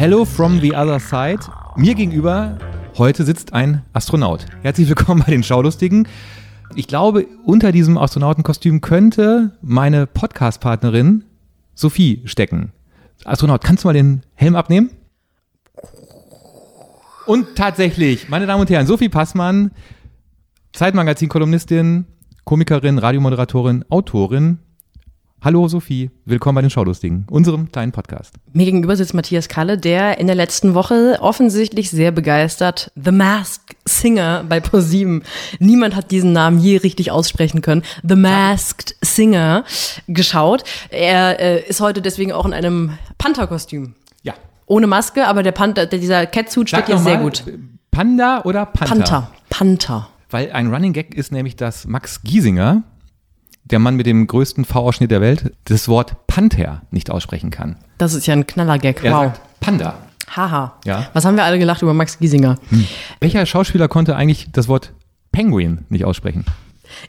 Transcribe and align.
Hello 0.00 0.24
from 0.24 0.60
the 0.60 0.74
other 0.74 0.98
side. 0.98 1.40
Mir 1.76 1.94
gegenüber 1.94 2.56
heute 2.96 3.22
sitzt 3.22 3.52
ein 3.52 3.84
Astronaut. 3.92 4.46
Herzlich 4.62 4.88
willkommen 4.88 5.22
bei 5.26 5.30
den 5.30 5.42
Schaulustigen. 5.42 6.08
Ich 6.74 6.88
glaube, 6.88 7.26
unter 7.44 7.70
diesem 7.70 7.98
Astronautenkostüm 7.98 8.80
könnte 8.80 9.58
meine 9.60 10.06
Podcast-Partnerin 10.06 11.24
Sophie 11.74 12.22
stecken. 12.24 12.72
Astronaut, 13.24 13.62
kannst 13.62 13.84
du 13.84 13.88
mal 13.88 13.92
den 13.92 14.22
Helm 14.34 14.56
abnehmen? 14.56 14.90
Und 17.26 17.54
tatsächlich, 17.54 18.28
meine 18.28 18.46
Damen 18.46 18.62
und 18.62 18.70
Herren, 18.70 18.86
Sophie 18.86 19.08
Passmann, 19.08 19.72
Zeitmagazin-Kolumnistin, 20.72 22.06
Komikerin, 22.44 22.98
Radiomoderatorin, 22.98 23.84
Autorin, 23.90 24.58
Hallo 25.42 25.66
Sophie, 25.68 26.10
willkommen 26.26 26.56
bei 26.56 26.60
den 26.60 26.68
Schaulustigen, 26.68 27.26
unserem 27.30 27.72
kleinen 27.72 27.92
Podcast. 27.92 28.34
Mir 28.52 28.66
gegenüber 28.66 28.94
sitzt 28.94 29.14
Matthias 29.14 29.48
Kalle, 29.48 29.78
der 29.78 30.18
in 30.18 30.26
der 30.26 30.36
letzten 30.36 30.74
Woche 30.74 31.16
offensichtlich 31.18 31.88
sehr 31.88 32.10
begeistert 32.10 32.92
The 32.94 33.10
Masked 33.10 33.74
Singer 33.86 34.44
bei 34.46 34.60
ProSieben. 34.60 35.22
Niemand 35.58 35.96
hat 35.96 36.10
diesen 36.10 36.34
Namen 36.34 36.58
je 36.58 36.76
richtig 36.76 37.10
aussprechen 37.10 37.62
können. 37.62 37.84
The 38.06 38.16
Masked 38.16 38.96
Singer 39.00 39.64
geschaut. 40.08 40.62
Er 40.90 41.40
äh, 41.40 41.66
ist 41.66 41.80
heute 41.80 42.02
deswegen 42.02 42.32
auch 42.32 42.44
in 42.44 42.52
einem 42.52 42.98
Panther-Kostüm. 43.20 43.94
Ja. 44.22 44.34
Ohne 44.66 44.86
Maske, 44.86 45.26
aber 45.26 45.42
der 45.42 45.52
Panther, 45.52 45.86
dieser 45.86 46.26
Catsuit 46.26 46.68
steht 46.70 46.86
hier 46.86 46.98
sehr 46.98 47.18
gut. 47.18 47.44
Panda 47.90 48.42
oder 48.44 48.66
Panther? 48.66 48.94
Panther. 48.96 49.30
Panther. 49.50 50.08
Weil 50.30 50.52
ein 50.52 50.72
Running 50.72 50.92
Gag 50.92 51.14
ist 51.14 51.32
nämlich, 51.32 51.56
dass 51.56 51.86
Max 51.86 52.22
Giesinger, 52.22 52.82
der 53.64 53.78
Mann 53.78 53.96
mit 53.96 54.06
dem 54.06 54.26
größten 54.26 54.64
V-Ausschnitt 54.64 55.10
der 55.10 55.20
Welt, 55.20 55.52
das 55.64 55.86
Wort 55.88 56.26
Panther 56.28 56.82
nicht 56.90 57.10
aussprechen 57.10 57.50
kann. 57.50 57.76
Das 57.98 58.14
ist 58.14 58.26
ja 58.26 58.34
ein 58.34 58.46
Knaller-Gag. 58.46 59.04
Er 59.04 59.12
Wow. 59.12 59.24
sagt 59.24 59.40
Panda. 59.60 59.94
Haha. 60.34 60.76
Ja. 60.84 61.08
Was 61.12 61.24
haben 61.24 61.36
wir 61.36 61.44
alle 61.44 61.58
gelacht 61.58 61.82
über 61.82 61.92
Max 61.92 62.18
Giesinger? 62.18 62.56
Welcher 63.18 63.44
Schauspieler 63.46 63.88
konnte 63.88 64.14
eigentlich 64.16 64.48
das 64.52 64.68
Wort 64.68 64.92
Penguin 65.32 65.84
nicht 65.88 66.04
aussprechen? 66.04 66.44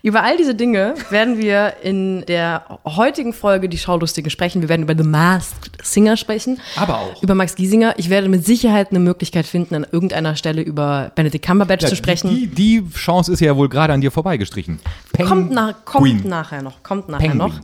Über 0.04 0.24
all 0.24 0.38
diese 0.38 0.56
Dinge 0.56 0.96
werden 1.10 1.38
wir 1.38 1.74
in 1.84 2.26
der 2.26 2.80
heutigen 2.86 3.34
Folge 3.34 3.70
die 3.70 3.78
Schaulustigen 3.78 4.30
sprechen. 4.30 4.62
Wir 4.62 4.70
werden 4.70 4.84
über 4.84 4.96
The 4.96 5.08
Masked 5.08 5.86
Singer 5.86 6.18
sprechen. 6.18 6.60
Aber 6.76 7.00
auch. 7.00 7.24
Über 7.24 7.36
Max 7.36 7.56
Giesinger. 7.56 7.96
Ich 7.98 8.10
werde 8.10 8.30
mit 8.30 8.46
Sicherheit 8.46 8.90
eine 8.92 9.00
Möglichkeit 9.00 9.46
finden, 9.46 9.76
an 9.76 9.86
irgendeiner 9.92 10.36
Stelle 10.36 10.62
über 10.62 11.12
Benedict 11.16 11.46
Cumberbatch 11.46 11.86
zu 11.86 11.96
sprechen. 11.96 12.30
Die, 12.30 12.48
die 12.48 12.84
Chance 12.94 13.32
ist 13.32 13.40
ja 13.40 13.56
wohl 13.56 13.70
gerade 13.70 13.94
an 13.94 14.02
dir 14.02 14.12
vorbeigestrichen. 14.12 14.80
kommt, 15.18 15.52
nach, 15.52 15.86
kommt 15.86 16.06
Penguin. 16.06 16.30
nachher 16.30 16.62
noch. 16.62 16.84
Kommt 16.84 17.10
nachher 17.10 17.30
Penguin. 17.30 17.50
noch. 17.50 17.60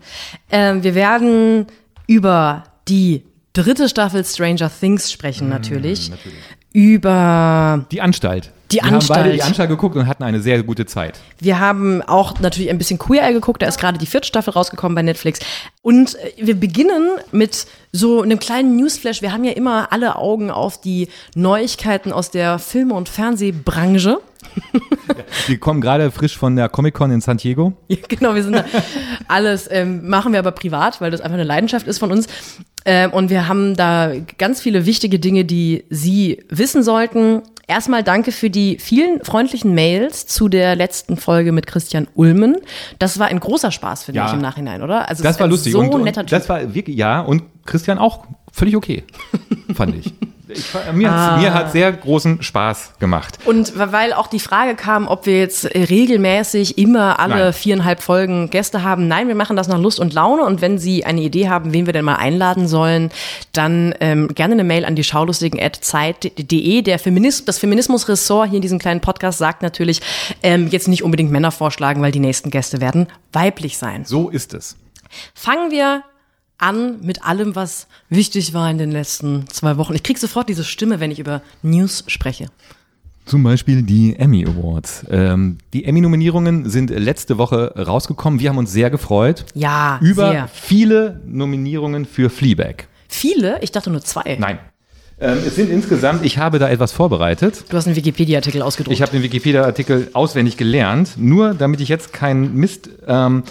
Ähm, 0.52 0.84
wir 0.84 0.96
werden 0.96 1.68
über 2.08 2.64
die 2.88 3.24
dritte 3.54 3.90
Staffel 3.90 4.24
Stranger 4.24 4.70
Things 4.70 5.12
sprechen, 5.12 5.50
natürlich. 5.50 6.12
Über 6.78 7.86
Die 7.92 8.02
Anstalt. 8.02 8.52
Die 8.72 8.76
Wir 8.76 8.84
haben 8.84 8.92
beide 8.92 9.14
Anstalt. 9.14 9.34
die 9.34 9.42
Anstalt 9.42 9.70
geguckt 9.70 9.96
und 9.96 10.06
hatten 10.06 10.22
eine 10.22 10.42
sehr 10.42 10.62
gute 10.62 10.86
Zeit. 10.86 11.20
Wir 11.40 11.60
haben 11.60 12.04
auch 12.04 12.40
natürlich 12.40 12.70
ein 12.70 12.78
bisschen 12.78 13.00
Queer 13.00 13.24
Eye 13.24 13.34
geguckt, 13.34 13.64
da 13.64 13.68
ist 13.68 13.80
gerade 13.80 13.98
die 13.98 14.06
vierte 14.06 14.28
Staffel 14.28 14.52
rausgekommen 14.52 14.94
bei 14.94 15.02
Netflix. 15.02 15.40
Und 15.82 16.14
äh, 16.16 16.34
wir 16.38 16.54
beginnen 16.54 17.08
mit 17.32 17.66
so 17.92 18.22
einem 18.22 18.38
kleinen 18.38 18.76
Newsflash. 18.76 19.24
Wir 19.24 19.32
haben 19.34 19.44
ja 19.44 19.54
immer 19.54 19.92
alle 19.92 20.18
Augen 20.18 20.52
auf 20.52 20.80
die 20.80 21.08
Neuigkeiten 21.34 22.12
aus 22.14 22.30
der 22.30 22.60
Film- 22.60 22.92
und 22.92 23.10
Fernsehbranche. 23.10 24.20
Wir 25.48 25.60
kommen 25.60 25.82
gerade 25.82 26.12
frisch 26.12 26.38
von 26.38 26.56
der 26.56 26.70
Comic-Con 26.70 27.12
in 27.12 27.22
San 27.22 27.38
Diego. 27.38 27.74
Ja, 27.88 27.98
genau, 28.08 28.36
wir 28.36 28.44
sind 28.44 28.54
da 28.56 28.66
alles, 29.28 29.68
ähm, 29.72 30.08
machen 30.10 30.32
wir 30.34 30.40
aber 30.40 30.52
privat, 30.52 31.00
weil 31.02 31.12
das 31.12 31.22
einfach 31.22 31.36
eine 31.36 31.44
Leidenschaft 31.44 31.88
ist 31.88 32.00
von 32.00 32.12
uns. 32.12 32.28
Ähm, 32.86 33.12
und 33.12 33.30
wir 33.30 33.48
haben 33.48 33.76
da 33.76 34.12
ganz 34.38 34.62
viele 34.62 34.86
wichtige 34.86 35.20
Dinge, 35.20 35.46
die 35.46 35.86
Sie 35.90 36.44
wissen 36.50 36.84
sollten. 36.84 37.42
Erstmal 37.68 38.02
danke 38.04 38.32
für 38.32 38.50
die 38.50 38.78
vielen 38.80 39.24
freundlichen 39.26 39.74
Mails 39.76 40.26
zu 40.26 40.48
der 40.48 40.76
letzten 40.78 41.18
Folge 41.18 41.52
mit 41.52 41.68
Christian 41.68 42.08
Ulmen. 42.16 42.58
Das 43.00 43.20
war 43.20 43.28
ein 43.28 43.40
großer 43.42 43.72
Spaß, 43.72 44.06
finde 44.06 44.20
Ja. 44.20 44.28
ich, 44.28 44.34
im 44.34 44.40
Nachhinein, 44.42 44.82
oder? 44.84 45.10
Also 45.10 45.22
Das 45.24 45.38
war 45.40 45.48
lustig. 45.48 45.74
So 45.74 45.80
und, 45.80 45.90
und 45.94 46.04
netter 46.04 46.22
Typ. 46.22 46.30
das 46.30 46.48
war 46.48 46.74
wirklich, 46.74 46.96
ja, 46.96 47.20
und 47.22 47.44
Christian 47.66 47.98
auch 47.98 48.26
völlig 48.54 48.76
okay, 48.78 49.04
fand 49.74 49.96
ich. 49.96 50.14
ich 50.50 50.66
mir 50.94 51.12
Ah. 51.12 51.32
hat 51.34 51.42
mir 51.42 51.54
hat 51.54 51.72
sehr 51.72 51.92
großen 51.92 52.42
Spaß 52.42 52.94
gemacht. 53.00 53.40
Und 53.46 53.74
weil 53.78 54.14
auch 54.14 54.28
die 54.28 54.40
Frage 54.40 54.76
kam, 54.76 55.08
ob 55.08 55.26
wir 55.26 55.40
jetzt 55.40 55.66
äh, 55.66 55.84
regelmäßig 55.84 56.78
immer 56.78 57.20
alle 57.20 57.36
Nein. 57.36 57.54
viereinhalb 57.54 58.02
Folgen 58.02 58.50
Gäste 58.50 58.84
haben. 58.84 59.08
Nein, 59.08 59.28
wir 59.28 59.36
machen 59.36 59.56
das 59.56 59.68
nach 59.68 59.80
Lust 59.80 60.00
und 60.00 60.14
Laune. 60.14 60.44
Und 60.44 60.62
wenn 60.62 60.78
Sie 60.78 61.06
eine 61.06 61.22
Idee 61.22 61.50
haben, 61.50 61.74
wen 61.74 61.86
wir 61.86 61.94
denn 61.94 62.06
mal 62.06 62.16
einladen 62.16 62.68
sollen, 62.68 63.12
dann 63.54 63.94
ähm, 64.00 64.30
gerne 64.30 64.54
eine 64.54 64.64
Mail 64.64 64.86
an 64.86 64.96
die 64.96 65.04
schaulustigen.zeit.de. 65.04 66.82
Der 66.82 67.00
Feminis 67.00 67.46
das 67.46 67.58
Feminismusressort 67.60 68.50
hier 68.50 68.58
in 68.58 68.62
diesem 68.62 68.80
kleinen 68.80 69.02
Podcast 69.02 69.38
sagt 69.38 69.62
natürlich, 69.62 70.02
ähm, 70.44 70.68
jetzt 70.70 70.88
nicht 70.88 71.04
unbedingt 71.04 71.32
Männer 71.32 71.52
vorschlagen, 71.52 72.02
weil 72.02 72.12
die 72.12 72.20
nächsten 72.20 72.50
Gäste 72.52 72.82
werden 72.82 73.08
weiblich 73.34 73.78
sein. 73.78 74.06
So 74.06 74.30
ist 74.30 74.54
es. 74.54 74.76
Fangen 75.34 75.72
wir 75.72 76.04
an 76.58 77.02
mit 77.02 77.24
allem, 77.24 77.56
was 77.56 77.88
wichtig 78.10 78.54
war 78.54 78.70
in 78.70 78.78
den 78.78 78.92
letzten 78.92 79.48
zwei 79.48 79.78
Wochen. 79.78 79.94
Ich 79.94 80.04
kriege 80.04 80.20
sofort 80.20 80.50
diese 80.50 80.64
Stimme, 80.64 81.00
wenn 81.00 81.12
ich 81.12 81.20
über 81.20 81.42
News 81.62 82.04
spreche. 82.08 82.48
Zum 83.26 83.44
Beispiel 83.44 83.84
die 83.84 84.16
Emmy 84.16 84.46
Awards. 84.46 85.06
Ähm, 85.12 85.58
die 85.74 85.84
Emmy-Nominierungen 85.84 86.70
sind 86.70 86.90
letzte 86.90 87.38
Woche 87.38 87.74
rausgekommen. 87.76 88.40
Wir 88.40 88.50
haben 88.50 88.58
uns 88.58 88.72
sehr 88.72 88.90
gefreut. 88.90 89.46
Ja, 89.54 90.00
Über 90.02 90.32
sehr. 90.32 90.48
viele 90.48 91.20
Nominierungen 91.26 92.06
für 92.06 92.30
Fleabag. 92.30 92.88
Viele? 93.10 93.58
Ich 93.62 93.72
dachte 93.72 93.90
nur 93.90 94.02
zwei. 94.02 94.38
Nein. 94.40 94.60
Ähm, 95.20 95.40
es 95.46 95.56
sind 95.56 95.70
insgesamt, 95.70 96.24
ich 96.24 96.38
habe 96.38 96.58
da 96.60 96.70
etwas 96.70 96.94
vorbereitet. 96.94 97.66
Du 97.70 97.76
hast 97.76 97.88
einen 97.88 97.96
Wikipedia-Artikel 97.96 98.62
ausgedruckt. 98.62 98.94
Ich 98.94 99.02
habe 99.02 99.12
den 99.12 99.24
Wikipedia-Artikel 99.24 100.10
auswendig 100.14 100.56
gelernt, 100.58 101.16
nur 101.18 101.54
damit 101.54 101.82
ich 101.82 101.90
jetzt 101.90 102.14
keinen 102.14 102.56
Mist. 102.56 102.90
Ähm, 103.08 103.44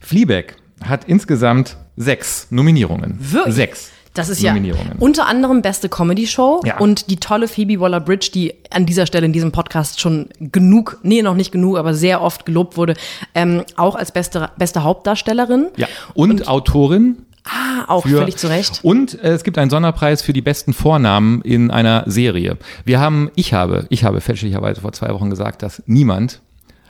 Fleabag 0.00 0.54
hat 0.82 1.04
insgesamt 1.04 1.76
sechs 2.00 2.46
Nominierungen. 2.50 3.18
Wirklich? 3.20 3.54
Sechs. 3.54 3.90
das 4.14 4.28
ist 4.28 4.40
ja 4.42 4.54
unter 4.98 5.26
anderem 5.26 5.62
beste 5.62 5.88
Comedy-Show 5.88 6.62
Ja. 6.64 6.78
und 6.78 7.10
die 7.10 7.16
tolle 7.18 7.46
Phoebe 7.46 7.78
Waller-Bridge, 7.78 8.30
die 8.34 8.54
an 8.70 8.84
dieser 8.86 9.06
Stelle 9.06 9.26
in 9.26 9.32
diesem 9.32 9.52
Podcast 9.52 10.00
schon 10.00 10.28
genug, 10.40 10.98
nee, 11.02 11.22
noch 11.22 11.34
nicht 11.36 11.52
genug, 11.52 11.76
aber 11.78 11.94
sehr 11.94 12.20
oft 12.22 12.44
gelobt 12.46 12.76
wurde, 12.76 12.94
ähm, 13.34 13.62
auch 13.76 13.94
als 13.94 14.10
beste, 14.12 14.50
beste 14.58 14.82
Hauptdarstellerin. 14.82 15.68
Ja. 15.76 15.86
Und, 16.14 16.48
Autorin. 16.48 17.18
Ah, 17.44 17.84
auch 17.86 18.02
Für, 18.02 18.18
völlig 18.18 18.36
zu 18.36 18.48
Recht. 18.48 18.80
Und 18.82 19.18
äh, 19.22 19.30
es 19.32 19.44
gibt 19.44 19.56
einen 19.58 19.70
Sonderpreis 19.70 20.20
für 20.22 20.32
die 20.32 20.42
besten 20.42 20.72
Vornamen 20.74 21.40
in 21.42 21.70
einer 21.70 22.04
Serie. 22.06 22.58
Wir 22.84 23.00
haben, 23.00 23.30
ich 23.34 23.54
habe, 23.54 23.86
ich 23.90 24.04
habe 24.04 24.20
fälschlicherweise 24.20 24.80
vor 24.82 24.92
zwei 24.92 25.08
Wochen 25.14 25.30
gesagt, 25.30 25.62
dass 25.62 25.82
niemand 25.86 26.40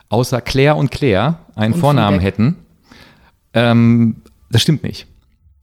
außer 0.09 0.41
Claire 0.41 0.77
und 0.77 0.91
Claire 0.91 1.39
einen 1.55 1.75
Und 1.75 1.81
Vornamen 1.81 2.19
hätten. 2.19 2.57
Ähm, 3.55 4.17
das 4.51 4.63
stimmt 4.63 4.83
nicht. 4.83 5.07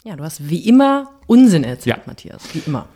Ja, 0.03 0.15
du 0.15 0.23
hast 0.23 0.49
wie 0.49 0.67
immer 0.67 1.09
Unsinn 1.27 1.63
erzählt, 1.63 1.97
Ja. 1.97 2.03
Matthias. 2.05 2.43
Wie 2.53 2.61
immer. 2.65 2.87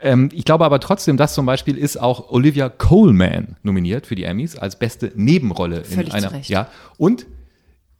Ähm, 0.00 0.28
ich 0.32 0.44
glaube 0.44 0.64
aber 0.64 0.78
trotzdem, 0.80 1.16
dass 1.16 1.32
zum 1.34 1.46
Beispiel 1.46 1.76
ist 1.78 1.96
auch 1.96 2.30
Olivia 2.30 2.68
Coleman 2.68 3.56
nominiert 3.62 4.06
für 4.06 4.14
die 4.14 4.24
Emmys 4.24 4.56
als 4.56 4.76
beste 4.78 5.12
Nebenrolle 5.14 5.84
Völlig 5.84 6.08
in 6.08 6.12
einer. 6.14 6.28
zu 6.28 6.34
Recht. 6.34 6.50
Ja. 6.50 6.68
Und 6.98 7.26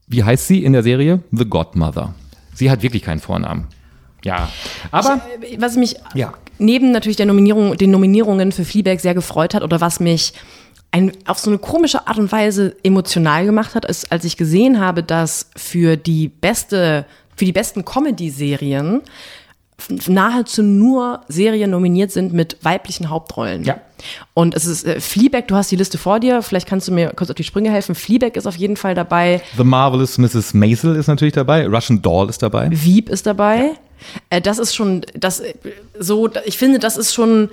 wie 0.07 0.23
heißt 0.25 0.47
sie 0.47 0.63
in 0.65 0.73
der 0.73 0.83
Serie? 0.83 1.21
The 1.33 1.47
Godmother. 1.47 2.15
Sie 2.55 2.71
hat 2.71 2.83
wirklich 2.83 3.03
keinen 3.03 3.21
Vornamen. 3.21 3.67
Ja. 4.25 4.49
Aber 4.91 5.21
Was 5.59 5.77
mich 5.77 5.97
Ja. 6.15 6.35
neben 6.59 6.91
natürlich 6.91 7.17
der 7.17 7.27
Nominierung, 7.27 7.77
den 7.77 7.91
Nominierungen 7.93 8.51
für 8.53 8.65
Fleabag 8.65 8.99
sehr 9.01 9.15
gefreut 9.15 9.55
hat 9.55 9.63
oder 9.63 9.81
was 9.81 10.01
mich 10.01 10.33
ein, 10.91 11.13
auf 11.27 11.39
so 11.39 11.51
eine 11.51 11.59
komische 11.59 12.07
Art 12.07 12.19
und 12.19 12.31
Weise 12.33 12.77
emotional 12.83 13.45
gemacht 13.47 13.75
hat, 13.75 13.85
ist, 13.85 14.11
als 14.13 14.25
ich 14.25 14.37
gesehen 14.37 14.81
habe, 14.81 15.03
dass 15.03 15.51
für 15.57 15.97
die 15.97 16.29
beste, 16.29 17.05
für 17.37 17.45
die 17.45 17.53
besten 17.53 17.85
Comedy-Serien 17.85 19.03
nahezu 20.07 20.63
nur 20.63 21.21
Serien 21.29 21.71
nominiert 21.71 22.11
sind 22.11 22.33
mit 22.33 22.57
weiblichen 22.63 23.11
Hauptrollen. 23.11 23.63
Ja. 23.65 23.79
Und 24.35 24.55
es 24.55 24.67
ist 24.67 24.87
äh, 24.87 25.01
Fleabag, 25.01 25.49
du 25.49 25.55
hast 25.55 25.71
die 25.71 25.77
Liste 25.77 25.99
vor 25.99 26.19
dir, 26.19 26.43
vielleicht 26.43 26.67
kannst 26.67 26.89
du 26.89 26.93
mir 26.93 27.11
kurz 27.11 27.31
auf 27.31 27.37
die 27.37 27.45
Sprünge 27.45 27.71
helfen. 27.71 27.95
Fleabag 27.95 28.37
ist 28.37 28.47
auf 28.47 28.57
jeden 28.57 28.77
Fall 28.77 28.95
dabei, 28.95 29.43
The 29.57 29.65
Marvelous 29.65 30.19
Mrs. 30.19 30.55
Maisel 30.55 30.97
ist 30.97 31.07
natürlich 31.07 31.35
dabei. 31.35 31.67
Russian 31.67 32.03
Doll 32.03 32.29
ist 32.29 32.43
dabei. 32.43 32.69
Wieb 32.71 33.09
ist 33.11 33.27
dabei. 33.27 33.73
Äh, 34.31 34.41
das 34.41 34.59
ist 34.59 34.75
schon, 34.75 35.05
das 35.15 35.41
äh, 35.41 35.55
so, 35.99 36.31
ich 36.45 36.59
finde, 36.59 36.79
das 36.79 36.97
ist 36.97 37.15
schon 37.15 37.51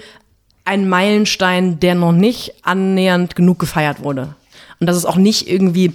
ein 0.66 0.88
Meilenstein, 0.88 1.80
der 1.80 1.96
noch 1.96 2.14
nicht 2.14 2.54
annähernd 2.64 3.36
genug 3.36 3.60
gefeiert 3.60 4.02
wurde. 4.02 4.36
Und 4.80 4.88
das 4.88 4.98
ist 4.98 5.06
auch 5.06 5.18
nicht 5.18 5.50
irgendwie, 5.50 5.94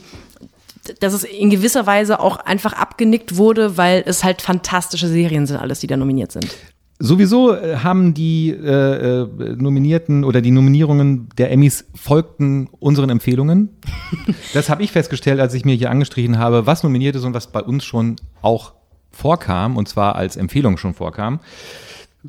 dass 1.00 1.12
es 1.12 1.24
in 1.24 1.50
gewisser 1.50 1.86
Weise 1.86 2.20
auch 2.20 2.38
einfach 2.38 2.72
abgenickt 2.72 3.36
wurde, 3.36 3.76
weil 3.76 4.02
es 4.06 4.24
halt 4.24 4.42
fantastische 4.42 5.08
Serien 5.08 5.46
sind, 5.46 5.56
alles, 5.56 5.80
die 5.80 5.86
da 5.86 5.96
nominiert 5.96 6.32
sind. 6.32 6.54
Sowieso 7.00 7.54
äh, 7.54 7.76
haben 7.76 8.12
die 8.12 8.50
äh, 8.50 9.22
äh, 9.22 9.28
Nominierten 9.56 10.24
oder 10.24 10.40
die 10.40 10.50
Nominierungen 10.50 11.28
der 11.38 11.52
Emmys 11.52 11.84
folgten 11.94 12.68
unseren 12.80 13.08
Empfehlungen. 13.08 13.68
das 14.52 14.68
habe 14.68 14.82
ich 14.82 14.90
festgestellt, 14.90 15.38
als 15.38 15.54
ich 15.54 15.64
mir 15.64 15.76
hier 15.76 15.90
angestrichen 15.90 16.38
habe, 16.38 16.66
was 16.66 16.82
nominiert 16.82 17.14
ist 17.14 17.24
und 17.24 17.34
was 17.34 17.52
bei 17.52 17.62
uns 17.62 17.84
schon 17.84 18.16
auch 18.42 18.72
vorkam, 19.12 19.76
und 19.76 19.88
zwar 19.88 20.16
als 20.16 20.36
Empfehlung 20.36 20.76
schon 20.76 20.92
vorkam. 20.92 21.38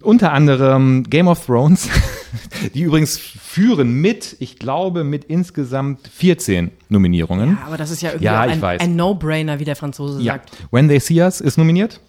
Unter 0.01 0.33
anderem 0.33 1.03
Game 1.03 1.27
of 1.27 1.43
Thrones, 1.43 1.89
die 2.73 2.81
übrigens 2.81 3.17
führen 3.17 3.93
mit, 4.01 4.35
ich 4.39 4.57
glaube, 4.59 5.03
mit 5.03 5.25
insgesamt 5.25 6.07
14 6.07 6.71
Nominierungen. 6.89 7.57
Ja, 7.59 7.67
aber 7.67 7.77
das 7.77 7.91
ist 7.91 8.01
ja 8.01 8.09
irgendwie 8.09 8.25
Ja, 8.25 8.41
ein, 8.41 8.63
ein 8.63 8.95
No-Brainer, 8.95 9.59
wie 9.59 9.65
der 9.65 9.75
Franzose 9.75 10.21
Ja. 10.21 10.33
sagt. 10.33 10.51
When 10.71 10.87
They 10.87 10.99
See 10.99 11.21
Us 11.21 11.41
ist 11.41 11.57
nominiert. 11.57 11.99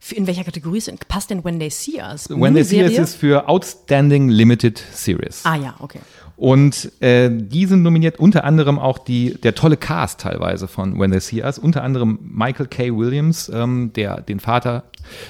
Für- 0.00 0.14
In 0.14 0.26
welcher 0.28 0.44
Kategorie 0.44 0.80
sind, 0.80 1.08
passt 1.08 1.28
denn 1.30 1.44
When 1.44 1.58
They 1.58 1.70
See 1.70 2.00
Us? 2.00 2.30
When 2.30 2.54
They 2.54 2.62
See 2.62 2.84
Us 2.84 2.92
ist 2.96 3.14
für 3.16 3.48
Outstanding 3.48 4.28
Limited 4.28 4.82
Series. 4.92 5.40
Ah 5.44 5.56
ja, 5.56 5.74
okay. 5.80 5.98
Und 6.38 6.92
äh, 7.02 7.30
die 7.32 7.66
sind 7.66 7.82
nominiert 7.82 8.20
unter 8.20 8.44
anderem 8.44 8.78
auch 8.78 8.98
die, 8.98 9.34
der 9.42 9.56
tolle 9.56 9.76
Cast 9.76 10.20
teilweise 10.20 10.68
von 10.68 10.96
When 10.96 11.10
They 11.10 11.18
See 11.18 11.42
Us, 11.42 11.58
unter 11.58 11.82
anderem 11.82 12.20
Michael 12.22 12.68
K. 12.68 12.96
Williams, 12.96 13.50
ähm, 13.52 13.90
der 13.96 14.20
den 14.20 14.38
Vater 14.38 14.84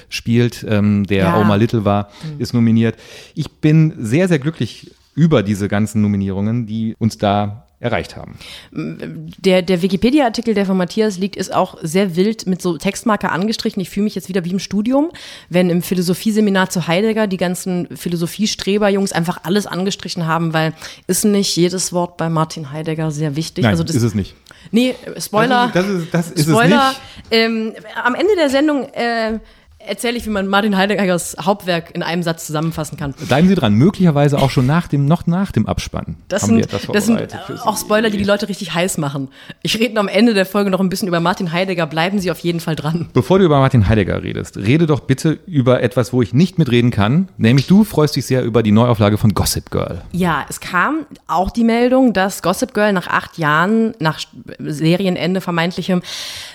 spielt, 0.07 0.63
ähm, 0.69 1.07
der 1.07 1.23
Ja. 1.23 1.41
Oma 1.41 1.55
Little 1.55 1.83
war, 1.83 2.09
ist 2.37 2.53
nominiert. 2.53 2.95
Ich 3.33 3.49
bin 3.49 3.93
sehr, 3.97 4.27
sehr 4.27 4.37
glücklich 4.37 4.91
über 5.15 5.41
diese 5.41 5.67
ganzen 5.67 6.03
Nominierungen, 6.03 6.67
die 6.67 6.95
uns 6.99 7.17
da 7.17 7.65
erreicht 7.81 8.17
haben. 8.17 8.37
Der, 8.71 9.61
der 9.61 9.81
Wikipedia-Artikel, 9.81 10.53
der 10.53 10.65
von 10.65 10.75
Matthias 10.75 11.17
liegt, 11.17 11.35
ist 11.37 11.53
auch 11.53 11.77
sehr 11.81 12.15
wild 12.17 12.45
mit 12.45 12.61
so 12.61 12.77
Textmarker 12.77 13.31
angestrichen. 13.31 13.79
Ich 13.81 13.89
fühle 13.89 14.03
mich 14.03 14.15
jetzt 14.15 14.27
wieder 14.27 14.43
wie 14.43 14.51
im 14.51 14.59
Studium, 14.59 15.11
wenn 15.49 15.69
im 15.69 15.81
Philosophieseminar 15.81 16.69
zu 16.69 16.87
Heidegger 16.87 17.27
die 17.27 17.37
ganzen 17.37 17.87
Philosophiestreber-Jungs 17.95 19.11
einfach 19.11 19.39
alles 19.43 19.65
angestrichen 19.65 20.27
haben, 20.27 20.53
weil 20.53 20.73
ist 21.07 21.23
nicht 21.25 21.55
jedes 21.55 21.93
Wort 21.93 22.17
bei 22.17 22.29
Martin 22.29 22.71
Heidegger 22.71 23.11
sehr 23.11 23.35
wichtig? 23.35 23.63
Nein, 23.63 23.71
also 23.71 23.83
das, 23.83 23.95
ist 23.95 24.03
es 24.03 24.13
nicht. 24.15 24.35
Nee, 24.71 24.95
Spoiler. 25.17 25.71
Das 25.73 25.85
ist- 25.87 26.13
das 26.13 26.25
ist- 26.27 26.31
das 26.31 26.31
ist 26.31 26.47
es 26.47 26.53
Spoiler. 26.53 26.89
nicht. 26.89 27.01
Ähm, 27.31 27.73
am 28.03 28.15
Ende 28.15 28.35
der 28.37 28.49
Sendung 28.49 28.89
äh, 28.93 29.39
erzähle 29.89 30.17
ich, 30.17 30.25
wie 30.25 30.29
man 30.29 30.47
Martin 30.47 30.77
Heideggers 30.77 31.35
Hauptwerk 31.41 31.93
in 31.95 32.03
einem 32.03 32.23
Satz 32.23 32.45
zusammenfassen 32.45 32.97
kann. 32.97 33.13
Bleiben 33.27 33.47
Sie 33.47 33.55
dran, 33.55 33.73
möglicherweise 33.73 34.37
auch 34.37 34.49
schon 34.49 34.65
nach 34.65 34.87
dem, 34.87 35.05
noch 35.05 35.27
nach 35.27 35.51
dem 35.51 35.65
Abspann. 35.65 36.15
Das 36.27 36.43
sind, 36.43 36.67
das 36.71 37.05
sind 37.05 37.19
Sie. 37.19 37.53
auch 37.63 37.77
Spoiler, 37.77 38.09
die 38.09 38.17
die 38.17 38.23
Leute 38.23 38.47
richtig 38.47 38.73
heiß 38.73 38.97
machen. 38.97 39.29
Ich 39.63 39.77
rede 39.79 39.99
am 39.99 40.07
Ende 40.07 40.33
der 40.33 40.45
Folge 40.45 40.69
noch 40.69 40.79
ein 40.79 40.89
bisschen 40.89 41.07
über 41.07 41.19
Martin 41.19 41.51
Heidegger. 41.51 41.87
Bleiben 41.87 42.19
Sie 42.19 42.31
auf 42.31 42.39
jeden 42.39 42.59
Fall 42.59 42.75
dran. 42.75 43.09
Bevor 43.13 43.39
du 43.39 43.45
über 43.45 43.59
Martin 43.59 43.89
Heidegger 43.89 44.23
redest, 44.23 44.57
rede 44.57 44.85
doch 44.85 45.01
bitte 45.01 45.39
über 45.47 45.81
etwas, 45.81 46.13
wo 46.13 46.21
ich 46.21 46.33
nicht 46.33 46.57
mitreden 46.59 46.91
kann. 46.91 47.29
Nämlich 47.37 47.67
du 47.67 47.83
freust 47.83 48.15
dich 48.15 48.25
sehr 48.25 48.43
über 48.43 48.63
die 48.63 48.71
Neuauflage 48.71 49.17
von 49.17 49.33
Gossip 49.33 49.71
Girl. 49.71 50.01
Ja, 50.11 50.45
es 50.49 50.59
kam 50.59 51.05
auch 51.27 51.49
die 51.49 51.63
Meldung, 51.63 52.13
dass 52.13 52.41
Gossip 52.41 52.73
Girl 52.73 52.93
nach 52.93 53.07
acht 53.07 53.37
Jahren, 53.37 53.93
nach 53.99 54.19
Serienende 54.59 55.41
vermeintlichem, 55.41 56.01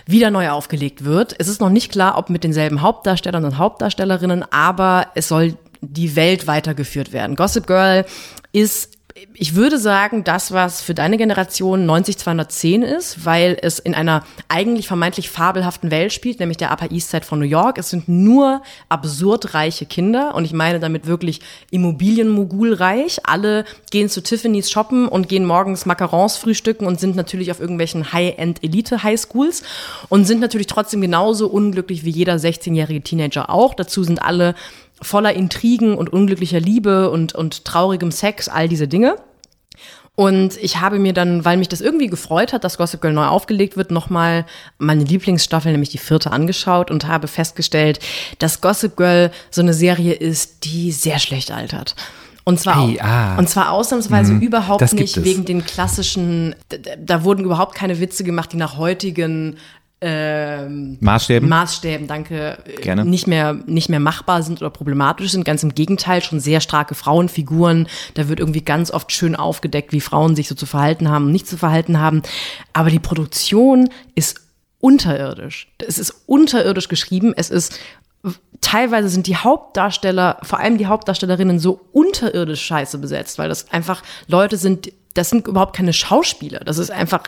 wieder 0.07 0.31
neu 0.31 0.51
aufgelegt 0.51 1.05
wird. 1.05 1.35
Es 1.39 1.49
ist 1.49 1.61
noch 1.61 1.71
nicht 1.71 1.91
klar, 1.91 2.17
ob 2.17 2.31
mit 2.31 2.45
denselben 2.45 2.81
Hauptdarstellern 2.83 3.24
und 3.45 3.59
Hauptdarstellerinnen, 3.59 4.45
aber 4.51 5.09
es 5.15 5.29
soll 5.29 5.57
die 5.81 6.17
Welt 6.17 6.47
weitergeführt 6.47 7.13
werden. 7.13 7.37
Gossip 7.37 7.67
Girl 7.67 8.05
ist 8.53 8.94
ich 9.35 9.55
würde 9.55 9.79
sagen, 9.79 10.25
das, 10.25 10.51
was 10.51 10.81
für 10.81 10.93
deine 10.93 11.17
Generation 11.17 11.87
90210 11.87 12.83
ist, 12.83 13.25
weil 13.25 13.57
es 13.63 13.79
in 13.79 13.95
einer 13.95 14.25
eigentlich 14.49 14.89
vermeintlich 14.89 15.31
fabelhaften 15.31 15.93
Welt 15.93 16.13
spielt, 16.13 16.41
nämlich 16.41 16.57
der 16.57 16.73
Upper 16.73 16.91
East 16.91 17.11
Side 17.11 17.25
von 17.25 17.39
New 17.39 17.45
York. 17.45 17.79
Es 17.79 17.91
sind 17.91 18.09
nur 18.09 18.63
absurd 18.89 19.55
reiche 19.55 19.87
Kinder 19.87 20.35
und 20.35 20.45
ich 20.45 20.53
meine 20.53 20.81
damit 20.81 21.07
wirklich 21.07 21.41
Immobilienmogulreich. 21.71 23.21
Alle 23.25 23.65
gehen 23.93 24.09
zu 24.09 24.21
Tiffany's 24.21 24.69
shoppen 24.69 25.07
und 25.07 25.29
gehen 25.29 25.45
morgens 25.45 25.87
Macarons 25.87 26.37
frühstücken 26.37 26.85
und 26.85 26.99
sind 26.99 27.15
natürlich 27.15 27.53
auf 27.53 27.61
irgendwelchen 27.61 28.13
High-End-Elite-Highschools 28.13 29.63
und 30.09 30.25
sind 30.25 30.41
natürlich 30.41 30.67
trotzdem 30.67 31.01
genauso 31.01 31.47
unglücklich 31.47 32.05
wie 32.05 32.11
jeder 32.11 32.35
16-jährige 32.35 33.03
Teenager 33.03 33.49
auch. 33.49 33.75
Dazu 33.75 34.03
sind 34.03 34.21
alle 34.21 34.57
voller 35.05 35.35
Intrigen 35.35 35.97
und 35.97 36.13
unglücklicher 36.13 36.61
Liebe 36.61 37.11
und, 37.11 37.35
und 37.35 37.65
traurigem 37.65 38.11
Sex, 38.11 38.49
all 38.49 38.69
diese 38.69 38.89
Dinge. 38.89 39.17
Und 40.17 40.57
ich 40.59 40.81
habe 40.81 41.01
mir 41.01 41.13
dann, 41.13 41.45
weil 41.45 41.57
mich 41.57 41.69
das 41.69 41.81
irgendwie 41.81 42.07
gefreut 42.07 42.53
hat, 42.53 42.63
dass 42.63 42.79
Gossip 42.79 43.01
Girl 43.01 43.13
neu 43.13 43.27
aufgelegt 43.27 43.77
wird, 43.77 43.91
nochmal 43.91 44.47
meine 44.79 45.03
Lieblingsstaffel, 45.03 45.73
nämlich 45.73 45.91
die 45.91 45.99
vierte, 45.99 46.31
angeschaut 46.31 46.91
und 46.93 47.09
habe 47.09 47.27
festgestellt, 47.27 47.99
dass 48.39 48.61
Gossip 48.61 48.97
Girl 48.97 49.33
so 49.51 49.61
eine 49.61 49.75
Serie 49.75 50.13
ist, 50.13 50.65
die 50.65 50.93
sehr 50.93 51.19
schlecht 51.19 51.51
altert. 51.51 51.97
Und 52.45 52.61
zwar, 52.61 52.77
Ei, 52.77 53.03
ah. 53.03 53.37
und 53.39 53.49
zwar 53.49 53.73
ausnahmsweise 53.73 54.35
überhaupt 54.35 54.83
das 54.83 54.91
gibt 54.91 55.01
nicht 55.01 55.17
es. 55.17 55.25
wegen 55.25 55.47
den 55.47 55.65
klassischen, 55.65 56.55
da, 56.69 56.77
da 56.97 57.25
wurden 57.25 57.45
überhaupt 57.45 57.75
keine 57.75 57.99
Witze 58.01 58.23
gemacht, 58.23 58.53
die 58.53 58.59
nach 58.59 58.77
heutigen 58.77 59.57
ähm, 60.07 60.99
Maßstäben? 61.01 61.49
Maßstäben, 61.49 62.07
danke, 62.07 62.59
Gerne. 62.83 63.07
nicht 63.07 63.27
mehr 63.27 63.55
nicht 63.67 63.89
mehr 63.89 64.01
machbar 64.01 64.43
sind 64.43 64.61
oder 64.61 64.69
problematisch 64.69 65.33
sind. 65.33 65.45
Ganz 65.45 65.63
im 65.63 65.75
Gegenteil, 65.75 66.23
schon 66.23 66.41
sehr 66.41 66.61
starke 66.61 66.95
Frauenfiguren. 66.95 67.89
Da 68.13 68.29
wird 68.29 68.39
irgendwie 68.39 68.61
ganz 68.61 68.91
oft 68.91 69.13
schön 69.13 69.35
aufgedeckt, 69.35 69.93
wie 69.93 70.03
Frauen 70.03 70.37
sich 70.37 70.47
so 70.47 70.55
zu 70.55 70.67
verhalten 70.67 71.09
haben 71.09 71.27
und 71.27 71.33
nicht 71.33 71.49
zu 71.49 71.57
verhalten 71.57 71.99
haben. 72.01 72.23
Aber 72.75 72.91
die 72.91 72.99
Produktion 72.99 73.89
ist 74.15 74.43
unterirdisch. 74.81 75.69
Es 75.79 75.99
ist 75.99 76.15
unterirdisch 76.27 76.89
geschrieben. 76.89 77.33
Es 77.35 77.49
ist 77.49 77.79
teilweise 78.61 79.09
sind 79.09 79.27
die 79.27 79.37
Hauptdarsteller, 79.37 80.39
vor 80.43 80.59
allem 80.59 80.77
die 80.77 80.87
Hauptdarstellerinnen, 80.87 81.59
so 81.59 81.81
unterirdisch 81.93 82.63
scheiße 82.63 82.99
besetzt, 82.99 83.39
weil 83.39 83.49
das 83.49 83.71
einfach 83.71 84.03
Leute 84.27 84.59
sind, 84.59 84.93
das 85.15 85.31
sind 85.31 85.47
überhaupt 85.47 85.77
keine 85.77 85.93
Schauspieler. 85.93 86.61
Das 86.61 86.79
ist 86.79 86.91
einfach, 86.91 87.23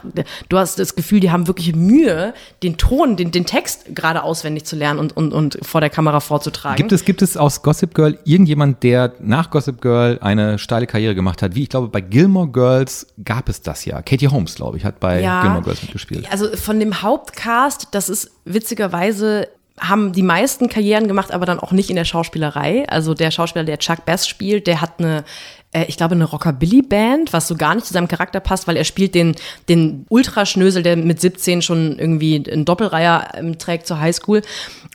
du 0.48 0.58
hast 0.58 0.78
das 0.78 0.96
Gefühl, 0.96 1.20
die 1.20 1.30
haben 1.30 1.46
wirklich 1.46 1.74
Mühe, 1.74 2.34
den 2.62 2.76
Ton, 2.76 3.16
den, 3.16 3.30
den 3.30 3.46
Text 3.46 3.94
gerade 3.94 4.24
auswendig 4.24 4.64
zu 4.64 4.74
lernen 4.76 4.98
und, 4.98 5.16
und, 5.16 5.32
und 5.32 5.58
vor 5.62 5.80
der 5.80 5.88
Kamera 5.90 6.20
vorzutragen. 6.20 6.76
Gibt 6.76 6.92
es, 6.92 7.04
gibt 7.04 7.22
es 7.22 7.36
aus 7.36 7.62
Gossip 7.62 7.94
Girl 7.94 8.18
irgendjemand, 8.24 8.82
der 8.82 9.14
nach 9.20 9.50
Gossip 9.50 9.80
Girl 9.80 10.18
eine 10.20 10.58
steile 10.58 10.86
Karriere 10.86 11.14
gemacht 11.14 11.42
hat? 11.42 11.54
Wie 11.54 11.62
ich 11.62 11.68
glaube, 11.68 11.88
bei 11.88 12.00
Gilmore 12.00 12.48
Girls 12.48 13.06
gab 13.24 13.48
es 13.48 13.62
das 13.62 13.84
ja. 13.84 14.02
Katie 14.02 14.28
Holmes, 14.28 14.56
glaube 14.56 14.76
ich, 14.76 14.84
hat 14.84 14.98
bei 14.98 15.20
Gilmore 15.20 15.62
Girls 15.62 15.82
mitgespielt. 15.82 16.26
Also 16.30 16.56
von 16.56 16.80
dem 16.80 17.02
Hauptcast, 17.02 17.88
das 17.92 18.08
ist 18.08 18.32
witzigerweise 18.44 19.48
haben 19.78 20.12
die 20.12 20.22
meisten 20.22 20.68
Karrieren 20.68 21.06
gemacht, 21.06 21.32
aber 21.32 21.44
dann 21.44 21.60
auch 21.60 21.72
nicht 21.72 21.90
in 21.90 21.96
der 21.96 22.04
Schauspielerei. 22.04 22.88
Also 22.88 23.14
der 23.14 23.30
Schauspieler, 23.30 23.64
der 23.64 23.78
Chuck 23.78 24.04
Bass 24.06 24.26
spielt, 24.26 24.66
der 24.66 24.80
hat 24.80 24.94
eine, 24.98 25.24
äh, 25.72 25.84
ich 25.88 25.96
glaube, 25.96 26.14
eine 26.14 26.24
Rockabilly-Band, 26.24 27.32
was 27.32 27.46
so 27.46 27.56
gar 27.56 27.74
nicht 27.74 27.86
zu 27.86 27.92
seinem 27.92 28.08
Charakter 28.08 28.40
passt, 28.40 28.66
weil 28.66 28.76
er 28.76 28.84
spielt 28.84 29.14
den, 29.14 29.34
den 29.68 30.06
Ultraschnösel, 30.08 30.82
der 30.82 30.96
mit 30.96 31.20
17 31.20 31.60
schon 31.60 31.98
irgendwie 31.98 32.42
einen 32.50 32.64
Doppelreiher 32.64 33.32
ähm, 33.34 33.58
trägt 33.58 33.86
zur 33.86 34.00
Highschool. 34.00 34.42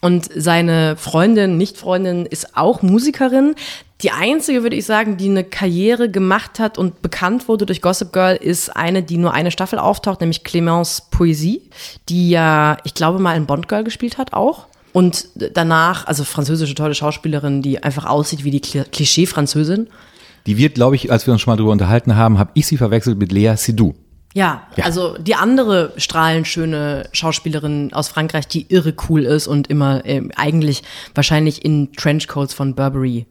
Und 0.02 0.30
seine 0.36 0.98
Freundin, 0.98 1.58
Nicht-Freundin, 1.58 2.26
ist 2.26 2.58
auch 2.58 2.82
Musikerin. 2.82 3.56
Die 4.02 4.10
einzige, 4.10 4.64
würde 4.64 4.76
ich 4.76 4.88
sagen, 4.88 5.18
die 5.18 5.30
eine 5.30 5.44
Karriere 5.44 6.10
gemacht 6.10 6.58
hat 6.60 6.80
und 6.80 7.04
bekannt 7.04 7.48
wurde 7.48 7.68
durch 7.68 7.84
Gossip 7.84 8.12
Girl, 8.12 8.36
ist 8.36 8.76
eine, 8.76 9.04
die 9.04 9.18
nur 9.18 9.34
eine 9.34 9.52
Staffel 9.52 9.78
auftaucht, 9.78 10.22
nämlich 10.22 10.42
Clémence 10.42 11.04
Poesie, 11.12 11.62
die 12.10 12.32
ja, 12.32 12.78
ich 12.84 12.96
glaube, 12.96 13.20
mal 13.20 13.38
in 13.38 13.46
Bond 13.46 13.68
Girl 13.68 13.84
gespielt 13.84 14.18
hat 14.18 14.34
auch. 14.34 14.66
Und 14.94 15.28
danach, 15.54 16.06
also 16.08 16.24
französische 16.24 16.76
tolle 16.76 16.96
Schauspielerin, 16.96 17.62
die 17.62 17.82
einfach 17.84 18.06
aussieht 18.06 18.44
wie 18.44 18.52
die 18.52 18.60
Kli- 18.62 18.84
Klischee-Französin. 18.90 19.88
Die 20.48 20.58
wird, 20.58 20.76
glaube 20.76 20.96
ich, 20.96 21.12
als 21.12 21.26
wir 21.28 21.34
uns 21.34 21.42
schon 21.42 21.52
mal 21.52 21.58
drüber 21.58 21.72
unterhalten 21.72 22.16
haben, 22.16 22.38
habe 22.40 22.52
ich 22.56 22.68
sie 22.68 22.78
verwechselt 22.78 23.18
mit 23.18 23.32
Lea 23.32 23.54
Seydoux. 23.56 23.94
Ja, 24.34 24.64
Ja. 24.78 24.86
also 24.86 25.18
die 25.18 25.36
andere 25.36 25.92
strahlend 25.98 26.48
schöne 26.48 27.08
Schauspielerin 27.12 27.92
aus 27.94 28.08
Frankreich, 28.08 28.48
die 28.48 28.66
irre 28.70 28.94
cool 29.10 29.24
ist 29.26 29.48
und 29.48 29.68
immer 29.68 30.06
ähm, 30.06 30.32
eigentlich 30.36 30.84
wahrscheinlich 31.14 31.64
in 31.66 31.92
Trenchcoats 31.94 32.54
von 32.54 32.74
Burberry 32.76 33.26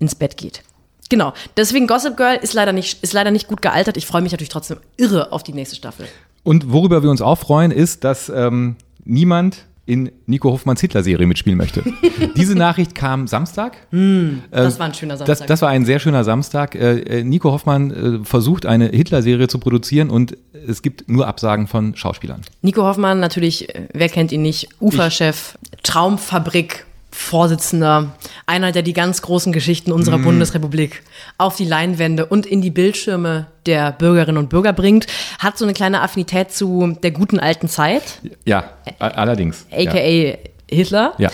ins 0.00 0.14
Bett 0.16 0.36
geht. 0.36 0.62
Genau, 1.08 1.32
deswegen 1.56 1.86
Gossip 1.86 2.16
Girl 2.16 2.38
ist 2.42 2.54
leider 2.54 2.72
nicht, 2.72 3.02
ist 3.02 3.12
leider 3.12 3.30
nicht 3.30 3.46
gut 3.46 3.62
gealtert. 3.62 3.96
Ich 3.96 4.06
freue 4.06 4.22
mich 4.22 4.32
natürlich 4.32 4.48
trotzdem 4.48 4.78
irre 4.96 5.30
auf 5.32 5.42
die 5.42 5.52
nächste 5.52 5.76
Staffel. 5.76 6.06
Und 6.42 6.72
worüber 6.72 7.02
wir 7.02 7.10
uns 7.10 7.22
auch 7.22 7.38
freuen, 7.38 7.70
ist, 7.70 8.02
dass 8.02 8.28
ähm, 8.28 8.76
niemand 9.04 9.66
in 9.84 10.12
Nico 10.26 10.50
Hoffmanns 10.50 10.80
Hitler-Serie 10.80 11.26
mitspielen 11.26 11.58
möchte. 11.58 11.82
Diese 12.36 12.54
Nachricht 12.54 12.94
kam 12.94 13.26
Samstag. 13.26 13.76
Das 13.90 14.78
war 14.78 14.86
ein 14.86 14.94
schöner 14.94 15.16
Das, 15.16 15.26
Samstag. 15.26 15.46
das 15.48 15.62
war 15.62 15.68
ein 15.70 15.84
sehr 15.84 15.98
schöner 15.98 16.22
Samstag. 16.24 16.74
Äh, 16.74 17.00
äh, 17.20 17.24
Nico 17.24 17.50
Hoffmann 17.50 17.90
äh, 18.22 18.24
versucht, 18.24 18.64
eine 18.64 18.86
Hitler-Serie 18.88 19.48
zu 19.48 19.58
produzieren 19.58 20.10
und 20.10 20.36
es 20.66 20.82
gibt 20.82 21.08
nur 21.08 21.26
Absagen 21.26 21.66
von 21.66 21.96
Schauspielern. 21.96 22.42
Nico 22.62 22.82
Hoffmann, 22.84 23.18
natürlich, 23.18 23.68
wer 23.92 24.08
kennt 24.08 24.30
ihn 24.30 24.42
nicht, 24.42 24.68
Uferchef, 24.80 25.58
Traumfabrik, 25.82 26.86
Vorsitzender, 27.12 28.14
einer, 28.46 28.72
der 28.72 28.82
die 28.82 28.94
ganz 28.94 29.22
großen 29.22 29.52
Geschichten 29.52 29.92
unserer 29.92 30.18
Mhm. 30.18 30.24
Bundesrepublik 30.24 31.02
auf 31.38 31.56
die 31.56 31.64
Leinwände 31.64 32.26
und 32.26 32.46
in 32.46 32.60
die 32.62 32.70
Bildschirme 32.70 33.46
der 33.66 33.92
Bürgerinnen 33.92 34.38
und 34.38 34.48
Bürger 34.48 34.72
bringt, 34.72 35.06
hat 35.38 35.56
so 35.58 35.64
eine 35.64 35.74
kleine 35.74 36.00
Affinität 36.00 36.52
zu 36.52 36.96
der 37.02 37.10
guten 37.12 37.38
alten 37.38 37.68
Zeit, 37.68 38.18
Ja, 38.44 38.64
allerdings. 38.98 39.66
aka 39.70 39.98
Ja. 39.98 40.34
Hitler. 40.70 41.12
ja. 41.18 41.30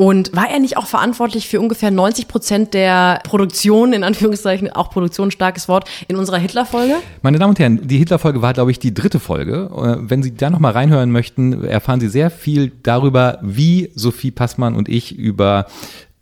Und 0.00 0.30
war 0.32 0.48
er 0.48 0.60
nicht 0.60 0.76
auch 0.76 0.86
verantwortlich 0.86 1.48
für 1.48 1.58
ungefähr 1.58 1.90
90 1.90 2.28
Prozent 2.28 2.72
der 2.72 3.18
Produktion, 3.24 3.92
in 3.92 4.04
Anführungszeichen 4.04 4.72
auch 4.72 4.90
Produktion, 4.90 5.32
starkes 5.32 5.68
Wort, 5.68 5.90
in 6.06 6.14
unserer 6.14 6.36
Hitler-Folge? 6.36 6.94
Meine 7.22 7.40
Damen 7.40 7.50
und 7.50 7.58
Herren, 7.58 7.80
die 7.82 7.98
Hitler-Folge 7.98 8.40
war, 8.40 8.52
glaube 8.52 8.70
ich, 8.70 8.78
die 8.78 8.94
dritte 8.94 9.18
Folge. 9.18 9.68
Äh, 9.76 10.08
wenn 10.08 10.22
Sie 10.22 10.36
da 10.36 10.50
nochmal 10.50 10.70
reinhören 10.70 11.10
möchten, 11.10 11.64
erfahren 11.64 11.98
Sie 11.98 12.08
sehr 12.08 12.30
viel 12.30 12.70
darüber, 12.84 13.40
wie 13.42 13.90
Sophie 13.96 14.30
Passmann 14.30 14.76
und 14.76 14.88
ich 14.88 15.18
über 15.18 15.66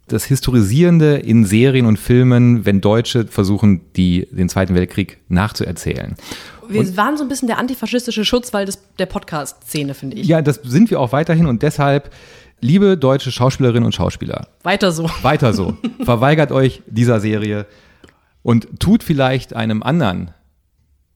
das 0.09 0.25
Historisierende 0.25 1.17
in 1.17 1.45
Serien 1.45 1.85
und 1.85 1.99
Filmen, 1.99 2.65
wenn 2.65 2.81
Deutsche 2.81 3.27
versuchen, 3.27 3.83
die, 3.95 4.27
den 4.31 4.49
Zweiten 4.49 4.75
Weltkrieg 4.75 5.19
nachzuerzählen. 5.29 6.17
Wir 6.67 6.81
und, 6.81 6.97
waren 6.97 7.19
so 7.19 7.25
ein 7.25 7.29
bisschen 7.29 7.49
der 7.49 7.59
antifaschistische 7.59 8.25
Schutzwall 8.25 8.65
des, 8.65 8.79
der 8.99 9.07
Podcast-Szene, 9.07 9.93
finde 9.93 10.17
ich. 10.17 10.27
Ja, 10.27 10.41
das 10.41 10.61
sind 10.65 10.91
wir 10.91 10.99
auch 10.99 11.13
weiterhin 11.13 11.47
und 11.47 11.63
deshalb, 11.63 12.11
liebe 12.61 12.97
deutsche 12.97 13.31
Schauspielerinnen 13.31 13.85
und 13.85 13.95
Schauspieler. 13.95 14.49
Weiter 14.63 14.93
so. 14.93 15.11
Weiter 15.23 15.53
so. 15.53 15.77
Verweigert 16.05 16.53
euch 16.53 16.83
dieser 16.87 17.21
Serie 17.21 17.67
und 18.43 18.81
tut 18.81 19.03
vielleicht 19.03 19.55
einem 19.55 19.83
anderen 19.83 20.31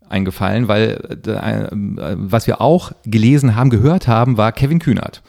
eingefallen, 0.08 0.68
weil 0.68 1.20
äh, 1.26 2.14
was 2.16 2.46
wir 2.46 2.60
auch 2.60 2.92
gelesen 3.04 3.54
haben, 3.54 3.70
gehört 3.70 4.08
haben, 4.08 4.36
war 4.36 4.52
Kevin 4.52 4.80
Kühnert 4.80 5.22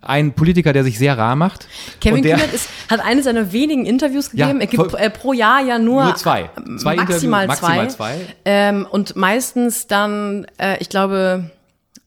ein 0.00 0.32
Politiker, 0.32 0.72
der 0.72 0.84
sich 0.84 0.98
sehr 0.98 1.18
rar 1.18 1.36
macht. 1.36 1.66
Kevin 2.00 2.22
Kühnert 2.22 2.52
ist, 2.52 2.68
hat 2.88 3.00
eines 3.00 3.24
seiner 3.24 3.52
wenigen 3.52 3.84
Interviews 3.84 4.30
gegeben. 4.30 4.56
Ja, 4.56 4.60
er 4.60 4.66
gibt 4.66 4.94
äh, 4.94 5.10
pro 5.10 5.32
Jahr 5.32 5.60
ja 5.62 5.78
nur, 5.78 6.04
nur 6.04 6.16
zwei. 6.16 6.50
zwei 6.78 6.96
maximal, 6.96 7.46
maximal 7.46 7.90
zwei. 7.90 8.16
zwei. 8.16 8.34
Ähm, 8.44 8.86
und 8.88 9.16
meistens 9.16 9.86
dann, 9.86 10.46
äh, 10.58 10.76
ich 10.80 10.88
glaube, 10.88 11.50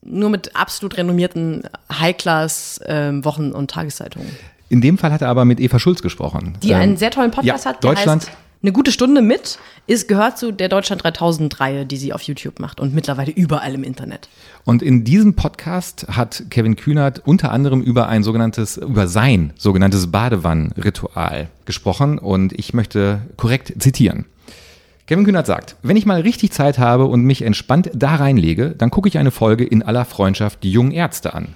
nur 0.02 0.30
mit 0.30 0.56
absolut 0.56 0.98
renommierten 0.98 1.64
High-Class-Wochen- 1.92 3.46
ähm, 3.46 3.54
und 3.54 3.72
Tageszeitungen. 3.72 4.30
In 4.70 4.82
dem 4.82 4.98
Fall 4.98 5.12
hat 5.12 5.22
er 5.22 5.30
aber 5.30 5.46
mit 5.46 5.60
Eva 5.60 5.80
Schulz 5.80 6.02
gesprochen. 6.02 6.58
Die 6.64 6.74
einen 6.74 6.94
ähm, 6.94 6.98
sehr 6.98 7.12
tollen 7.12 7.32
Podcast 7.32 7.66
ja, 7.66 7.72
hat. 7.72 7.84
Deutschland. 7.84 8.28
Heißt, 8.28 8.38
eine 8.64 8.72
gute 8.72 8.92
Stunde 8.92 9.24
mit 9.24 9.58
ist, 9.88 10.08
gehört 10.08 10.38
zu 10.38 10.52
der 10.52 10.70
Deutschland 10.70 11.04
3000 11.04 11.60
Reihe, 11.60 11.86
die 11.86 11.98
sie 11.98 12.14
auf 12.14 12.22
YouTube 12.22 12.60
macht 12.60 12.80
und 12.80 12.94
mittlerweile 12.94 13.32
überall 13.32 13.74
im 13.74 13.84
Internet. 13.84 14.30
Und 14.66 14.84
in 14.84 15.04
diesem 15.04 15.34
Podcast 15.34 16.06
hat 16.10 16.44
Kevin 16.52 16.76
Kühnert 16.76 17.24
unter 17.26 17.52
anderem 17.52 17.82
über 17.82 18.08
ein 18.08 18.22
sogenanntes, 18.22 18.78
über 18.78 19.08
sein 19.08 19.52
sogenanntes 19.58 20.12
Badewannenritual 20.12 21.50
gesprochen 21.66 22.20
und 22.20 22.54
ich 22.54 22.76
möchte 22.76 23.24
korrekt 23.36 23.74
zitieren. 23.80 24.26
Kevin 25.12 25.26
Kühnert 25.26 25.46
sagt, 25.46 25.76
wenn 25.84 25.98
ich 25.98 26.06
mal 26.06 26.22
richtig 26.22 26.54
Zeit 26.54 26.80
habe 26.80 27.04
und 27.04 27.26
mich 27.26 27.42
entspannt 27.42 27.92
da 27.94 28.16
reinlege, 28.16 28.74
dann 28.78 28.92
gucke 28.92 29.10
ich 29.10 29.18
eine 29.18 29.32
Folge 29.32 29.66
in 29.66 29.84
aller 29.84 30.06
Freundschaft 30.06 30.64
die 30.64 30.72
jungen 30.72 30.94
Ärzte 30.94 31.34
an. 31.34 31.50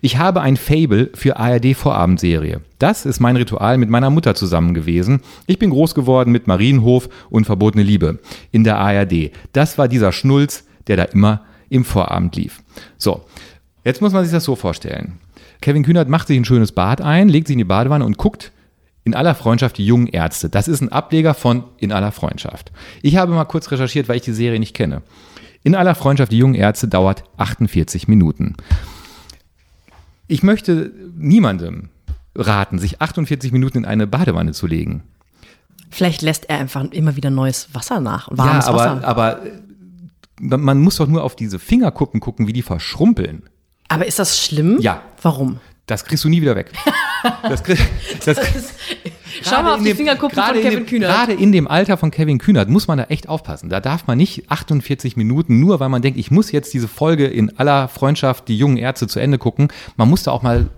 Ich 0.00 0.16
habe 0.16 0.40
ein 0.40 0.56
Fable 0.56 1.10
für 1.12 1.36
ARD-Vorabendserie. 1.36 2.62
Das 2.78 3.04
ist 3.04 3.20
mein 3.20 3.36
Ritual 3.36 3.76
mit 3.76 3.90
meiner 3.90 4.08
Mutter 4.08 4.34
zusammen 4.34 4.72
gewesen. 4.72 5.20
Ich 5.46 5.58
bin 5.58 5.68
groß 5.68 5.94
geworden 5.94 6.32
mit 6.32 6.46
Marienhof 6.46 7.10
und 7.28 7.44
Verbotene 7.44 7.84
Liebe 7.84 8.20
in 8.52 8.64
der 8.64 8.78
ARD. 8.78 9.32
Das 9.52 9.76
war 9.76 9.86
dieser 9.86 10.10
Schnulz, 10.10 10.64
der 10.86 10.96
da 10.96 11.02
immer 11.02 11.42
im 11.68 11.84
Vorabend 11.84 12.36
lief. 12.36 12.62
So, 12.96 13.20
jetzt 13.84 14.00
muss 14.00 14.14
man 14.14 14.24
sich 14.24 14.32
das 14.32 14.44
so 14.44 14.56
vorstellen. 14.56 15.18
Kevin 15.60 15.82
Kühnert 15.82 16.08
macht 16.08 16.28
sich 16.28 16.38
ein 16.38 16.46
schönes 16.46 16.72
Bad 16.72 17.02
ein, 17.02 17.28
legt 17.28 17.48
sich 17.48 17.54
in 17.54 17.58
die 17.58 17.64
Badewanne 17.64 18.06
und 18.06 18.16
guckt 18.16 18.50
in 19.08 19.14
aller 19.14 19.34
Freundschaft 19.34 19.78
die 19.78 19.86
jungen 19.86 20.06
Ärzte. 20.06 20.50
Das 20.50 20.68
ist 20.68 20.82
ein 20.82 20.92
Ableger 20.92 21.32
von 21.32 21.64
In 21.78 21.92
aller 21.92 22.12
Freundschaft. 22.12 22.72
Ich 23.00 23.16
habe 23.16 23.32
mal 23.32 23.46
kurz 23.46 23.70
recherchiert, 23.70 24.06
weil 24.06 24.16
ich 24.16 24.22
die 24.22 24.34
Serie 24.34 24.60
nicht 24.60 24.74
kenne. 24.74 25.00
In 25.62 25.74
aller 25.74 25.94
Freundschaft 25.94 26.30
die 26.30 26.36
jungen 26.36 26.54
Ärzte 26.54 26.88
dauert 26.88 27.24
48 27.38 28.06
Minuten. 28.06 28.54
Ich 30.26 30.42
möchte 30.42 30.92
niemandem 31.16 31.88
raten, 32.34 32.78
sich 32.78 33.00
48 33.00 33.50
Minuten 33.50 33.78
in 33.78 33.84
eine 33.86 34.06
Badewanne 34.06 34.52
zu 34.52 34.66
legen. 34.66 35.04
Vielleicht 35.88 36.20
lässt 36.20 36.50
er 36.50 36.58
einfach 36.58 36.84
immer 36.90 37.16
wieder 37.16 37.30
neues 37.30 37.70
Wasser 37.72 38.00
nach. 38.00 38.28
Warmes 38.30 38.66
ja, 38.66 38.72
aber, 38.72 38.78
Wasser. 38.78 39.08
aber 39.08 39.40
man 40.38 40.80
muss 40.80 40.96
doch 40.96 41.06
nur 41.06 41.24
auf 41.24 41.34
diese 41.34 41.58
Fingerkuppen 41.58 42.20
gucken, 42.20 42.46
wie 42.46 42.52
die 42.52 42.60
verschrumpeln. 42.60 43.44
Aber 43.88 44.04
ist 44.04 44.18
das 44.18 44.38
schlimm? 44.38 44.76
Ja. 44.80 45.00
Warum? 45.22 45.60
Das 45.88 46.04
kriegst 46.04 46.22
du 46.22 46.28
nie 46.28 46.40
wieder 46.40 46.54
weg. 46.54 46.70
Das, 47.42 47.64
krieg, 47.64 47.78
das, 48.24 48.36
das 48.36 48.54
ist, 48.54 48.74
Schau 49.42 49.62
mal 49.62 49.74
auf 49.74 49.82
die 49.82 49.92
Fingerkuppen 49.92 50.40
von 50.40 50.54
Kevin 50.54 50.70
dem, 50.70 50.86
Kühnert. 50.86 51.10
Gerade 51.10 51.32
in 51.32 51.50
dem 51.50 51.66
Alter 51.66 51.96
von 51.96 52.12
Kevin 52.12 52.38
Kühnert 52.38 52.68
muss 52.68 52.86
man 52.86 52.98
da 52.98 53.04
echt 53.04 53.28
aufpassen. 53.28 53.68
Da 53.68 53.80
darf 53.80 54.06
man 54.06 54.18
nicht 54.18 54.48
48 54.48 55.16
Minuten, 55.16 55.58
nur 55.58 55.80
weil 55.80 55.88
man 55.88 56.00
denkt, 56.00 56.16
ich 56.16 56.30
muss 56.30 56.52
jetzt 56.52 56.72
diese 56.74 56.86
Folge 56.86 57.26
in 57.26 57.58
aller 57.58 57.88
Freundschaft, 57.88 58.46
die 58.46 58.56
jungen 58.56 58.76
Ärzte 58.76 59.08
zu 59.08 59.18
Ende 59.18 59.38
gucken. 59.38 59.66
Man 59.96 60.08
muss 60.08 60.22
da 60.22 60.30
auch 60.30 60.42
mal 60.42 60.68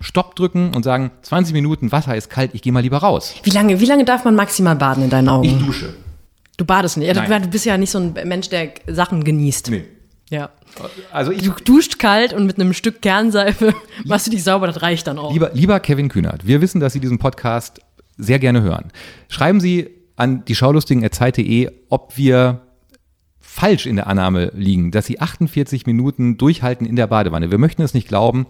Stopp 0.00 0.36
drücken 0.36 0.72
und 0.72 0.84
sagen, 0.84 1.10
20 1.22 1.52
Minuten, 1.52 1.90
Wasser 1.90 2.16
ist 2.16 2.30
kalt, 2.30 2.50
ich 2.54 2.62
gehe 2.62 2.72
mal 2.72 2.80
lieber 2.80 2.98
raus. 2.98 3.34
Wie 3.42 3.50
lange, 3.50 3.80
wie 3.80 3.86
lange 3.86 4.04
darf 4.04 4.24
man 4.24 4.36
maximal 4.36 4.76
baden 4.76 5.02
in 5.02 5.10
deinen 5.10 5.28
Augen? 5.28 5.44
Ich 5.44 5.58
dusche. 5.58 5.94
Du 6.56 6.64
badest 6.64 6.96
nicht. 6.96 7.12
Nein. 7.14 7.42
Du 7.42 7.48
bist 7.48 7.64
ja 7.64 7.76
nicht 7.76 7.90
so 7.90 7.98
ein 7.98 8.14
Mensch, 8.24 8.48
der 8.48 8.70
Sachen 8.86 9.24
genießt. 9.24 9.70
Nee. 9.70 9.84
Ja. 10.30 10.50
Also 11.12 11.32
ich, 11.32 11.42
du 11.42 11.52
duscht 11.64 11.98
kalt 11.98 12.32
und 12.32 12.46
mit 12.46 12.60
einem 12.60 12.74
Stück 12.74 13.00
Kernseife 13.00 13.74
machst 14.04 14.26
du 14.26 14.30
dich 14.30 14.44
sauber, 14.44 14.66
das 14.66 14.82
reicht 14.82 15.06
dann 15.06 15.18
auch. 15.18 15.32
Lieber, 15.32 15.50
lieber 15.54 15.80
Kevin 15.80 16.08
Kühnert, 16.08 16.46
wir 16.46 16.60
wissen, 16.60 16.80
dass 16.80 16.92
Sie 16.92 17.00
diesen 17.00 17.18
Podcast 17.18 17.80
sehr 18.16 18.38
gerne 18.38 18.62
hören. 18.62 18.90
Schreiben 19.28 19.60
Sie 19.60 19.88
an 20.16 20.44
die 20.44 20.54
schaulustigen.zeit.de, 20.54 21.70
ob 21.88 22.16
wir 22.16 22.60
falsch 23.40 23.86
in 23.86 23.96
der 23.96 24.06
Annahme 24.06 24.52
liegen, 24.54 24.90
dass 24.90 25.06
Sie 25.06 25.20
48 25.20 25.86
Minuten 25.86 26.36
durchhalten 26.36 26.86
in 26.86 26.96
der 26.96 27.06
Badewanne. 27.06 27.50
Wir 27.50 27.58
möchten 27.58 27.82
es 27.82 27.94
nicht 27.94 28.08
glauben. 28.08 28.46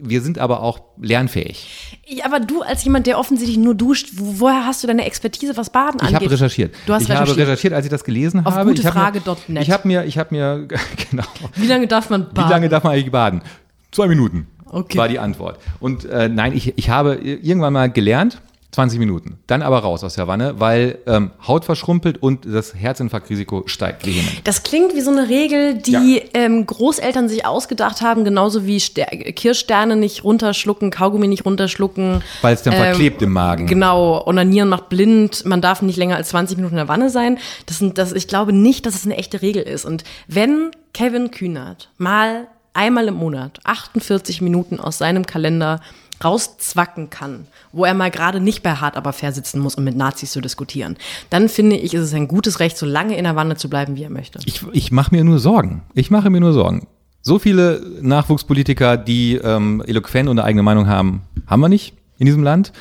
Wir 0.00 0.22
sind 0.22 0.38
aber 0.38 0.62
auch 0.62 0.80
lernfähig. 1.00 1.98
Ja, 2.06 2.24
aber 2.24 2.38
du 2.38 2.62
als 2.62 2.84
jemand, 2.84 3.08
der 3.08 3.18
offensichtlich 3.18 3.58
nur 3.58 3.74
duscht, 3.74 4.10
woher 4.14 4.64
hast 4.64 4.82
du 4.82 4.86
deine 4.86 5.04
Expertise, 5.04 5.56
was 5.56 5.70
Baden 5.70 6.00
angeht? 6.00 6.08
Ich 6.10 6.14
habe 6.14 6.30
recherchiert. 6.30 6.74
Du 6.86 6.92
hast 6.94 7.02
ich 7.02 7.08
recherchiert. 7.08 7.30
habe 7.30 7.40
recherchiert, 7.40 7.72
als 7.74 7.84
ich 7.84 7.90
das 7.90 8.04
gelesen 8.04 8.46
Auf 8.46 8.54
habe. 8.54 8.70
gutefrage.net. 8.70 9.62
Ich 9.62 9.70
habe 9.72 9.88
mir, 9.88 10.04
ich 10.04 10.16
habe 10.16 10.34
mir, 10.34 10.68
genau. 11.10 11.24
Wie 11.56 11.66
lange 11.66 11.88
darf 11.88 12.10
man 12.10 12.32
baden? 12.32 12.48
Wie 12.48 12.52
lange 12.52 12.68
darf 12.68 12.84
man 12.84 12.92
eigentlich 12.92 13.10
baden? 13.10 13.42
Zwei 13.90 14.06
Minuten. 14.06 14.46
Okay. 14.66 14.98
War 14.98 15.08
die 15.08 15.18
Antwort. 15.18 15.58
Und 15.80 16.04
äh, 16.04 16.28
nein, 16.28 16.54
ich, 16.54 16.78
ich 16.78 16.90
habe 16.90 17.14
irgendwann 17.16 17.72
mal 17.72 17.90
gelernt, 17.90 18.40
20 18.70 18.98
Minuten. 18.98 19.38
Dann 19.46 19.62
aber 19.62 19.78
raus 19.78 20.04
aus 20.04 20.14
der 20.14 20.28
Wanne, 20.28 20.60
weil 20.60 20.98
ähm, 21.06 21.30
Haut 21.46 21.64
verschrumpelt 21.64 22.22
und 22.22 22.44
das 22.44 22.74
Herzinfarktrisiko 22.74 23.62
steigt 23.66 24.06
vehement. 24.06 24.42
Das 24.44 24.62
klingt 24.62 24.94
wie 24.94 25.00
so 25.00 25.10
eine 25.10 25.28
Regel, 25.28 25.74
die 25.74 26.16
ja. 26.16 26.22
ähm, 26.34 26.66
Großeltern 26.66 27.30
sich 27.30 27.46
ausgedacht 27.46 28.02
haben, 28.02 28.24
genauso 28.24 28.66
wie 28.66 28.78
Ster 28.78 29.06
Kirschsterne 29.06 29.96
nicht 29.96 30.22
runterschlucken, 30.22 30.90
Kaugummi 30.90 31.28
nicht 31.28 31.46
runterschlucken. 31.46 32.22
Weil 32.42 32.54
es 32.54 32.62
dann 32.62 32.74
ähm, 32.74 32.80
verklebt 32.80 33.22
im 33.22 33.32
Magen. 33.32 33.66
Genau, 33.66 34.22
Onanieren 34.26 34.68
macht 34.68 34.90
blind, 34.90 35.46
man 35.46 35.62
darf 35.62 35.80
nicht 35.80 35.96
länger 35.96 36.16
als 36.16 36.28
20 36.28 36.58
Minuten 36.58 36.74
in 36.74 36.78
der 36.78 36.88
Wanne 36.88 37.08
sein. 37.08 37.38
Das 37.64 37.78
sind, 37.78 37.96
das, 37.96 38.12
ich 38.12 38.28
glaube 38.28 38.52
nicht, 38.52 38.84
dass 38.84 38.94
es 38.94 39.06
eine 39.06 39.16
echte 39.16 39.40
Regel 39.40 39.62
ist. 39.62 39.86
Und 39.86 40.04
wenn 40.26 40.70
Kevin 40.92 41.30
Kühnert 41.30 41.90
mal 41.96 42.48
einmal 42.74 43.08
im 43.08 43.14
Monat 43.14 43.60
48 43.64 44.42
Minuten 44.42 44.78
aus 44.78 44.98
seinem 44.98 45.26
Kalender 45.26 45.80
rauszwacken 46.22 47.10
kann, 47.10 47.46
wo 47.72 47.84
er 47.84 47.94
mal 47.94 48.10
gerade 48.10 48.40
nicht 48.40 48.62
bei 48.62 48.72
Hart 48.72 48.96
aber 48.96 49.12
fair 49.12 49.32
sitzen 49.32 49.60
muss, 49.60 49.74
um 49.74 49.84
mit 49.84 49.96
Nazis 49.96 50.32
zu 50.32 50.40
diskutieren, 50.40 50.96
dann 51.30 51.48
finde 51.48 51.76
ich, 51.76 51.94
ist 51.94 52.02
es 52.02 52.14
ein 52.14 52.28
gutes 52.28 52.60
Recht, 52.60 52.76
so 52.76 52.86
lange 52.86 53.16
in 53.16 53.24
der 53.24 53.36
Wanne 53.36 53.56
zu 53.56 53.68
bleiben, 53.70 53.96
wie 53.96 54.02
er 54.02 54.10
möchte. 54.10 54.38
Ich, 54.44 54.62
ich 54.72 54.92
mache 54.92 55.14
mir 55.14 55.24
nur 55.24 55.38
Sorgen. 55.38 55.82
Ich 55.94 56.10
mache 56.10 56.30
mir 56.30 56.40
nur 56.40 56.52
Sorgen. 56.52 56.86
So 57.22 57.38
viele 57.38 57.82
Nachwuchspolitiker, 58.00 58.96
die 58.96 59.34
ähm, 59.34 59.82
eloquent 59.86 60.28
und 60.28 60.38
eine 60.38 60.46
eigene 60.46 60.62
Meinung 60.62 60.88
haben, 60.88 61.22
haben 61.46 61.60
wir 61.60 61.68
nicht 61.68 61.94
in 62.18 62.26
diesem 62.26 62.42
Land. 62.42 62.72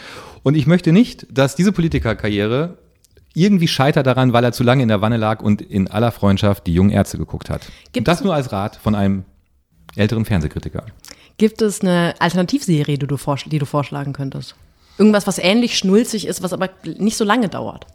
Und 0.43 0.55
ich 0.55 0.67
möchte 0.67 0.91
nicht, 0.91 1.27
dass 1.29 1.55
diese 1.55 1.71
Politikerkarriere 1.71 2.77
irgendwie 3.33 3.67
scheitert 3.67 4.07
daran, 4.07 4.33
weil 4.33 4.43
er 4.43 4.51
zu 4.51 4.63
lange 4.63 4.81
in 4.81 4.87
der 4.87 5.01
Wanne 5.01 5.17
lag 5.17 5.41
und 5.41 5.61
in 5.61 5.87
aller 5.89 6.11
Freundschaft 6.11 6.65
die 6.65 6.73
jungen 6.73 6.89
Ärzte 6.89 7.17
geguckt 7.17 7.49
hat. 7.49 7.67
Gibt 7.93 8.07
das 8.07 8.23
nur 8.23 8.33
als 8.33 8.51
Rat 8.51 8.77
von 8.77 8.95
einem 8.95 9.25
älteren 9.95 10.25
Fernsehkritiker. 10.25 10.85
Gibt 11.37 11.61
es 11.61 11.81
eine 11.81 12.15
Alternativserie, 12.19 12.97
die 12.97 13.07
du, 13.07 13.17
die 13.45 13.59
du 13.59 13.65
vorschlagen 13.65 14.13
könntest? 14.13 14.55
Irgendwas, 14.97 15.27
was 15.27 15.37
ähnlich 15.37 15.77
schnulzig 15.77 16.25
ist, 16.25 16.41
was 16.41 16.53
aber 16.53 16.69
nicht 16.97 17.17
so 17.17 17.23
lange 17.23 17.47
dauert. 17.47 17.85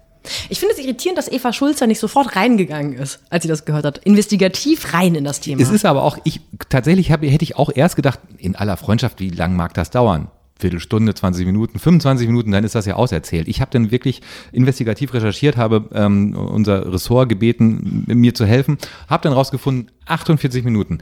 Ich 0.48 0.60
finde 0.60 0.74
es 0.74 0.80
irritierend, 0.80 1.18
dass 1.18 1.26
Eva 1.30 1.52
Schulzer 1.52 1.88
nicht 1.88 1.98
sofort 1.98 2.36
reingegangen 2.36 2.92
ist, 2.92 3.18
als 3.28 3.42
sie 3.42 3.48
das 3.48 3.64
gehört 3.64 3.84
hat. 3.84 3.98
Investigativ 3.98 4.94
rein 4.94 5.16
in 5.16 5.24
das 5.24 5.40
Thema. 5.40 5.60
Es 5.60 5.70
ist 5.70 5.84
aber 5.84 6.04
auch, 6.04 6.16
ich, 6.22 6.40
tatsächlich 6.68 7.10
hab, 7.10 7.22
hätte 7.22 7.42
ich 7.42 7.56
auch 7.56 7.70
erst 7.74 7.96
gedacht, 7.96 8.20
in 8.38 8.54
aller 8.54 8.76
Freundschaft, 8.76 9.18
wie 9.18 9.30
lang 9.30 9.56
mag 9.56 9.74
das 9.74 9.90
dauern? 9.90 10.28
Viertelstunde, 10.62 11.14
20 11.14 11.44
Minuten, 11.44 11.78
25 11.78 12.26
Minuten, 12.26 12.52
dann 12.52 12.64
ist 12.64 12.74
das 12.74 12.86
ja 12.86 12.94
auserzählt. 12.94 13.48
Ich 13.48 13.60
habe 13.60 13.70
dann 13.70 13.90
wirklich 13.90 14.22
investigativ 14.52 15.12
recherchiert, 15.12 15.56
habe 15.56 15.84
ähm, 15.92 16.34
unser 16.34 16.90
Ressort 16.92 17.28
gebeten, 17.28 18.04
mir 18.06 18.34
zu 18.34 18.46
helfen, 18.46 18.78
habe 19.08 19.24
dann 19.24 19.32
rausgefunden, 19.34 19.90
48 20.06 20.64
Minuten. 20.64 20.98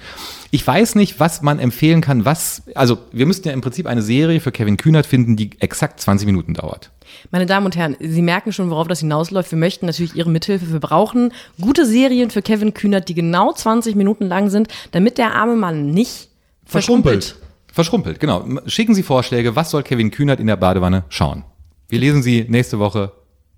Ich 0.51 0.67
weiß 0.67 0.95
nicht, 0.95 1.21
was 1.21 1.43
man 1.43 1.59
empfehlen 1.59 2.01
kann, 2.01 2.25
was, 2.25 2.63
also 2.75 2.99
wir 3.13 3.27
müssten 3.27 3.49
ja 3.49 3.55
im 3.55 3.61
Prinzip 3.61 3.87
eine 3.87 4.03
Serie 4.03 4.41
für 4.41 4.53
Kevin 4.53 4.77
Kühnert 4.77 5.07
finden, 5.07 5.37
die 5.37 5.51
exakt 5.61 6.01
20 6.01 6.27
Minuten 6.27 6.55
dauert. 6.55 6.91
Meine 7.31 7.47
Damen 7.47 7.67
und 7.67 7.77
Herren, 7.77 7.97
Sie 8.01 8.23
merken 8.23 8.53
schon, 8.53 8.71
worauf 8.71 8.89
das 8.89 9.01
hinausläuft. 9.01 9.51
Wir 9.51 9.59
möchten 9.59 9.87
natürlich 9.87 10.15
Ihre 10.15 10.31
Mithilfe. 10.31 10.73
Wir 10.73 10.81
brauchen 10.81 11.33
gute 11.61 11.85
Serien 11.85 12.31
für 12.31 12.43
Kevin 12.43 12.73
Kühnert, 12.73 13.09
die 13.09 13.15
genau 13.15 13.53
20 13.53 13.95
Minuten 13.95 14.27
lang 14.27 14.49
sind, 14.49 14.69
damit 14.93 15.19
der 15.19 15.35
arme 15.35 15.57
Mann 15.57 15.91
nicht 15.91 16.29
verschrumpelt. 16.65 17.25
verschrumpelt 17.25 17.50
Verschrumpelt, 17.73 18.21
genau. 18.21 18.45
Schicken 18.67 18.95
Sie 18.95 19.03
Vorschläge, 19.03 19.57
was 19.57 19.71
soll 19.71 19.83
Kevin 19.83 20.11
Kühnert 20.11 20.41
in 20.41 20.47
der 20.47 20.57
Badewanne 20.57 21.05
schauen? 21.09 21.45
Wir 21.89 21.99
lesen 21.99 22.23
sie 22.23 22.47
nächste 22.49 22.79
Woche, 22.79 23.13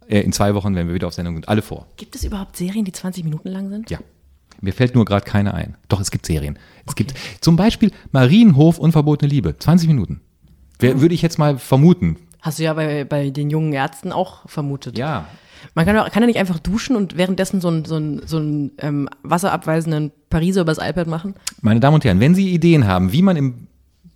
äh, 0.08 0.20
in 0.20 0.32
zwei 0.32 0.54
Wochen, 0.54 0.74
wenn 0.74 0.88
wir 0.88 0.94
wieder 0.94 1.06
auf 1.06 1.14
Sendung 1.14 1.34
sind, 1.34 1.48
alle 1.48 1.62
vor. 1.62 1.86
Gibt 1.96 2.14
es 2.14 2.24
überhaupt 2.24 2.56
Serien, 2.56 2.84
die 2.84 2.92
20 2.92 3.24
Minuten 3.24 3.48
lang 3.48 3.68
sind? 3.68 3.90
Ja. 3.90 3.98
Mir 4.60 4.72
fällt 4.72 4.94
nur 4.94 5.04
gerade 5.04 5.24
keine 5.24 5.54
ein. 5.54 5.76
Doch, 5.88 6.00
es 6.00 6.10
gibt 6.10 6.24
Serien. 6.24 6.58
Es 6.86 6.94
gibt 6.94 7.14
zum 7.40 7.56
Beispiel 7.56 7.90
Marienhof 8.12 8.78
Unverbotene 8.78 9.28
Liebe. 9.28 9.58
20 9.58 9.88
Minuten. 9.88 10.20
Wer, 10.78 11.00
würde 11.00 11.14
ich 11.14 11.22
jetzt 11.22 11.38
mal 11.38 11.58
vermuten. 11.58 12.16
Hast 12.40 12.58
du 12.58 12.64
ja 12.64 12.74
bei, 12.74 13.04
bei 13.04 13.30
den 13.30 13.50
jungen 13.50 13.72
Ärzten 13.72 14.12
auch 14.12 14.48
vermutet. 14.48 14.96
Ja. 14.98 15.26
Man 15.74 15.84
kann, 15.84 15.96
kann 16.10 16.22
ja 16.22 16.26
nicht 16.26 16.38
einfach 16.38 16.58
duschen 16.58 16.96
und 16.96 17.16
währenddessen 17.16 17.60
so 17.60 17.68
einen 17.68 17.84
so 17.84 18.00
so 18.26 18.36
einen, 18.38 18.72
ähm, 18.78 19.08
wasserabweisenden 19.22 20.10
Pariser 20.28 20.62
übers 20.62 20.78
iPad 20.78 21.06
machen. 21.06 21.34
Meine 21.60 21.80
Damen 21.80 21.94
und 21.94 22.04
Herren, 22.04 22.18
wenn 22.20 22.34
Sie 22.34 22.52
Ideen 22.52 22.86
haben, 22.86 23.12
wie 23.12 23.22
man 23.22 23.36
im 23.36 23.68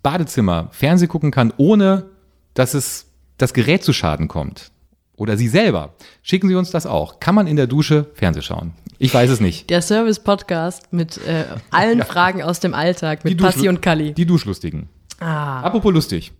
Badezimmer 0.07 0.69
Fernsehen 0.71 1.09
gucken 1.09 1.31
kann, 1.31 1.51
ohne 1.57 2.05
dass 2.53 2.73
es 2.73 3.07
das 3.37 3.53
Gerät 3.53 3.83
zu 3.83 3.91
Schaden 3.91 4.29
kommt, 4.29 4.71
oder 5.17 5.35
Sie 5.35 5.49
selber, 5.49 5.95
schicken 6.23 6.47
Sie 6.47 6.55
uns 6.55 6.71
das 6.71 6.85
auch. 6.85 7.19
Kann 7.19 7.35
man 7.35 7.45
in 7.45 7.57
der 7.57 7.67
Dusche 7.67 8.05
Fernsehen 8.13 8.43
schauen? 8.43 8.71
Ich 8.99 9.13
weiß 9.13 9.29
es 9.29 9.41
nicht. 9.41 9.69
Der 9.69 9.81
Service-Podcast 9.81 10.93
mit 10.93 11.17
äh, 11.27 11.43
allen 11.71 12.03
Fragen 12.13 12.41
aus 12.41 12.61
dem 12.61 12.73
Alltag 12.73 13.25
mit 13.25 13.37
Passi 13.37 13.67
und 13.67 13.81
Kalli. 13.81 14.13
Die 14.13 14.25
Duschlustigen. 14.25 14.87
Ah. 15.19 15.59
Apropos 15.59 15.93
lustig. 15.93 16.31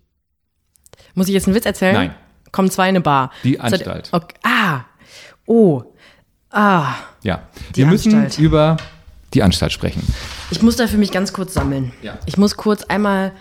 Muss 1.14 1.28
ich 1.28 1.34
jetzt 1.34 1.46
einen 1.46 1.54
Witz 1.54 1.66
erzählen? 1.66 1.92
Nein. 1.94 2.14
Kommen 2.52 2.70
zwei 2.70 2.84
in 2.84 2.96
eine 2.96 3.02
Bar. 3.02 3.32
Die 3.44 3.60
Anstalt. 3.60 4.08
Okay. 4.12 4.34
Ah. 4.44 4.80
Oh. 5.44 5.82
Ah. 6.50 6.94
Ja. 7.22 7.42
Die 7.74 7.80
Wir 7.80 7.86
müssen 7.86 8.14
Anstalt. 8.14 8.38
über 8.38 8.78
die 9.34 9.42
Anstalt 9.42 9.72
sprechen. 9.72 10.02
Ich 10.50 10.62
muss 10.62 10.76
da 10.76 10.86
für 10.86 10.96
mich 10.96 11.12
ganz 11.12 11.34
kurz 11.34 11.52
sammeln. 11.52 11.92
Ja. 12.00 12.18
Ich 12.24 12.38
muss 12.38 12.56
kurz 12.56 12.84
einmal. 12.84 13.32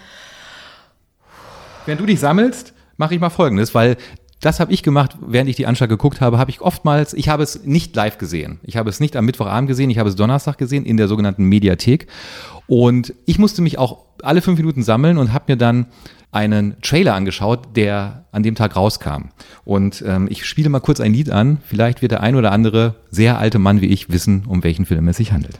Wenn 1.88 1.98
du 1.98 2.06
dich 2.06 2.20
sammelst, 2.20 2.74
mache 2.98 3.16
ich 3.16 3.22
mal 3.22 3.30
Folgendes, 3.30 3.74
weil 3.74 3.96
das 4.42 4.60
habe 4.60 4.74
ich 4.74 4.84
gemacht, 4.84 5.18
während 5.26 5.50
ich 5.50 5.56
die 5.56 5.66
Anstalt 5.66 5.88
geguckt 5.88 6.20
habe, 6.20 6.38
habe 6.38 6.52
ich 6.52 6.60
oftmals, 6.60 7.14
ich 7.14 7.30
habe 7.30 7.44
es 7.44 7.64
nicht 7.64 7.96
live 7.96 8.18
gesehen. 8.18 8.60
Ich 8.64 8.76
habe 8.76 8.90
es 8.90 9.00
nicht 9.00 9.16
am 9.16 9.24
Mittwochabend 9.24 9.70
gesehen, 9.70 9.90
ich 9.90 9.98
habe 9.98 10.10
es 10.10 10.18
Donnerstag 10.18 10.58
gesehen 10.58 10.86
in 10.86 10.98
der 10.98 11.08
sogenannten 11.08 11.46
Mediathek. 11.46 12.08
Und 12.68 13.14
ich 13.26 13.40
musste 13.40 13.62
mich 13.62 13.78
auch 13.78 14.04
alle 14.22 14.42
fünf 14.42 14.60
Minuten 14.60 14.84
sammeln 14.84 15.18
und 15.18 15.32
habe 15.32 15.46
mir 15.48 15.56
dann 15.56 15.86
einen 16.34 16.76
Trailer 16.82 17.16
angeschaut, 17.16 17.78
der 17.78 18.26
an 18.34 18.44
dem 18.44 18.56
Tag 18.56 18.76
rauskam. 18.76 19.30
Und 19.64 20.04
ähm, 20.06 20.28
ich 20.30 20.46
spiele 20.46 20.68
mal 20.68 20.82
kurz 20.82 21.00
ein 21.00 21.14
Lied 21.14 21.32
an. 21.32 21.60
Vielleicht 21.66 22.02
wird 22.02 22.12
der 22.12 22.22
ein 22.22 22.36
oder 22.36 22.52
andere 22.52 22.96
sehr 23.12 23.40
alte 23.40 23.60
Mann 23.60 23.80
wie 23.80 23.88
ich 23.88 24.10
wissen, 24.10 24.44
um 24.46 24.62
welchen 24.62 24.86
Film 24.86 25.08
es 25.08 25.16
sich 25.16 25.32
handelt. 25.32 25.58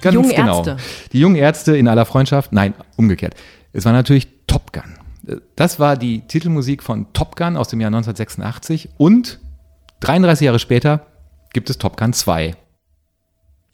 Ganz 0.00 0.14
jungen 0.14 0.30
genau. 0.30 0.58
Ärzte. 0.58 0.76
Die 1.12 1.20
jungen 1.20 1.36
Ärzte 1.36 1.76
in 1.76 1.88
aller 1.88 2.06
Freundschaft. 2.06 2.52
Nein, 2.52 2.74
umgekehrt. 2.96 3.34
Es 3.72 3.84
war 3.84 3.92
natürlich 3.92 4.28
Top 4.46 4.72
Gun. 4.72 4.98
Das 5.56 5.78
war 5.78 5.96
die 5.96 6.22
Titelmusik 6.22 6.82
von 6.82 7.12
Top 7.12 7.36
Gun 7.36 7.56
aus 7.56 7.68
dem 7.68 7.80
Jahr 7.80 7.88
1986 7.88 8.90
und 8.96 9.38
33 10.00 10.46
Jahre 10.46 10.58
später 10.58 11.06
gibt 11.52 11.70
es 11.70 11.78
Top 11.78 11.96
Gun 11.96 12.12
2. 12.12 12.54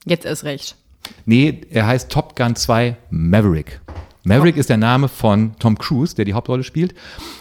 Jetzt 0.05 0.27
erst 0.27 0.45
recht. 0.45 0.77
Nee, 1.25 1.61
er 1.71 1.87
heißt 1.87 2.11
Top 2.11 2.37
Gun 2.37 2.57
2 2.57 2.97
Maverick. 3.11 3.81
Maverick 4.25 4.57
ist 4.57 4.71
der 4.71 4.77
Name 4.77 5.09
von 5.09 5.55
Tom 5.61 5.79
Cruise, 5.79 6.17
der 6.17 6.25
die 6.25 6.35
Hauptrolle 6.35 6.65
spielt. 6.65 6.93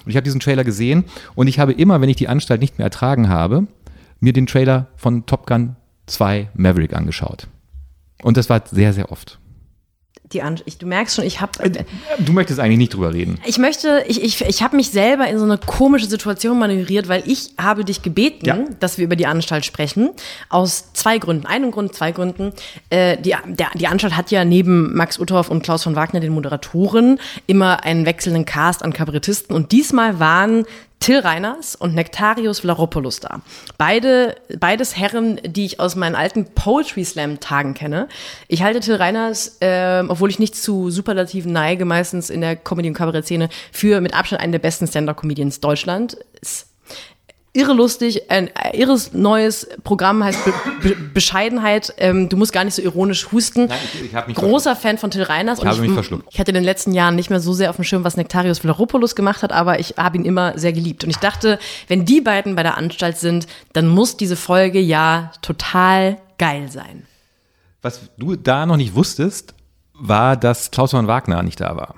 Und 0.05 0.11
ich 0.11 0.15
habe 0.15 0.23
diesen 0.23 0.39
Trailer 0.39 0.63
gesehen 0.63 1.05
und 1.33 1.47
ich 1.47 1.57
habe 1.59 1.73
immer, 1.73 1.99
wenn 1.99 2.09
ich 2.09 2.15
die 2.15 2.27
Anstalt 2.27 2.61
nicht 2.61 2.77
mehr 2.77 2.85
ertragen 2.85 3.27
habe, 3.27 3.65
mir 4.19 4.33
den 4.33 4.45
Trailer 4.45 4.87
von 4.95 5.25
Top 5.25 5.47
Gun 5.47 5.75
2 6.05 6.49
Maverick 6.53 6.93
angeschaut. 6.93 7.47
Und 8.25 8.37
das 8.37 8.49
war 8.49 8.63
sehr, 8.71 8.91
sehr 8.91 9.11
oft. 9.11 9.37
Die 10.33 10.41
An 10.41 10.59
ich, 10.65 10.79
du 10.79 10.87
merkst 10.87 11.15
schon, 11.15 11.23
ich 11.23 11.39
habe. 11.41 11.51
Du 12.17 12.33
möchtest 12.33 12.59
eigentlich 12.59 12.79
nicht 12.79 12.95
drüber 12.95 13.13
reden. 13.13 13.39
Ich 13.45 13.59
möchte, 13.59 14.03
ich, 14.07 14.23
ich, 14.23 14.41
ich 14.41 14.63
habe 14.63 14.75
mich 14.75 14.89
selber 14.89 15.27
in 15.27 15.37
so 15.37 15.43
eine 15.43 15.59
komische 15.59 16.07
Situation 16.07 16.57
manövriert, 16.57 17.07
weil 17.07 17.21
ich 17.27 17.51
habe 17.59 17.85
dich 17.85 18.01
gebeten, 18.01 18.43
Ja. 18.47 18.57
dass 18.79 18.97
wir 18.97 19.05
über 19.05 19.15
die 19.15 19.27
Anstalt 19.27 19.63
sprechen. 19.65 20.09
Aus 20.49 20.91
zwei 20.93 21.19
Gründen. 21.19 21.45
Einen 21.45 21.69
Grund, 21.69 21.93
zwei 21.93 22.11
Gründen. 22.11 22.53
Äh, 22.89 23.17
die, 23.21 23.35
der, 23.45 23.67
die 23.75 23.85
Anstalt 23.85 24.17
hat 24.17 24.31
ja 24.31 24.43
neben 24.43 24.95
Max 24.95 25.19
Uthoff 25.19 25.51
und 25.51 25.61
Klaus 25.61 25.83
von 25.83 25.95
Wagner, 25.95 26.19
den 26.19 26.33
Moderatoren, 26.33 27.19
immer 27.45 27.83
einen 27.83 28.07
wechselnden 28.07 28.45
Cast 28.45 28.81
an 28.83 28.93
Kabarettisten. 28.93 29.55
Und 29.55 29.71
diesmal 29.71 30.19
waren 30.19 30.65
Till 30.99 31.19
Reiners 31.19 31.75
und 31.75 31.93
Nektarios 31.93 32.61
Vlaropoulos 32.61 33.19
da. 33.19 33.41
Beide, 33.77 34.35
beides 34.59 34.97
Herren, 34.97 35.39
die 35.45 35.65
ich 35.65 35.79
aus 35.79 35.95
meinen 35.95 36.15
alten 36.15 36.45
Poetry 36.55 37.05
Slam 37.05 37.39
Tagen 37.39 37.73
kenne. 37.73 38.07
Ich 38.47 38.63
halte 38.63 38.79
Till 38.79 38.95
Reiners, 38.95 39.57
ähm, 39.61 40.09
obwohl 40.09 40.29
ich 40.29 40.39
nicht 40.39 40.55
zu 40.55 40.89
Superlativen 40.89 41.53
neige, 41.53 41.85
meistens 41.85 42.29
in 42.29 42.41
der 42.41 42.55
Comedy- 42.55 42.87
und 42.87 42.95
Kabarettszene, 42.95 43.49
für 43.71 44.01
mit 44.01 44.13
Abstand 44.13 44.41
einen 44.41 44.51
der 44.51 44.59
besten 44.59 44.87
Stand-Up-Comedians 44.87 45.59
Deutschland. 45.59 46.17
Irre 47.55 47.73
lustig, 47.73 48.29
ein 48.29 48.49
irres 48.73 49.13
neues 49.13 49.67
Programm 49.83 50.23
heißt 50.23 50.43
Be 50.45 50.53
Be 50.83 50.95
Bescheidenheit. 51.13 51.93
Ähm, 51.97 52.27
du 52.29 52.35
musst 52.37 52.51
gar 52.53 52.63
nicht 52.65 52.73
so 52.73 52.81
ironisch 52.81 53.31
husten. 53.31 53.67
Nein, 53.67 53.77
ich- 53.93 54.13
ich 54.13 54.27
mich 54.27 54.35
Großer 54.35 54.75
Fan 54.75 54.97
von 54.97 55.09
Till 55.09 55.23
Reiners. 55.23 55.59
Ich 55.59 55.65
habe 55.65 55.79
mich 55.79 55.91
verschluckt. 55.91 56.27
Ich 56.31 56.39
hatte 56.39 56.51
in 56.51 56.55
den 56.55 56.63
letzten 56.65 56.91
Jahren 56.93 57.15
nicht 57.15 57.29
mehr 57.29 57.39
so 57.39 57.53
sehr 57.53 57.69
auf 57.69 57.77
dem 57.77 57.85
Schirm, 57.85 58.03
was 58.03 58.17
Nektarios 58.17 58.59
Vlaropoulos 58.59 59.15
gemacht 59.15 59.41
hat, 59.41 59.53
aber 59.53 59.79
ich 59.79 59.95
habe 59.97 60.17
ihn 60.17 60.25
immer 60.25 60.57
sehr 60.59 60.73
geliebt. 60.73 61.03
Und 61.05 61.09
ich 61.09 61.17
dachte, 61.17 61.57
wenn 61.87 62.03
die 62.05 62.19
beiden 62.21 62.55
bei 62.55 62.63
der 62.63 62.77
Anstalt 62.77 63.17
sind, 63.17 63.47
dann 63.73 63.87
muss 63.87 64.17
diese 64.17 64.35
Folge 64.35 64.79
ja 64.79 65.31
total 65.41 66.17
geil 66.37 66.69
sein. 66.69 67.03
Was 67.81 68.01
du 68.17 68.35
da 68.35 68.65
noch 68.65 68.77
nicht 68.77 68.95
wusstest, 68.95 69.53
war, 69.93 70.35
dass 70.35 70.71
Klaus 70.71 70.91
von 70.91 71.07
Wagner 71.07 71.41
nicht 71.41 71.61
da 71.61 71.77
war. 71.77 71.95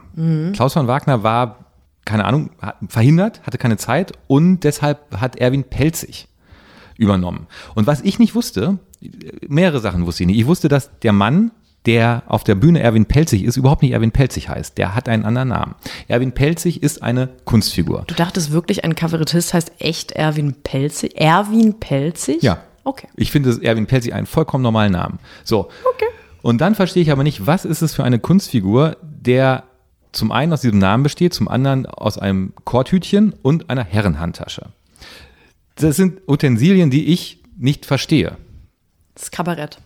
Klaus 0.53 0.73
von 0.73 0.85
Wagner 0.87 1.23
war, 1.23 1.66
keine 2.07 2.25
Ahnung, 2.25 2.49
verhindert, 2.87 3.41
hatte 3.43 3.57
keine 3.57 3.77
Zeit 3.77 4.13
und 4.27 4.61
deshalb 4.61 5.19
hat 5.19 5.35
Erwin 5.35 5.65
Pelzig 5.65 6.27
übernommen. 6.97 7.47
Und 7.75 7.85
was 7.85 8.01
ich 8.01 8.17
nicht 8.17 8.33
wusste, 8.33 8.79
mehrere 9.47 9.79
Sachen 9.79 10.05
wusste 10.05 10.23
ich 10.23 10.27
nicht. 10.27 10.39
Ich 10.39 10.47
wusste, 10.47 10.69
dass 10.69 10.97
der 10.99 11.13
Mann, 11.13 11.51
der 11.85 12.23
auf 12.27 12.43
der 12.43 12.55
Bühne 12.55 12.79
Erwin 12.81 13.05
Pelzig 13.05 13.43
ist, 13.43 13.57
überhaupt 13.57 13.81
nicht 13.81 13.91
Erwin 13.91 14.11
Pelzig 14.11 14.49
heißt. 14.49 14.77
Der 14.77 14.95
hat 14.95 15.07
einen 15.09 15.25
anderen 15.25 15.49
Namen. 15.49 15.75
Erwin 16.07 16.31
Pelzig 16.31 16.81
ist 16.81 17.03
eine 17.03 17.29
Kunstfigur. 17.45 18.05
Du 18.07 18.15
dachtest 18.15 18.51
wirklich, 18.51 18.83
ein 18.83 18.95
Kabarettist 18.95 19.53
heißt 19.53 19.73
echt 19.79 20.13
Erwin 20.13 20.55
Pelzig? 20.63 21.19
Erwin 21.19 21.79
Pelzig? 21.79 22.41
Ja. 22.41 22.63
Okay. 22.83 23.07
Ich 23.17 23.31
finde 23.31 23.59
Erwin 23.61 23.85
Pelzig 23.85 24.13
einen 24.13 24.25
vollkommen 24.25 24.63
normalen 24.63 24.93
Namen. 24.93 25.19
So. 25.43 25.69
Okay. 25.93 26.07
Und 26.41 26.61
dann 26.61 26.73
verstehe 26.73 27.03
ich 27.03 27.11
aber 27.11 27.23
nicht, 27.23 27.45
was 27.45 27.65
ist 27.65 27.81
es 27.81 27.93
für 27.93 28.05
eine 28.05 28.19
Kunstfigur, 28.19 28.95
der 29.01 29.65
zum 30.11 30.31
einen 30.31 30.53
aus 30.53 30.61
diesem 30.61 30.79
Namen 30.79 31.03
besteht, 31.03 31.33
zum 31.33 31.47
anderen 31.47 31.85
aus 31.85 32.17
einem 32.17 32.53
Korthütchen 32.63 33.33
und 33.41 33.69
einer 33.69 33.83
Herrenhandtasche. 33.83 34.67
Das 35.75 35.95
sind 35.95 36.21
Utensilien, 36.27 36.89
die 36.89 37.07
ich 37.07 37.43
nicht 37.57 37.85
verstehe. 37.85 38.37
Das 39.15 39.31
Kabarett. 39.31 39.79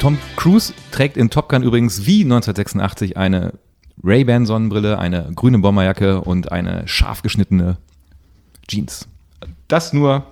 Tom 0.00 0.18
Cruise 0.36 0.72
trägt 0.90 1.16
in 1.16 1.30
Top 1.30 1.48
Gun 1.48 1.62
übrigens 1.62 2.06
wie 2.06 2.22
1986 2.22 3.16
eine 3.16 3.54
Ray-Ban 4.04 4.46
Sonnenbrille, 4.46 4.98
eine 4.98 5.32
grüne 5.34 5.58
Bomberjacke 5.58 6.20
und 6.20 6.52
eine 6.52 6.86
scharf 6.86 7.22
geschnittene 7.22 7.78
Jeans. 8.68 9.08
Das 9.68 9.92
nur 9.92 10.26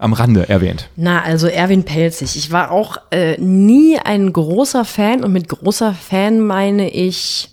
am 0.00 0.12
Rande 0.14 0.48
erwähnt. 0.48 0.88
Na, 0.96 1.22
also 1.22 1.46
Erwin 1.46 1.84
Pelzig. 1.84 2.34
Ich 2.36 2.50
war 2.50 2.70
auch 2.70 2.96
äh, 3.10 3.36
nie 3.38 3.98
ein 3.98 4.32
großer 4.32 4.84
Fan 4.84 5.22
und 5.22 5.32
mit 5.32 5.48
großer 5.48 5.92
Fan 5.94 6.40
meine 6.40 6.90
ich, 6.90 7.50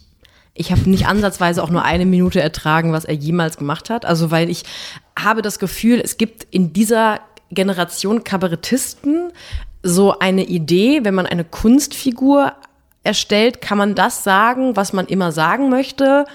ich 0.53 0.71
habe 0.71 0.89
nicht 0.89 1.07
ansatzweise 1.07 1.61
auch 1.61 1.69
nur 1.69 1.83
eine 1.83 2.05
Minute 2.05 2.41
ertragen, 2.41 2.93
was 2.93 3.03
er 3.05 3.15
jemals 3.15 3.57
gemacht 3.57 3.89
hat. 3.89 4.05
Also 4.05 4.31
weil 4.31 4.49
ich 4.49 4.63
habe 5.19 5.41
das 5.41 5.59
Gefühl, 5.59 5.99
es 6.01 6.17
gibt 6.17 6.47
in 6.49 6.71
dieser 6.71 7.19
Generation 7.51 8.23
Kabarettisten 8.23 9.31
so 9.83 10.17
eine 10.19 10.45
Idee, 10.45 11.01
wenn 11.03 11.13
man 11.15 11.25
eine 11.25 11.43
Kunstfigur 11.43 12.53
erstellt, 13.03 13.61
kann 13.61 13.77
man 13.77 13.93
das 13.93 14.23
sagen, 14.23 14.75
was 14.75 14.93
man 14.93 15.05
immer 15.07 15.31
sagen 15.31 15.69
möchte 15.69 16.25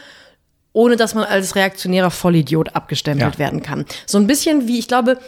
ohne 0.75 0.97
dass 0.97 1.15
man 1.15 1.25
als 1.25 1.55
reaktionärer 1.55 2.11
Vollidiot 2.11 2.75
abgestempelt 2.75 3.35
Ja. 3.35 3.39
werden 3.39 3.63
kann. 3.63 3.85
So 4.07 4.17
ein 4.17 4.27
bisschen 4.27 4.69
wie, 4.69 4.79
ich 4.79 4.89
glaube, 4.89 5.19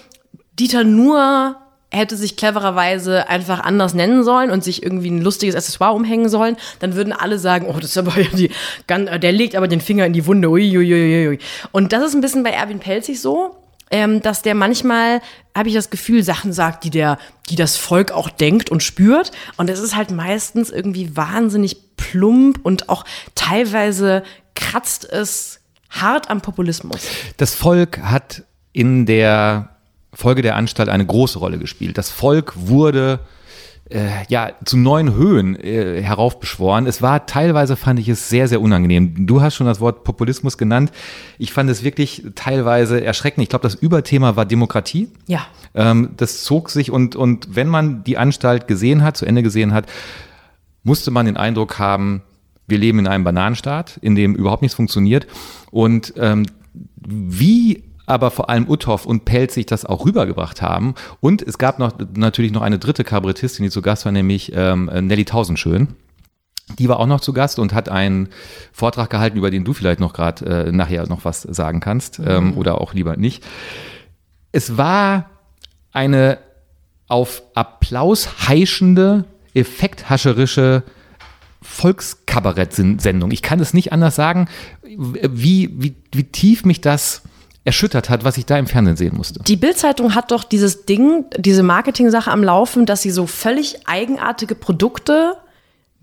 Dieter 0.58 0.84
Nuhr 0.84 1.56
hätte 1.90 2.16
sich 2.16 2.36
clevererweise 2.36 3.28
einfach 3.28 3.60
anders 3.60 3.94
nennen 3.94 4.24
sollen 4.24 4.50
und 4.50 4.64
sich 4.64 4.82
irgendwie 4.82 5.10
ein 5.10 5.20
lustiges 5.22 5.54
Accessoire 5.54 5.94
umhängen 5.94 6.28
sollen, 6.28 6.56
dann 6.80 6.96
würden 6.96 7.12
alle 7.12 7.38
sagen, 7.38 7.66
oh, 7.68 7.74
das 7.78 7.90
ist 7.90 7.98
aber 7.98 8.12
die, 8.36 8.50
ganz- 8.88 9.10
der 9.20 9.32
legt 9.32 9.54
aber 9.54 9.68
den 9.68 9.80
Finger 9.80 10.04
in 10.04 10.12
die 10.12 10.26
Wunde, 10.26 10.48
ui, 10.50 10.76
ui, 10.76 10.92
ui, 10.92 11.28
ui. 11.28 11.38
Und 11.70 11.92
das 11.92 12.02
ist 12.02 12.14
ein 12.14 12.20
bisschen 12.20 12.42
bei 12.42 12.50
Erwin 12.50 12.80
Pelzig 12.80 13.20
so, 13.20 13.56
ähm, 13.92 14.22
dass 14.22 14.42
der 14.42 14.56
manchmal, 14.56 15.20
habe 15.56 15.68
ich 15.68 15.74
das 15.74 15.90
Gefühl, 15.90 16.24
Sachen 16.24 16.52
sagt, 16.52 16.82
die 16.82 16.90
der, 16.90 17.16
die 17.48 17.54
das 17.54 17.76
Volk 17.76 18.10
auch 18.10 18.28
denkt 18.28 18.70
und 18.70 18.82
spürt. 18.82 19.30
Und 19.56 19.70
es 19.70 19.78
ist 19.78 19.94
halt 19.94 20.10
meistens 20.10 20.70
irgendwie 20.70 21.16
wahnsinnig 21.16 21.76
plump 21.96 22.58
und 22.64 22.88
auch 22.88 23.04
teilweise 23.36 24.24
kratzt 24.56 25.08
es 25.08 25.60
hart 25.90 26.28
am 26.28 26.40
Populismus. 26.40 27.02
Das 27.36 27.54
Volk 27.54 27.98
hat 28.02 28.42
in 28.72 29.06
der 29.06 29.73
Folge 30.14 30.42
der 30.42 30.56
Anstalt 30.56 30.88
eine 30.88 31.04
große 31.04 31.38
Rolle 31.38 31.58
gespielt. 31.58 31.98
Das 31.98 32.10
Volk 32.10 32.52
wurde 32.56 33.20
äh, 33.90 34.08
ja 34.28 34.52
zu 34.64 34.76
neuen 34.76 35.14
Höhen 35.14 35.58
äh, 35.60 36.02
heraufbeschworen. 36.02 36.86
Es 36.86 37.02
war 37.02 37.26
teilweise 37.26 37.76
fand 37.76 37.98
ich 37.98 38.08
es 38.08 38.28
sehr 38.28 38.48
sehr 38.48 38.60
unangenehm. 38.60 39.26
Du 39.26 39.42
hast 39.42 39.54
schon 39.54 39.66
das 39.66 39.80
Wort 39.80 40.04
Populismus 40.04 40.56
genannt. 40.56 40.90
Ich 41.38 41.52
fand 41.52 41.68
es 41.70 41.84
wirklich 41.84 42.24
teilweise 42.34 43.04
erschreckend. 43.04 43.42
Ich 43.42 43.48
glaube, 43.48 43.64
das 43.64 43.74
Überthema 43.74 44.36
war 44.36 44.46
Demokratie. 44.46 45.08
Ja. 45.26 45.46
Ähm, 45.74 46.10
das 46.16 46.44
zog 46.44 46.70
sich 46.70 46.90
und 46.90 47.16
und 47.16 47.54
wenn 47.54 47.68
man 47.68 48.04
die 48.04 48.16
Anstalt 48.16 48.66
gesehen 48.68 49.02
hat, 49.02 49.16
zu 49.16 49.26
Ende 49.26 49.42
gesehen 49.42 49.74
hat, 49.74 49.86
musste 50.82 51.10
man 51.10 51.26
den 51.26 51.36
Eindruck 51.36 51.78
haben, 51.78 52.22
wir 52.66 52.78
leben 52.78 52.98
in 52.98 53.06
einem 53.06 53.24
Bananenstaat, 53.24 53.98
in 54.00 54.14
dem 54.14 54.34
überhaupt 54.34 54.62
nichts 54.62 54.76
funktioniert. 54.76 55.26
Und 55.70 56.14
ähm, 56.16 56.46
wie 56.96 57.84
aber 58.06 58.30
vor 58.30 58.50
allem 58.50 58.68
Uthoff 58.68 59.06
und 59.06 59.24
Pelz 59.24 59.54
sich 59.54 59.66
das 59.66 59.84
auch 59.84 60.04
rübergebracht 60.04 60.62
haben. 60.62 60.94
Und 61.20 61.42
es 61.42 61.58
gab 61.58 61.78
noch 61.78 61.92
natürlich 62.14 62.52
noch 62.52 62.62
eine 62.62 62.78
dritte 62.78 63.04
Kabarettistin, 63.04 63.64
die 63.64 63.70
zu 63.70 63.82
Gast 63.82 64.04
war, 64.04 64.12
nämlich 64.12 64.52
ähm, 64.54 64.86
Nelly 64.86 65.24
Tausendschön. 65.24 65.88
Die 66.78 66.88
war 66.88 66.98
auch 66.98 67.06
noch 67.06 67.20
zu 67.20 67.32
Gast 67.32 67.58
und 67.58 67.74
hat 67.74 67.88
einen 67.88 68.28
Vortrag 68.72 69.10
gehalten, 69.10 69.36
über 69.36 69.50
den 69.50 69.64
du 69.64 69.74
vielleicht 69.74 70.00
noch 70.00 70.14
gerade 70.14 70.66
äh, 70.66 70.72
nachher 70.72 71.06
noch 71.06 71.24
was 71.24 71.42
sagen 71.42 71.80
kannst 71.80 72.20
ähm, 72.24 72.48
mhm. 72.48 72.56
oder 72.56 72.80
auch 72.80 72.94
lieber 72.94 73.16
nicht. 73.16 73.44
Es 74.50 74.76
war 74.76 75.30
eine 75.92 76.38
auf 77.06 77.42
Applaus 77.54 78.48
heischende, 78.48 79.24
effekthascherische 79.52 80.84
Volkskabarett-Sendung. 81.60 83.30
Ich 83.30 83.42
kann 83.42 83.60
es 83.60 83.74
nicht 83.74 83.92
anders 83.92 84.14
sagen, 84.14 84.48
wie, 84.82 85.70
wie, 85.72 85.94
wie 86.12 86.24
tief 86.24 86.64
mich 86.64 86.80
das 86.80 87.22
erschüttert 87.64 88.10
hat, 88.10 88.24
was 88.24 88.36
ich 88.36 88.46
da 88.46 88.58
im 88.58 88.66
Fernsehen 88.66 88.96
sehen 88.96 89.16
musste. 89.16 89.42
Die 89.42 89.56
Bildzeitung 89.56 90.14
hat 90.14 90.30
doch 90.30 90.44
dieses 90.44 90.84
Ding, 90.84 91.24
diese 91.36 91.62
Marketing-Sache 91.62 92.30
am 92.30 92.44
Laufen, 92.44 92.86
dass 92.86 93.02
sie 93.02 93.10
so 93.10 93.26
völlig 93.26 93.86
eigenartige 93.86 94.54
Produkte 94.54 95.36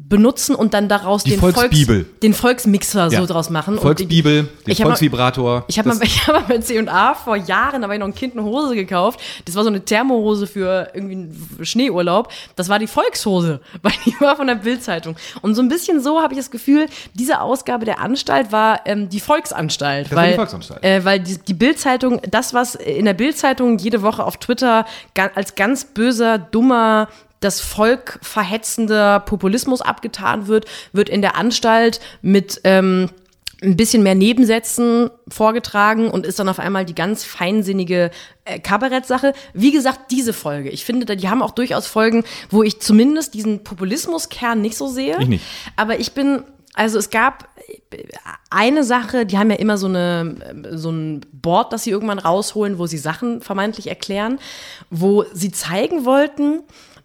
benutzen 0.09 0.55
und 0.55 0.73
dann 0.73 0.87
daraus 0.89 1.23
die 1.23 1.31
den, 1.31 1.39
Volksbibel. 1.39 2.03
Volks, 2.03 2.19
den 2.19 2.33
Volksmixer 2.33 3.07
ja. 3.09 3.19
so 3.19 3.25
draus 3.25 3.49
machen. 3.49 3.77
Volksbibel, 3.77 4.47
den 4.65 4.75
Volksvibrator. 4.75 5.63
Ich 5.67 5.79
habe 5.79 5.89
mal, 5.89 5.97
ich 6.03 6.27
hab 6.27 6.35
mal 6.35 6.43
bei 6.47 6.57
C&A 6.57 7.13
vor 7.13 7.35
Jahren, 7.35 7.81
da 7.81 7.87
war 7.87 7.95
ich 7.95 7.99
noch 7.99 8.07
ein 8.07 8.15
Kind 8.15 8.33
eine 8.33 8.43
Hose 8.43 8.75
gekauft. 8.75 9.19
Das 9.45 9.55
war 9.55 9.63
so 9.63 9.69
eine 9.69 9.83
Thermohose 9.83 10.47
für 10.47 10.89
irgendwie 10.93 11.13
einen 11.13 11.59
Schneeurlaub. 11.61 12.31
Das 12.55 12.67
war 12.69 12.79
die 12.79 12.87
Volkshose, 12.87 13.61
weil 13.81 13.93
die 14.05 14.13
war 14.19 14.35
von 14.35 14.47
der 14.47 14.55
Bildzeitung. 14.55 15.15
Und 15.41 15.55
so 15.55 15.61
ein 15.61 15.69
bisschen 15.69 16.01
so 16.01 16.21
habe 16.21 16.33
ich 16.33 16.39
das 16.39 16.51
Gefühl, 16.51 16.87
diese 17.13 17.41
Ausgabe 17.41 17.85
der 17.85 17.99
Anstalt 17.99 18.51
war 18.51 18.81
ähm, 18.85 19.09
die 19.09 19.19
Volksanstalt. 19.19 20.07
Das 20.07 20.11
weil, 20.11 20.17
war 20.17 20.27
die 20.27 20.35
Volksanstalt. 20.35 20.83
Äh, 20.83 21.05
weil 21.05 21.19
die, 21.19 21.37
die 21.37 21.53
Bildzeitung, 21.53 22.21
das 22.29 22.53
was 22.53 22.75
in 22.75 23.05
der 23.05 23.13
Bildzeitung 23.13 23.77
jede 23.77 24.01
Woche 24.01 24.25
auf 24.25 24.37
Twitter 24.37 24.85
als 25.35 25.55
ganz 25.55 25.85
böser, 25.85 26.37
dummer 26.37 27.07
das 27.41 27.59
Volk 27.59 28.19
verhetzender 28.21 29.19
Populismus 29.19 29.81
abgetan 29.81 30.47
wird, 30.47 30.65
wird 30.93 31.09
in 31.09 31.21
der 31.21 31.35
Anstalt 31.35 31.99
mit 32.21 32.61
ähm, 32.63 33.09
ein 33.63 33.77
bisschen 33.77 34.01
mehr 34.01 34.15
Nebensätzen 34.15 35.11
vorgetragen 35.27 36.09
und 36.09 36.25
ist 36.25 36.39
dann 36.39 36.49
auf 36.49 36.59
einmal 36.59 36.85
die 36.85 36.95
ganz 36.95 37.23
feinsinnige 37.23 38.09
äh, 38.45 38.59
Kabarettsache. 38.59 39.33
Wie 39.53 39.71
gesagt, 39.71 40.11
diese 40.11 40.33
Folge. 40.33 40.69
Ich 40.69 40.83
finde, 40.83 41.15
die 41.15 41.29
haben 41.29 41.43
auch 41.43 41.51
durchaus 41.51 41.85
Folgen, 41.85 42.23
wo 42.49 42.63
ich 42.63 42.79
zumindest 42.79 43.33
diesen 43.33 43.63
Populismuskern 43.63 44.61
nicht 44.61 44.77
so 44.77 44.87
sehe. 44.87 45.17
Ich 45.19 45.27
nicht. 45.27 45.43
Aber 45.75 45.99
ich 45.99 46.13
bin 46.13 46.43
also 46.73 46.97
es 46.97 47.09
gab 47.09 47.49
eine 48.49 48.83
Sache, 48.83 49.25
die 49.25 49.37
haben 49.37 49.51
ja 49.51 49.57
immer 49.57 49.77
so, 49.77 49.87
eine, 49.87 50.35
so 50.71 50.89
ein 50.89 51.21
Board, 51.33 51.73
das 51.73 51.83
sie 51.83 51.89
irgendwann 51.89 52.19
rausholen, 52.19 52.77
wo 52.77 52.85
sie 52.85 52.97
Sachen 52.97 53.41
vermeintlich 53.41 53.87
erklären, 53.87 54.39
wo 54.89 55.25
sie 55.33 55.51
zeigen 55.51 56.05
wollten, 56.05 56.61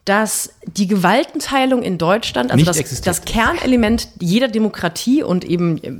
dass 0.07 0.51
die 0.67 0.87
Gewaltenteilung 0.87 1.83
in 1.83 1.99
Deutschland, 1.99 2.53
also 2.53 2.65
das, 2.65 3.01
das, 3.01 3.25
Kernelement 3.25 4.09
jeder 4.21 4.47
Demokratie 4.47 5.25
und 5.25 5.45
eben 5.45 5.83
äh, 5.83 5.93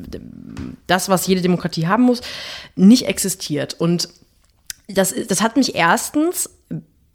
das, 0.87 1.09
was 1.09 1.27
jede 1.27 1.43
Demokratie 1.43 1.89
haben 1.89 2.05
muss, 2.05 2.21
nicht 2.77 3.07
existiert. 3.07 3.75
Und 3.75 4.09
das, 4.89 5.13
das 5.29 5.43
hat 5.43 5.57
mich 5.57 5.75
erstens 5.75 6.49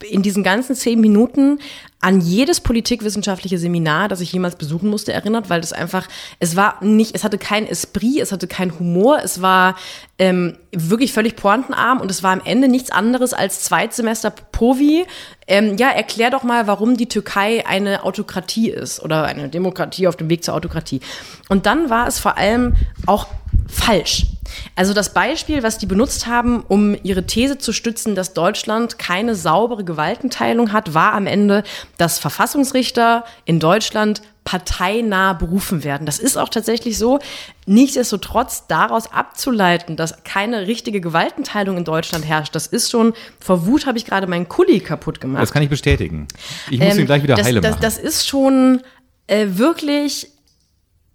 in 0.02 0.22
diesen 0.22 0.42
ganzen 0.42 0.74
zehn 0.74 1.00
Minuten 1.00 1.58
an 2.00 2.20
jedes 2.20 2.60
politikwissenschaftliche 2.60 3.58
Seminar, 3.58 4.08
das 4.08 4.20
ich 4.20 4.32
jemals 4.32 4.56
besuchen 4.56 4.90
musste, 4.90 5.12
erinnert, 5.12 5.50
weil 5.50 5.60
das 5.60 5.72
einfach, 5.72 6.08
es 6.40 6.56
war 6.56 6.82
nicht, 6.82 7.14
es 7.14 7.22
hatte 7.22 7.38
kein 7.38 7.64
Esprit, 7.64 8.20
es 8.20 8.32
hatte 8.32 8.48
keinen 8.48 8.76
Humor, 8.78 9.20
es 9.22 9.40
war 9.40 9.76
ähm, 10.18 10.56
wirklich 10.72 11.12
völlig 11.12 11.36
pointenarm 11.36 12.00
und 12.00 12.10
es 12.10 12.24
war 12.24 12.32
am 12.32 12.42
Ende 12.44 12.68
nichts 12.68 12.90
anderes 12.90 13.34
als 13.34 13.62
Zweitsemester 13.62 14.30
Povi. 14.30 15.06
Ähm, 15.46 15.76
ja, 15.76 15.90
erklär 15.90 16.30
doch 16.30 16.42
mal, 16.42 16.66
warum 16.66 16.96
die 16.96 17.08
Türkei 17.08 17.64
eine 17.66 18.02
Autokratie 18.02 18.70
ist 18.70 19.00
oder 19.00 19.24
eine 19.24 19.48
Demokratie 19.48 20.08
auf 20.08 20.16
dem 20.16 20.28
Weg 20.28 20.42
zur 20.42 20.54
Autokratie. 20.54 21.00
Und 21.48 21.66
dann 21.66 21.88
war 21.88 22.08
es 22.08 22.18
vor 22.18 22.36
allem 22.36 22.74
auch 23.06 23.28
falsch. 23.72 24.26
Also 24.76 24.92
das 24.92 25.14
Beispiel, 25.14 25.62
was 25.62 25.78
die 25.78 25.86
benutzt 25.86 26.26
haben, 26.26 26.62
um 26.68 26.94
ihre 27.02 27.26
These 27.26 27.58
zu 27.58 27.72
stützen, 27.72 28.14
dass 28.14 28.34
Deutschland 28.34 28.98
keine 28.98 29.34
saubere 29.34 29.82
Gewaltenteilung 29.82 30.72
hat, 30.72 30.92
war 30.92 31.14
am 31.14 31.26
Ende, 31.26 31.62
dass 31.96 32.18
Verfassungsrichter 32.18 33.24
in 33.46 33.60
Deutschland 33.60 34.20
parteinah 34.44 35.34
berufen 35.34 35.84
werden. 35.84 36.04
Das 36.04 36.18
ist 36.18 36.36
auch 36.36 36.48
tatsächlich 36.48 36.98
so. 36.98 37.20
Nichtsdestotrotz 37.64 38.66
daraus 38.66 39.10
abzuleiten, 39.10 39.96
dass 39.96 40.24
keine 40.24 40.66
richtige 40.66 41.00
Gewaltenteilung 41.00 41.78
in 41.78 41.84
Deutschland 41.84 42.26
herrscht, 42.26 42.54
das 42.54 42.66
ist 42.66 42.90
schon, 42.90 43.14
vor 43.38 43.66
Wut 43.66 43.86
habe 43.86 43.98
ich 43.98 44.04
gerade 44.04 44.26
meinen 44.26 44.48
Kuli 44.48 44.80
kaputt 44.80 45.20
gemacht. 45.20 45.42
Das 45.42 45.52
kann 45.52 45.62
ich 45.62 45.70
bestätigen. 45.70 46.26
Ich 46.70 46.80
muss 46.80 46.94
ähm, 46.94 47.00
ihn 47.00 47.06
gleich 47.06 47.22
wieder 47.22 47.36
das, 47.36 47.46
heile 47.46 47.60
das, 47.60 47.72
machen. 47.72 47.82
Das 47.82 47.98
ist 47.98 48.26
schon 48.26 48.82
äh, 49.28 49.46
wirklich 49.52 50.31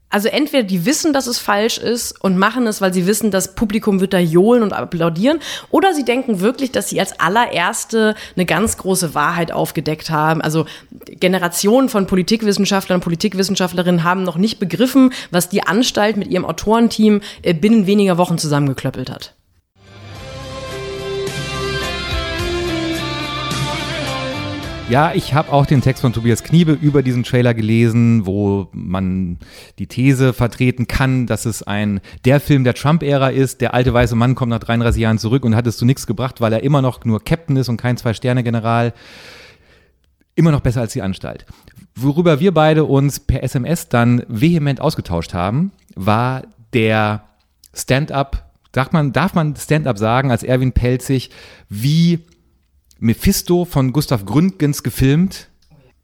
also 0.10 0.30
entweder 0.30 0.64
die 0.64 0.86
wissen, 0.86 1.12
dass 1.12 1.28
es 1.28 1.38
falsch 1.38 1.78
ist 1.78 2.24
und 2.24 2.38
machen 2.38 2.66
es, 2.66 2.80
weil 2.80 2.94
sie 2.94 3.06
wissen, 3.06 3.30
das 3.30 3.56
Publikum 3.56 4.00
wird 4.00 4.14
da 4.14 4.20
johlen 4.20 4.64
und 4.64 4.74
applaudieren, 4.74 5.40
oder 5.70 5.94
sie 5.94 6.06
denken 6.06 6.40
wirklich, 6.40 6.72
dass 6.72 6.90
sie 6.90 7.00
als 7.00 7.20
allererste 7.20 8.16
eine 8.36 8.46
ganz 8.46 8.78
große 8.78 9.14
Wahrheit 9.16 9.52
aufgedeckt 9.52 10.10
haben. 10.10 10.42
Also 10.42 10.66
Generationen 11.06 11.90
von 11.90 12.08
Politikwissenschaftlern 12.08 12.98
und 12.98 13.04
Politikwissenschaftlerinnen 13.04 14.04
haben 14.04 14.24
noch 14.24 14.38
nicht 14.38 14.60
begriffen, 14.60 15.12
was 15.32 15.50
die 15.50 15.64
Anstalt 15.64 16.16
mit 16.16 16.30
ihrem 16.30 16.46
Autorenteam 16.46 17.22
äh, 17.42 17.54
binnen 17.54 17.86
weniger 17.86 18.18
Wochen 18.18 18.38
zusammengeklöppelt 18.38 19.10
hat. 19.10 19.37
Ja, 24.90 25.12
ich 25.14 25.34
habe 25.34 25.52
auch 25.52 25.66
den 25.66 25.82
Text 25.82 26.00
von 26.00 26.14
Tobias 26.14 26.44
Kniebe 26.44 26.72
über 26.72 27.04
diesen 27.04 27.24
Trailer 27.24 27.54
gelesen, 27.54 28.26
wo 28.26 28.70
man 28.72 29.38
die 29.80 29.88
These 29.88 30.32
vertreten 30.32 30.88
kann, 30.88 31.28
dass 31.28 31.46
es 31.46 31.62
ein 31.62 32.00
der 32.24 32.40
Film 32.40 32.64
der 32.64 32.74
Trump-Ära 32.74 33.28
ist. 33.28 33.60
Der 33.60 33.74
alte 33.74 33.94
weiße 33.94 34.16
Mann 34.16 34.34
kommt 34.34 34.52
nach 34.52 34.60
33 34.60 35.02
Jahren 35.02 35.18
zurück 35.18 35.44
und 35.44 35.58
hat 35.58 35.68
es 35.68 35.76
zu 35.76 35.84
nichts 35.84 36.08
gebracht, 36.08 36.40
weil 36.40 36.54
er 36.54 36.64
immer 36.64 36.82
noch 36.82 37.04
nur 37.04 37.22
Captain 37.22 37.58
ist 37.58 37.68
und 37.68 37.76
kein 37.76 37.98
Zwei-Sterne-General. 37.98 38.94
Immer 40.36 40.52
noch 40.52 40.62
besser 40.62 40.80
als 40.80 40.94
die 40.94 41.02
Anstalt. 41.02 41.46
Worüber 41.94 42.40
wir 42.40 42.54
beide 42.54 42.86
uns 42.86 43.20
per 43.20 43.44
SMS 43.44 43.90
dann 43.90 44.24
vehement 44.30 44.80
ausgetauscht 44.80 45.34
haben, 45.34 45.74
war 45.96 46.44
der 46.72 47.24
Stand-up, 47.74 48.52
darf 48.72 48.94
man, 48.94 49.12
darf 49.12 49.34
man 49.34 49.54
Stand-up 49.58 49.98
sagen, 49.98 50.32
als 50.32 50.44
Erwin 50.44 50.72
Pelzig, 50.72 51.30
wie 51.68 52.20
Mephisto 53.00 53.66
von 53.66 53.94
Gustav 53.94 54.26
Gründgens 54.26 54.84
gefilmt 54.84 55.50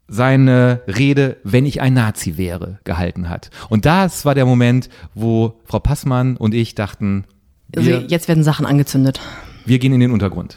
seine 0.06 0.82
Rede, 0.86 1.38
wenn 1.44 1.64
ich 1.64 1.80
ein 1.80 1.94
Nazi 1.94 2.36
wäre, 2.36 2.78
gehalten 2.84 3.28
hat. 3.28 3.50
Und 3.70 3.86
das 3.86 4.24
war 4.24 4.34
der 4.34 4.44
Moment, 4.44 4.88
wo 5.14 5.60
Frau 5.64 5.78
Passmann 5.78 6.36
und 6.36 6.54
ich 6.54 6.74
dachten, 6.74 7.24
wir, 7.68 7.96
also 7.96 8.06
jetzt 8.06 8.28
werden 8.28 8.44
Sachen 8.44 8.66
angezündet. 8.66 9.20
Wir 9.64 9.78
gehen 9.78 9.92
in 9.92 10.00
den 10.00 10.10
Untergrund. 10.10 10.56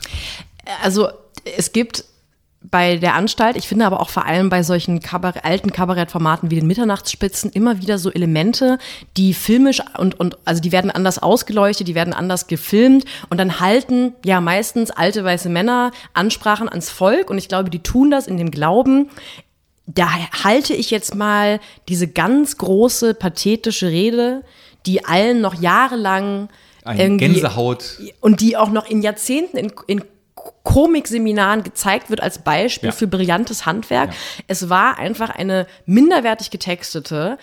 Also 0.83 1.09
es 1.57 1.71
gibt 1.71 2.03
bei 2.69 2.97
der 2.97 3.13
Anstalt, 3.13 3.55
ich 3.55 3.67
finde 3.67 3.85
aber 3.85 4.01
auch 4.01 4.09
vor 4.09 4.25
allem 4.25 4.49
bei 4.49 4.63
solchen 4.63 4.99
Kabarett, 4.99 5.45
alten 5.45 5.71
Kabarettformaten 5.71 6.51
wie 6.51 6.55
den 6.55 6.67
Mitternachtsspitzen 6.67 7.51
immer 7.51 7.81
wieder 7.81 7.97
so 7.97 8.11
Elemente, 8.11 8.77
die 9.15 9.33
filmisch 9.33 9.81
und, 9.97 10.19
und 10.19 10.37
also 10.45 10.61
die 10.61 10.71
werden 10.71 10.91
anders 10.91 11.21
ausgeleuchtet, 11.21 11.87
die 11.87 11.95
werden 11.95 12.13
anders 12.13 12.47
gefilmt 12.47 13.05
und 13.29 13.37
dann 13.39 13.59
halten 13.59 14.13
ja 14.25 14.41
meistens 14.41 14.91
alte 14.91 15.23
weiße 15.23 15.49
Männer 15.49 15.91
Ansprachen 16.13 16.67
ans 16.67 16.89
Volk 16.89 17.29
und 17.29 17.37
ich 17.37 17.47
glaube, 17.47 17.69
die 17.69 17.79
tun 17.79 18.11
das 18.11 18.27
in 18.27 18.37
dem 18.37 18.51
Glauben, 18.51 19.09
da 19.85 20.09
halte 20.43 20.73
ich 20.73 20.91
jetzt 20.91 21.15
mal 21.15 21.61
diese 21.87 22.07
ganz 22.07 22.57
große 22.57 23.13
pathetische 23.13 23.87
Rede, 23.87 24.43
die 24.85 25.05
allen 25.05 25.39
noch 25.39 25.53
jahrelang 25.61 26.49
ein 26.83 27.17
Gänsehaut 27.17 27.99
und 28.21 28.41
die 28.41 28.57
auch 28.57 28.69
noch 28.69 28.89
in 28.89 29.01
Jahrzehnten 29.01 29.57
in, 29.57 29.71
in 29.87 30.03
Komikseminaren 30.63 31.63
gezeigt 31.63 32.09
wird 32.09 32.21
als 32.21 32.39
Beispiel 32.39 32.89
ja. 32.89 32.95
für 32.95 33.07
brillantes 33.07 33.65
Handwerk. 33.65 34.11
Ja. 34.11 34.15
Es 34.47 34.69
war 34.69 34.97
einfach 34.97 35.29
eine 35.29 35.67
minderwertig 35.85 36.51
getextete, 36.51 37.37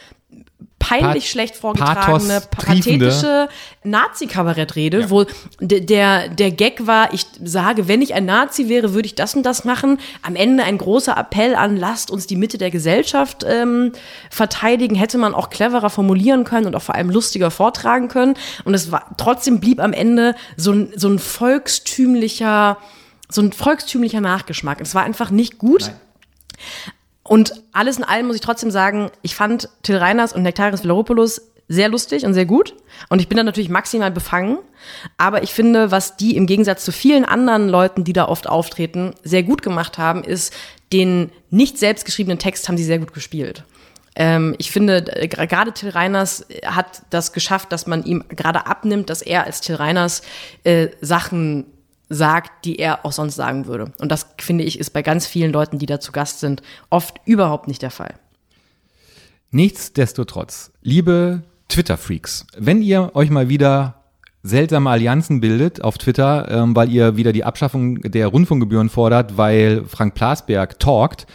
peinlich 0.88 1.24
Pat- 1.24 1.30
schlecht 1.30 1.56
vorgetragene, 1.56 2.40
pathetische 2.50 3.48
Nazi-Kabarettrede, 3.82 5.10
wo 5.10 5.24
de- 5.60 5.80
der, 5.80 6.28
der 6.28 6.50
Gag 6.50 6.86
war, 6.86 7.12
ich 7.12 7.26
sage, 7.42 7.88
wenn 7.88 8.02
ich 8.02 8.14
ein 8.14 8.24
Nazi 8.26 8.68
wäre, 8.68 8.94
würde 8.94 9.06
ich 9.06 9.14
das 9.14 9.34
und 9.34 9.42
das 9.44 9.64
machen. 9.64 9.98
Am 10.22 10.36
Ende 10.36 10.64
ein 10.64 10.78
großer 10.78 11.16
Appell 11.16 11.54
an, 11.54 11.76
lasst 11.76 12.10
uns 12.10 12.26
die 12.26 12.36
Mitte 12.36 12.58
der 12.58 12.70
Gesellschaft 12.70 13.44
ähm, 13.46 13.92
verteidigen, 14.30 14.94
hätte 14.94 15.18
man 15.18 15.34
auch 15.34 15.50
cleverer 15.50 15.90
formulieren 15.90 16.44
können 16.44 16.66
und 16.66 16.76
auch 16.76 16.82
vor 16.82 16.94
allem 16.94 17.10
lustiger 17.10 17.50
vortragen 17.50 18.08
können. 18.08 18.34
Und 18.64 18.74
es 18.74 18.90
war, 18.92 19.14
trotzdem 19.16 19.60
blieb 19.60 19.80
am 19.80 19.92
Ende 19.92 20.34
so 20.56 20.72
ein, 20.72 20.92
so 20.96 21.08
ein 21.08 21.18
volkstümlicher, 21.18 22.78
so 23.28 23.40
ein 23.42 23.52
volkstümlicher 23.52 24.20
Nachgeschmack. 24.20 24.80
Es 24.80 24.94
war 24.94 25.02
einfach 25.04 25.30
nicht 25.30 25.58
gut. 25.58 25.90
Und 27.26 27.54
alles 27.72 27.96
in 27.96 28.04
allem 28.04 28.26
muss 28.26 28.36
ich 28.36 28.42
trotzdem 28.42 28.70
sagen, 28.70 29.10
ich 29.22 29.34
fand 29.34 29.68
Till 29.82 29.96
Reiners 29.96 30.32
und 30.32 30.42
Nektaris 30.42 30.82
Villeropoulos 30.82 31.40
sehr 31.68 31.88
lustig 31.88 32.26
und 32.26 32.34
sehr 32.34 32.44
gut. 32.44 32.74
Und 33.08 33.20
ich 33.20 33.28
bin 33.28 33.36
dann 33.36 33.46
natürlich 33.46 33.70
maximal 33.70 34.10
befangen. 34.10 34.58
Aber 35.16 35.42
ich 35.42 35.54
finde, 35.54 35.90
was 35.90 36.16
die 36.16 36.36
im 36.36 36.46
Gegensatz 36.46 36.84
zu 36.84 36.92
vielen 36.92 37.24
anderen 37.24 37.68
Leuten, 37.68 38.04
die 38.04 38.12
da 38.12 38.26
oft 38.28 38.46
auftreten, 38.46 39.14
sehr 39.22 39.42
gut 39.42 39.62
gemacht 39.62 39.96
haben, 39.96 40.22
ist, 40.22 40.52
den 40.92 41.30
nicht 41.50 41.78
selbstgeschriebenen 41.78 42.38
Text 42.38 42.68
haben 42.68 42.76
sie 42.76 42.84
sehr 42.84 42.98
gut 42.98 43.14
gespielt. 43.14 43.64
Ähm, 44.14 44.54
ich 44.58 44.70
finde, 44.70 45.06
äh, 45.16 45.26
gerade 45.26 45.72
Till 45.72 45.88
Reiners 45.88 46.46
hat 46.64 47.02
das 47.10 47.32
geschafft, 47.32 47.72
dass 47.72 47.86
man 47.86 48.04
ihm 48.04 48.24
gerade 48.28 48.66
abnimmt, 48.66 49.10
dass 49.10 49.22
er 49.22 49.44
als 49.44 49.60
Till 49.60 49.74
Reiners 49.76 50.22
äh, 50.62 50.88
Sachen 51.00 51.66
sagt, 52.08 52.64
die 52.64 52.78
er 52.78 53.04
auch 53.04 53.12
sonst 53.12 53.34
sagen 53.34 53.66
würde. 53.66 53.92
Und 53.98 54.10
das, 54.12 54.26
finde 54.38 54.64
ich, 54.64 54.78
ist 54.78 54.90
bei 54.90 55.02
ganz 55.02 55.26
vielen 55.26 55.52
Leuten, 55.52 55.78
die 55.78 55.86
da 55.86 56.00
zu 56.00 56.12
Gast 56.12 56.40
sind, 56.40 56.62
oft 56.90 57.20
überhaupt 57.24 57.68
nicht 57.68 57.82
der 57.82 57.90
Fall. 57.90 58.14
Nichtsdestotrotz, 59.50 60.72
liebe 60.82 61.42
Twitter-Freaks, 61.68 62.46
wenn 62.58 62.82
ihr 62.82 63.12
euch 63.14 63.30
mal 63.30 63.48
wieder 63.48 64.02
seltsame 64.42 64.90
Allianzen 64.90 65.40
bildet 65.40 65.82
auf 65.82 65.96
Twitter, 65.96 66.50
ähm, 66.50 66.76
weil 66.76 66.90
ihr 66.90 67.16
wieder 67.16 67.32
die 67.32 67.44
Abschaffung 67.44 68.02
der 68.02 68.26
Rundfunkgebühren 68.28 68.90
fordert, 68.90 69.36
weil 69.36 69.84
Frank 69.86 70.14
Plasberg 70.14 70.78
talkt. 70.78 71.26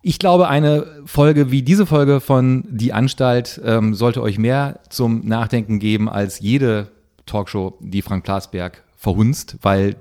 Ich 0.00 0.18
glaube, 0.18 0.48
eine 0.48 0.86
Folge 1.04 1.50
wie 1.50 1.62
diese 1.62 1.84
Folge 1.84 2.20
von 2.20 2.64
Die 2.70 2.92
Anstalt 2.92 3.60
ähm, 3.64 3.94
sollte 3.94 4.22
euch 4.22 4.38
mehr 4.38 4.80
zum 4.88 5.26
Nachdenken 5.26 5.78
geben 5.78 6.08
als 6.08 6.40
jede 6.40 6.88
Talkshow, 7.26 7.76
die 7.80 8.02
Frank 8.02 8.24
Plasberg 8.24 8.82
verhunzt, 9.06 9.58
weil 9.62 9.94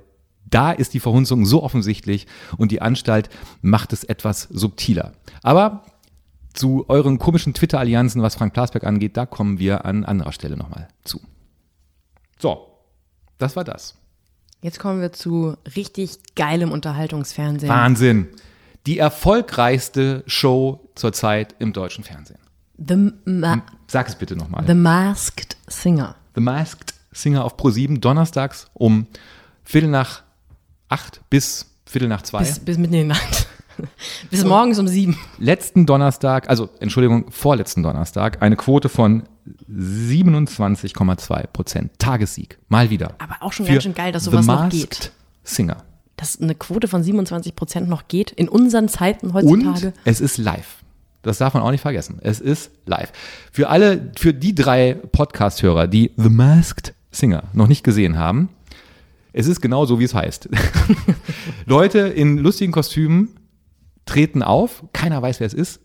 da 0.49 0.71
ist 0.71 0.95
die 0.95 0.99
Verhunzung 0.99 1.45
so 1.45 1.61
offensichtlich 1.61 2.25
und 2.57 2.71
die 2.71 2.81
Anstalt 2.81 3.29
macht 3.61 3.93
es 3.93 4.03
etwas 4.03 4.47
subtiler. 4.49 5.11
Aber 5.43 5.83
zu 6.53 6.85
euren 6.87 7.19
komischen 7.19 7.53
Twitter-Allianzen, 7.53 8.23
was 8.23 8.33
Frank 8.33 8.53
Plasberg 8.53 8.83
angeht, 8.83 9.15
da 9.15 9.27
kommen 9.27 9.59
wir 9.59 9.85
an 9.85 10.05
anderer 10.05 10.31
Stelle 10.31 10.57
nochmal 10.57 10.87
zu. 11.03 11.21
So, 12.39 12.65
das 13.37 13.55
war 13.55 13.63
das. 13.63 13.93
Jetzt 14.63 14.79
kommen 14.79 15.01
wir 15.01 15.11
zu 15.11 15.55
richtig 15.75 16.17
geilem 16.35 16.71
Unterhaltungsfernsehen. 16.71 17.71
Wahnsinn. 17.71 18.29
Die 18.87 18.97
erfolgreichste 18.97 20.23
Show 20.25 20.89
zurzeit 20.95 21.53
im 21.59 21.73
deutschen 21.73 22.03
Fernsehen. 22.03 22.39
The, 22.77 23.11
Ma 23.25 23.61
Sag 23.85 24.07
es 24.07 24.15
bitte 24.15 24.35
nochmal. 24.35 24.65
The 24.65 24.73
Masked 24.73 25.57
Singer. 25.67 26.15
The 26.33 26.41
Masked 26.41 26.94
Singer 27.15 27.45
auf 27.45 27.55
Pro7 27.57 27.99
donnerstags 27.99 28.67
um 28.73 29.07
Viertel 29.63 29.89
nach 29.89 30.23
acht 30.89 31.21
bis 31.29 31.71
Viertel 31.85 32.09
nach 32.09 32.23
zwei. 32.23 32.39
Bis, 32.39 32.59
bis 32.59 32.77
mitten 32.77 32.93
in 32.93 33.01
die 33.01 33.07
Nacht. 33.07 33.47
bis 34.31 34.43
morgens 34.43 34.79
um 34.79 34.87
sieben. 34.87 35.17
letzten 35.37 35.85
Donnerstag, 35.85 36.49
also 36.49 36.69
Entschuldigung, 36.79 37.31
vorletzten 37.31 37.83
Donnerstag, 37.83 38.41
eine 38.41 38.55
Quote 38.55 38.89
von 38.89 39.23
27,2 39.71 41.47
Prozent. 41.47 41.91
Tagessieg. 41.99 42.57
Mal 42.67 42.89
wieder. 42.89 43.13
Aber 43.19 43.35
auch 43.41 43.53
schon 43.53 43.65
ganz 43.65 43.83
schön 43.83 43.93
geil, 43.93 44.11
dass 44.11 44.23
The 44.23 44.31
sowas 44.31 44.45
noch 44.45 44.61
Masked 44.61 44.71
geht. 44.71 45.11
Singer. 45.43 45.77
Dass 46.17 46.41
eine 46.41 46.55
Quote 46.55 46.87
von 46.87 47.03
27 47.03 47.55
Prozent 47.55 47.89
noch 47.89 48.07
geht 48.07 48.31
in 48.31 48.49
unseren 48.49 48.87
Zeiten 48.87 49.27
Und 49.27 49.33
heutzutage. 49.33 49.93
es 50.05 50.21
ist 50.21 50.37
live. 50.37 50.77
Das 51.21 51.39
darf 51.39 51.53
man 51.53 51.63
auch 51.63 51.71
nicht 51.71 51.81
vergessen. 51.81 52.19
Es 52.21 52.39
ist 52.39 52.71
live. 52.85 53.11
Für 53.51 53.69
alle, 53.69 54.11
für 54.17 54.33
die 54.33 54.55
drei 54.55 54.93
Podcast-Hörer, 54.93 55.87
die 55.87 56.11
The 56.17 56.29
Masked 56.29 56.94
Singer 57.19 57.43
noch 57.53 57.67
nicht 57.67 57.83
gesehen 57.83 58.17
haben, 58.17 58.49
es 59.33 59.47
ist 59.47 59.61
genau 59.61 59.85
so, 59.85 59.99
wie 59.99 60.05
es 60.05 60.13
heißt. 60.13 60.47
Leute 61.65 61.99
in 61.99 62.37
lustigen 62.37 62.71
Kostümen 62.71 63.35
treten 64.05 64.41
auf. 64.43 64.83
Keiner 64.93 65.21
weiß, 65.21 65.39
wer 65.39 65.47
es 65.47 65.53
ist. 65.53 65.79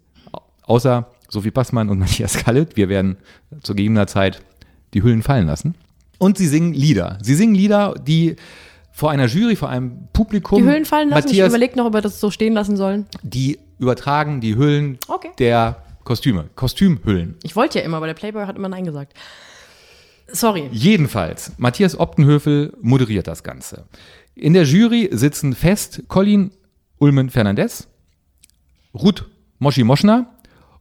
Außer 0.63 1.09
Sophie 1.29 1.51
Passmann 1.51 1.89
und 1.89 1.99
Matthias 2.01 2.35
Kallet. 2.39 2.77
Wir 2.77 2.89
werden 2.89 3.17
zu 3.63 3.75
gegebener 3.75 4.07
Zeit 4.07 4.43
die 4.95 5.03
Hüllen 5.03 5.23
fallen 5.23 5.47
lassen. 5.47 5.75
Und 6.19 6.39
sie 6.39 6.47
singen 6.47 6.75
Lieder. 6.75 7.19
Sie 7.23 7.35
singen 7.35 7.55
Lieder, 7.55 7.95
die 7.95 8.37
vor 8.93 9.11
einer 9.11 9.27
Jury, 9.27 9.57
vor 9.57 9.69
einem 9.69 10.09
Publikum. 10.13 10.63
Die 10.63 10.69
Hüllen 10.69 10.85
fallen 10.85 11.09
lassen. 11.09 11.21
ich 11.21 11.33
Matthias, 11.33 11.49
überlege 11.49 11.77
noch, 11.77 11.87
ob 11.87 11.95
wir 11.95 12.03
das 12.03 12.21
so 12.21 12.31
stehen 12.31 12.53
lassen 12.53 12.77
sollen. 12.77 13.07
die 13.23 13.59
übertragen 13.79 14.41
die 14.43 14.57
Hüllen 14.57 14.99
Okay. 15.09 15.31
der 15.39 15.83
Kostüme. 16.05 16.51
Kostümhüllen. 16.55 17.37
Ich 17.43 17.57
wollte 17.57 17.79
ja 17.79 17.85
immer, 17.85 17.97
aber 17.97 18.07
der 18.07 18.15
Playboy 18.15 18.45
hat 18.45 18.57
immer 18.57 18.69
Nein 18.69 18.85
gesagt. 18.85 19.15
Sorry. 20.33 20.69
Jedenfalls, 20.73 21.53
Matthias 21.59 21.99
Optenhöfel 21.99 22.77
moderiert 22.81 23.27
das 23.27 23.43
Ganze. 23.43 23.87
In 24.35 24.53
der 24.53 24.65
Jury 24.65 25.09
sitzen 25.13 25.55
fest 25.55 26.05
Colin 26.09 26.53
Ulmen 26.99 27.31
Fernandez, 27.31 27.89
Ruth 28.95 29.29
Moschi 29.59 29.85
Moschner 29.85 30.35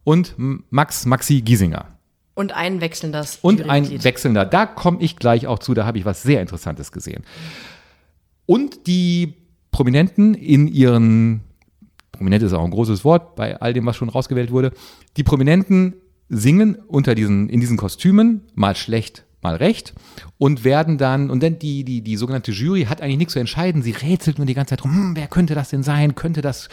und 0.04 0.34
Max 0.36 1.06
Maxi 1.06 1.40
Giesinger. 1.42 1.86
Und 2.34 2.52
ein 2.52 2.80
wechseln 2.80 3.12
das. 3.12 3.38
Und 3.42 3.68
ein 3.68 4.02
wechselnder. 4.02 4.44
Da 4.44 4.66
komme 4.66 4.98
ich 5.00 5.16
gleich 5.16 5.46
auch 5.46 5.58
zu, 5.58 5.74
da 5.74 5.84
habe 5.84 5.98
ich 5.98 6.04
was 6.04 6.22
sehr 6.22 6.40
Interessantes 6.40 6.92
gesehen. 6.92 7.24
Und 8.46 8.86
die 8.86 9.34
Prominenten 9.70 10.34
in 10.34 10.66
ihren, 10.66 11.42
prominent 12.12 12.42
ist 12.42 12.52
auch 12.52 12.64
ein 12.64 12.70
großes 12.70 13.04
Wort 13.04 13.36
bei 13.36 13.60
all 13.60 13.72
dem, 13.72 13.86
was 13.86 13.96
schon 13.96 14.08
rausgewählt 14.08 14.50
wurde, 14.50 14.72
die 15.16 15.22
Prominenten 15.22 15.96
singen 16.28 16.76
unter 16.86 17.14
diesen, 17.14 17.48
in 17.48 17.60
diesen 17.60 17.76
Kostümen, 17.76 18.42
mal 18.54 18.76
schlecht, 18.76 19.24
mal 19.42 19.56
recht, 19.56 19.94
und 20.38 20.64
werden 20.64 20.98
dann, 20.98 21.30
und 21.30 21.42
dann 21.42 21.58
die, 21.58 21.84
die, 21.84 22.02
die 22.02 22.16
sogenannte 22.16 22.52
Jury 22.52 22.84
hat 22.84 23.00
eigentlich 23.00 23.18
nichts 23.18 23.32
zu 23.32 23.38
entscheiden, 23.38 23.82
sie 23.82 23.92
rätselt 23.92 24.38
nur 24.38 24.46
die 24.46 24.54
ganze 24.54 24.70
Zeit 24.70 24.84
rum, 24.84 24.92
hm, 24.92 25.16
wer 25.16 25.26
könnte 25.26 25.54
das 25.54 25.70
denn 25.70 25.82
sein? 25.82 26.14
Könnte 26.14 26.42
das 26.42 26.68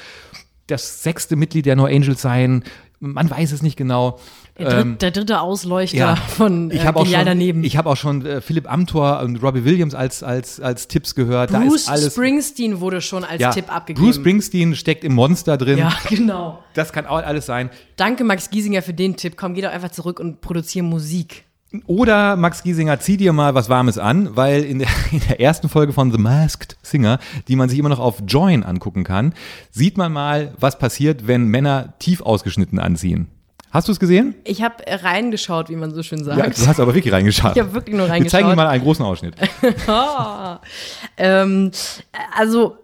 das 0.67 1.01
sechste 1.01 1.35
Mitglied 1.35 1.65
der 1.65 1.75
No 1.75 1.85
Angels 1.85 2.21
sein? 2.21 2.63
Man 2.99 3.29
weiß 3.29 3.51
es 3.51 3.61
nicht 3.61 3.77
genau. 3.77 4.19
Der, 4.59 4.83
der 4.83 5.11
dritte 5.11 5.39
Ausleuchter 5.39 6.15
von 6.15 6.71
äh, 6.71 6.77
ich 6.77 6.85
habe 6.85 6.99
auch 6.99 7.05
schon, 7.05 7.25
daneben. 7.25 7.63
ich 7.63 7.77
habe 7.77 7.91
auch 7.91 7.95
schon 7.95 8.25
äh, 8.25 8.41
Philipp 8.41 8.71
Amthor 8.71 9.19
und 9.19 9.41
Robbie 9.43 9.63
Williams 9.65 9.93
als 9.93 10.23
als 10.23 10.59
als 10.59 10.87
Tipps 10.87 11.13
gehört. 11.13 11.53
da 11.53 11.59
Bruce 11.59 11.81
ist 11.81 11.89
alles. 11.89 12.13
Springsteen 12.13 12.79
wurde 12.79 13.01
schon 13.01 13.23
als 13.23 13.39
ja, 13.39 13.51
Tipp 13.51 13.71
abgegeben. 13.73 14.03
Bruce 14.03 14.15
Springsteen 14.15 14.75
steckt 14.75 15.03
im 15.03 15.13
Monster 15.13 15.57
drin. 15.57 15.77
Ja, 15.77 15.93
genau. 16.09 16.63
Das 16.73 16.91
kann 16.91 17.05
auch 17.05 17.17
alles 17.17 17.45
sein. 17.45 17.69
Danke, 17.97 18.23
Max 18.23 18.49
Giesinger, 18.49 18.81
für 18.81 18.93
den 18.93 19.15
Tipp. 19.15 19.37
Komm, 19.37 19.53
geh 19.53 19.61
doch 19.61 19.71
einfach 19.71 19.91
zurück 19.91 20.19
und 20.19 20.41
produziere 20.41 20.83
Musik. 20.83 21.46
Oder 21.85 22.37
Max 22.37 22.63
Giesinger, 22.63 22.99
zieh 22.99 23.17
dir 23.17 23.33
mal 23.33 23.53
was 23.53 23.67
Warmes 23.67 23.97
an, 23.97 24.35
weil 24.37 24.63
in 24.63 24.79
der, 24.79 24.87
in 25.11 25.19
der 25.27 25.41
ersten 25.41 25.67
Folge 25.67 25.91
von 25.91 26.11
The 26.11 26.17
Masked 26.17 26.77
Singer, 26.81 27.19
die 27.47 27.55
man 27.55 27.67
sich 27.67 27.77
immer 27.77 27.89
noch 27.89 27.99
auf 27.99 28.23
Join 28.25 28.63
angucken 28.63 29.03
kann, 29.03 29.33
sieht 29.71 29.97
man 29.97 30.13
mal, 30.13 30.53
was 30.57 30.79
passiert, 30.79 31.27
wenn 31.27 31.47
Männer 31.47 31.93
tief 31.99 32.21
ausgeschnitten 32.21 32.79
anziehen. 32.79 33.27
Hast 33.69 33.89
du 33.89 33.91
es 33.91 33.99
gesehen? 33.99 34.33
Ich 34.45 34.61
habe 34.61 34.75
reingeschaut, 34.87 35.69
wie 35.69 35.75
man 35.75 35.93
so 35.93 36.01
schön 36.01 36.23
sagt. 36.23 36.37
Ja, 36.37 36.47
du 36.47 36.67
hast 36.67 36.79
aber 36.79 36.95
wirklich 36.95 37.13
reingeschaut. 37.13 37.55
Ich 37.55 37.61
habe 37.61 37.73
wirklich 37.73 37.95
nur 37.95 38.05
Wir 38.05 38.11
zeigen 38.11 38.23
reingeschaut. 38.23 38.51
dir 38.53 38.55
mal 38.55 38.67
einen 38.67 38.83
großen 38.83 39.05
Ausschnitt. 39.05 39.35
Ah. 39.87 40.61
ähm, 41.17 41.71
also, 42.35 42.77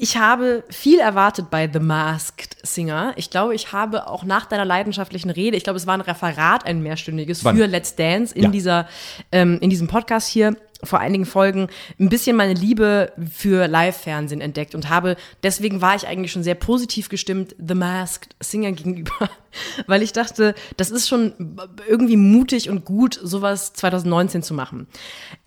ich 0.00 0.16
habe 0.16 0.62
viel 0.70 1.00
erwartet 1.00 1.50
bei 1.50 1.68
The 1.70 1.80
Masked 1.80 2.51
Singer. 2.62 3.12
Ich 3.16 3.30
glaube, 3.30 3.54
ich 3.54 3.72
habe 3.72 4.08
auch 4.08 4.24
nach 4.24 4.46
deiner 4.46 4.64
leidenschaftlichen 4.64 5.30
Rede, 5.30 5.56
ich 5.56 5.64
glaube, 5.64 5.76
es 5.78 5.86
war 5.86 5.94
ein 5.94 6.00
Referat, 6.00 6.64
ein 6.66 6.82
mehrstündiges 6.82 7.44
Wann? 7.44 7.56
für 7.56 7.66
Let's 7.66 7.96
Dance 7.96 8.34
in, 8.34 8.44
Ja. 8.44 8.48
dieser, 8.50 8.88
ähm, 9.32 9.58
in 9.60 9.70
diesem 9.70 9.88
Podcast 9.88 10.28
hier 10.28 10.56
vor 10.84 10.98
einigen 10.98 11.26
Folgen 11.26 11.68
ein 12.00 12.08
bisschen 12.08 12.34
meine 12.34 12.54
Liebe 12.54 13.12
für 13.32 13.68
Live-Fernsehen 13.68 14.40
entdeckt 14.40 14.74
und 14.74 14.88
habe, 14.88 15.14
deswegen 15.44 15.80
war 15.80 15.94
ich 15.94 16.08
eigentlich 16.08 16.32
schon 16.32 16.42
sehr 16.42 16.56
positiv 16.56 17.08
gestimmt 17.08 17.54
The 17.64 17.74
Masked 17.74 18.34
Singer 18.40 18.72
gegenüber, 18.72 19.30
weil 19.86 20.02
ich 20.02 20.12
dachte, 20.12 20.56
das 20.76 20.90
ist 20.90 21.08
schon 21.08 21.56
irgendwie 21.88 22.16
mutig 22.16 22.68
und 22.68 22.84
gut, 22.84 23.18
sowas 23.22 23.74
2019 23.74 24.42
zu 24.42 24.54
machen. 24.54 24.88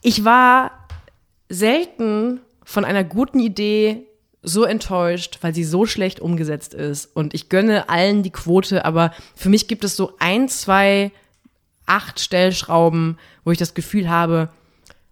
Ich 0.01 0.23
war 0.23 0.71
selten 1.49 2.39
von 2.63 2.85
einer 2.85 3.03
guten 3.03 3.39
Idee 3.39 4.07
so 4.45 4.63
enttäuscht, 4.63 5.39
weil 5.41 5.53
sie 5.53 5.63
so 5.63 5.85
schlecht 5.85 6.19
umgesetzt 6.19 6.73
ist. 6.73 7.15
Und 7.15 7.33
ich 7.33 7.49
gönne 7.49 7.89
allen 7.89 8.23
die 8.23 8.29
Quote, 8.31 8.85
aber 8.85 9.11
für 9.35 9.49
mich 9.49 9.67
gibt 9.67 9.83
es 9.83 9.95
so 9.95 10.13
ein, 10.19 10.47
zwei, 10.47 11.11
acht 11.85 12.19
Stellschrauben, 12.19 13.17
wo 13.43 13.51
ich 13.51 13.57
das 13.57 13.73
Gefühl 13.73 14.09
habe, 14.09 14.49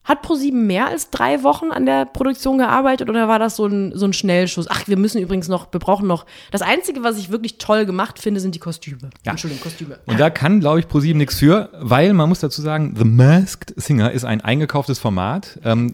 Hat 0.04 0.22
ProSieben 0.22 0.67
mehr 0.67 0.88
als 0.88 1.12
drei 1.12 1.43
Wochen 1.43 1.72
an 1.72 1.86
der 1.86 2.06
Produktion 2.06 2.58
gearbeitet 2.58 3.10
oder 3.10 3.30
war 3.30 3.39
das 3.39 3.56
so 3.56 3.65
ein, 3.65 3.93
so 3.96 4.06
ein 4.06 4.12
Schnellschuss? 4.12 4.67
Ach, 4.69 4.86
wir 4.86 4.98
müssen 4.98 5.22
übrigens 5.22 5.48
noch, 5.48 5.72
wir 5.72 5.80
brauchen 5.80 6.08
noch. 6.08 6.26
Das 6.52 6.62
Einzige, 6.62 7.04
was 7.04 7.17
ich 7.17 7.30
wirklich 7.30 7.58
toll 7.58 7.86
gemacht 7.86 8.19
finde, 8.19 8.41
sind 8.41 8.54
die 8.54 8.60
Kostüme. 8.60 9.12
Ja. 9.26 9.32
Entschuldigung, 9.32 9.63
Kostüme. 9.63 10.00
Und 10.06 10.19
da 10.19 10.30
kann, 10.30 10.60
glaube 10.60 10.82
ich, 10.82 10.89
ProSieben 10.89 11.19
nichts 11.19 11.39
für, 11.39 11.69
weil 11.80 12.12
man 12.13 12.28
muss 12.28 12.41
dazu 12.41 12.62
sagen, 12.62 12.96
The 12.98 13.06
Masked 13.06 13.74
Singer 13.78 14.12
ist 14.12 14.26
ein 14.26 14.41
eingekauftes 14.41 15.00
Format. 15.00 15.58
Ähm, 15.63 15.93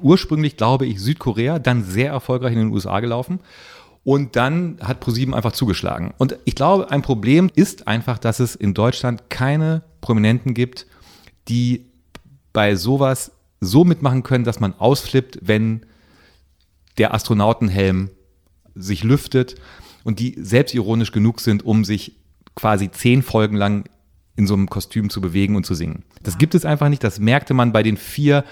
ursprünglich, 0.00 0.56
glaube 0.56 0.86
ich, 0.86 1.00
Südkorea, 1.00 1.58
dann 1.58 1.84
sehr 1.84 2.10
erfolgreich 2.10 2.52
in 2.52 2.58
den 2.58 2.72
USA 2.72 3.00
gelaufen. 3.00 3.40
Und 4.04 4.34
dann 4.34 4.78
hat 4.82 5.00
ProSieben 5.00 5.34
einfach 5.34 5.52
zugeschlagen. 5.52 6.12
Und 6.18 6.36
ich 6.44 6.56
glaube, 6.56 6.90
ein 6.90 7.02
Problem 7.02 7.50
ist 7.54 7.86
einfach, 7.86 8.18
dass 8.18 8.40
es 8.40 8.56
in 8.56 8.74
Deutschland 8.74 9.30
keine 9.30 9.82
Prominenten 10.00 10.54
gibt, 10.54 10.86
die 11.48 11.86
bei 12.52 12.74
sowas 12.74 13.32
so 13.60 13.84
mitmachen 13.84 14.24
können, 14.24 14.44
dass 14.44 14.58
man 14.58 14.74
ausflippt, 14.74 15.38
wenn 15.42 15.86
der 16.98 17.14
Astronautenhelm 17.14 18.10
sich 18.74 19.04
lüftet 19.04 19.54
und 20.04 20.18
die 20.18 20.36
selbstironisch 20.36 21.12
genug 21.12 21.40
sind, 21.40 21.64
um 21.64 21.84
sich 21.84 22.16
quasi 22.56 22.90
zehn 22.90 23.22
Folgen 23.22 23.56
lang 23.56 23.84
in 24.34 24.46
so 24.46 24.54
einem 24.54 24.68
Kostüm 24.68 25.10
zu 25.10 25.20
bewegen 25.20 25.56
und 25.56 25.66
zu 25.66 25.74
singen. 25.74 26.04
Das 26.22 26.38
gibt 26.38 26.54
es 26.54 26.64
einfach 26.64 26.88
nicht. 26.88 27.04
Das 27.04 27.18
merkte 27.18 27.52
man 27.52 27.72
bei 27.72 27.82
den 27.82 27.96
vier 27.96 28.44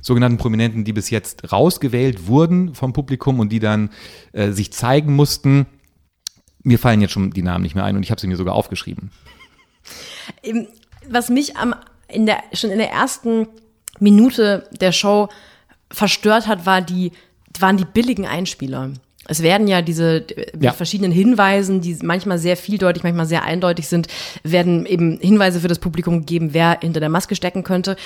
sogenannten 0.00 0.38
Prominenten, 0.38 0.84
die 0.84 0.92
bis 0.92 1.10
jetzt 1.10 1.52
rausgewählt 1.52 2.26
wurden 2.26 2.74
vom 2.74 2.92
Publikum 2.92 3.40
und 3.40 3.50
die 3.50 3.60
dann 3.60 3.90
äh, 4.32 4.50
sich 4.50 4.72
zeigen 4.72 5.14
mussten. 5.14 5.66
Mir 6.62 6.78
fallen 6.78 7.00
jetzt 7.00 7.12
schon 7.12 7.30
die 7.30 7.42
Namen 7.42 7.62
nicht 7.62 7.74
mehr 7.74 7.84
ein 7.84 7.96
und 7.96 8.02
ich 8.02 8.10
habe 8.10 8.20
sie 8.20 8.26
mir 8.26 8.36
sogar 8.36 8.54
aufgeschrieben. 8.54 9.10
Was 11.08 11.30
mich 11.30 11.56
am, 11.56 11.74
in 12.08 12.26
der, 12.26 12.42
schon 12.52 12.70
in 12.70 12.78
der 12.78 12.90
ersten 12.90 13.48
Minute 13.98 14.68
der 14.80 14.92
Show 14.92 15.28
verstört 15.90 16.46
hat, 16.46 16.66
war 16.66 16.82
die, 16.82 17.12
waren 17.58 17.76
die 17.76 17.84
billigen 17.84 18.26
Einspieler. 18.26 18.90
Es 19.28 19.42
werden 19.42 19.68
ja 19.68 19.82
diese 19.82 20.24
mit 20.54 20.62
Ja. 20.64 20.72
verschiedenen 20.72 21.12
Hinweisen, 21.12 21.80
die 21.80 21.96
manchmal 22.02 22.38
sehr 22.38 22.56
vieldeutig, 22.56 23.02
manchmal 23.04 23.26
sehr 23.26 23.44
eindeutig 23.44 23.88
sind, 23.88 24.08
werden 24.42 24.84
eben 24.86 25.18
Hinweise 25.20 25.60
für 25.60 25.68
das 25.68 25.78
Publikum 25.78 26.20
gegeben, 26.20 26.50
wer 26.52 26.78
hinter 26.80 27.00
der 27.00 27.08
Maske 27.08 27.34
stecken 27.36 27.62
könnte. 27.62 27.96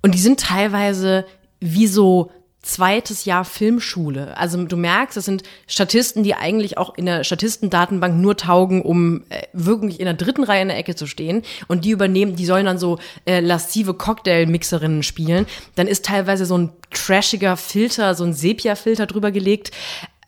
Und 0.00 0.14
die 0.14 0.18
sind 0.18 0.40
teilweise 0.40 1.24
wie 1.60 1.86
so 1.86 2.30
zweites 2.62 3.24
Jahr 3.24 3.44
Filmschule. 3.44 4.36
Also 4.36 4.62
du 4.64 4.76
merkst, 4.76 5.16
das 5.16 5.24
sind 5.24 5.42
Statisten, 5.66 6.22
die 6.22 6.34
eigentlich 6.36 6.78
auch 6.78 6.94
in 6.96 7.06
der 7.06 7.24
Statistendatenbank 7.24 8.16
nur 8.16 8.36
taugen, 8.36 8.82
um 8.82 9.24
äh, 9.30 9.42
wirklich 9.52 9.98
in 9.98 10.04
der 10.04 10.14
dritten 10.14 10.44
Reihe 10.44 10.62
in 10.62 10.68
der 10.68 10.78
Ecke 10.78 10.94
zu 10.94 11.08
stehen. 11.08 11.42
Und 11.66 11.84
die 11.84 11.90
übernehmen, 11.90 12.36
die 12.36 12.46
sollen 12.46 12.66
dann 12.66 12.78
so 12.78 12.98
äh, 13.26 13.40
lascive 13.40 13.94
Cocktail-Mixerinnen 13.94 15.02
spielen. 15.02 15.46
Dann 15.74 15.88
ist 15.88 16.04
teilweise 16.04 16.46
so 16.46 16.56
ein 16.56 16.70
trashiger 16.92 17.56
Filter, 17.56 18.14
so 18.14 18.22
ein 18.22 18.32
Sepia-Filter 18.32 19.06
drüber 19.06 19.32
gelegt. 19.32 19.72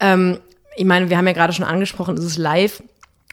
Ähm, 0.01 0.39
ich 0.77 0.85
meine, 0.85 1.11
wir 1.11 1.17
haben 1.17 1.27
ja 1.27 1.33
gerade 1.33 1.53
schon 1.53 1.65
angesprochen, 1.65 2.17
es 2.17 2.25
ist 2.25 2.39
live. 2.39 2.83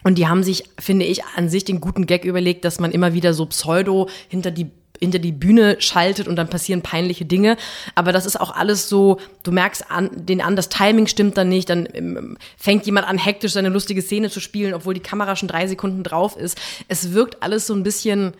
Und 0.03 0.17
die 0.17 0.27
haben 0.27 0.43
sich, 0.43 0.63
finde 0.79 1.05
ich, 1.05 1.23
an 1.35 1.47
sich 1.47 1.63
den 1.63 1.79
guten 1.79 2.07
Gag 2.07 2.25
überlegt, 2.25 2.65
dass 2.65 2.79
man 2.79 2.91
immer 2.91 3.13
wieder 3.13 3.33
so 3.33 3.45
Pseudo 3.45 4.09
hinter 4.29 4.49
die 4.49 4.71
hinter 5.01 5.19
die 5.19 5.31
Bühne 5.31 5.77
schaltet 5.79 6.27
und 6.27 6.35
dann 6.35 6.47
passieren 6.47 6.83
peinliche 6.83 7.25
Dinge. 7.25 7.57
Aber 7.95 8.11
das 8.11 8.27
ist 8.27 8.39
auch 8.39 8.55
alles 8.55 8.87
so, 8.87 9.19
du 9.41 9.51
merkst 9.51 9.89
an, 9.89 10.11
den 10.13 10.41
an, 10.41 10.55
das 10.55 10.69
Timing 10.69 11.07
stimmt 11.07 11.37
dann 11.37 11.49
nicht, 11.49 11.69
dann 11.69 11.87
ähm, 11.93 12.37
fängt 12.55 12.85
jemand 12.85 13.07
an, 13.07 13.17
hektisch 13.17 13.53
seine 13.53 13.69
lustige 13.69 14.03
Szene 14.03 14.29
zu 14.29 14.39
spielen, 14.39 14.75
obwohl 14.75 14.93
die 14.93 14.99
Kamera 14.99 15.35
schon 15.35 15.47
drei 15.47 15.65
Sekunden 15.65 16.03
drauf 16.03 16.37
ist. 16.37 16.61
Es 16.87 17.13
wirkt 17.13 17.41
alles 17.41 17.65
so 17.65 17.73
ein 17.73 17.81
bisschen 17.81 18.33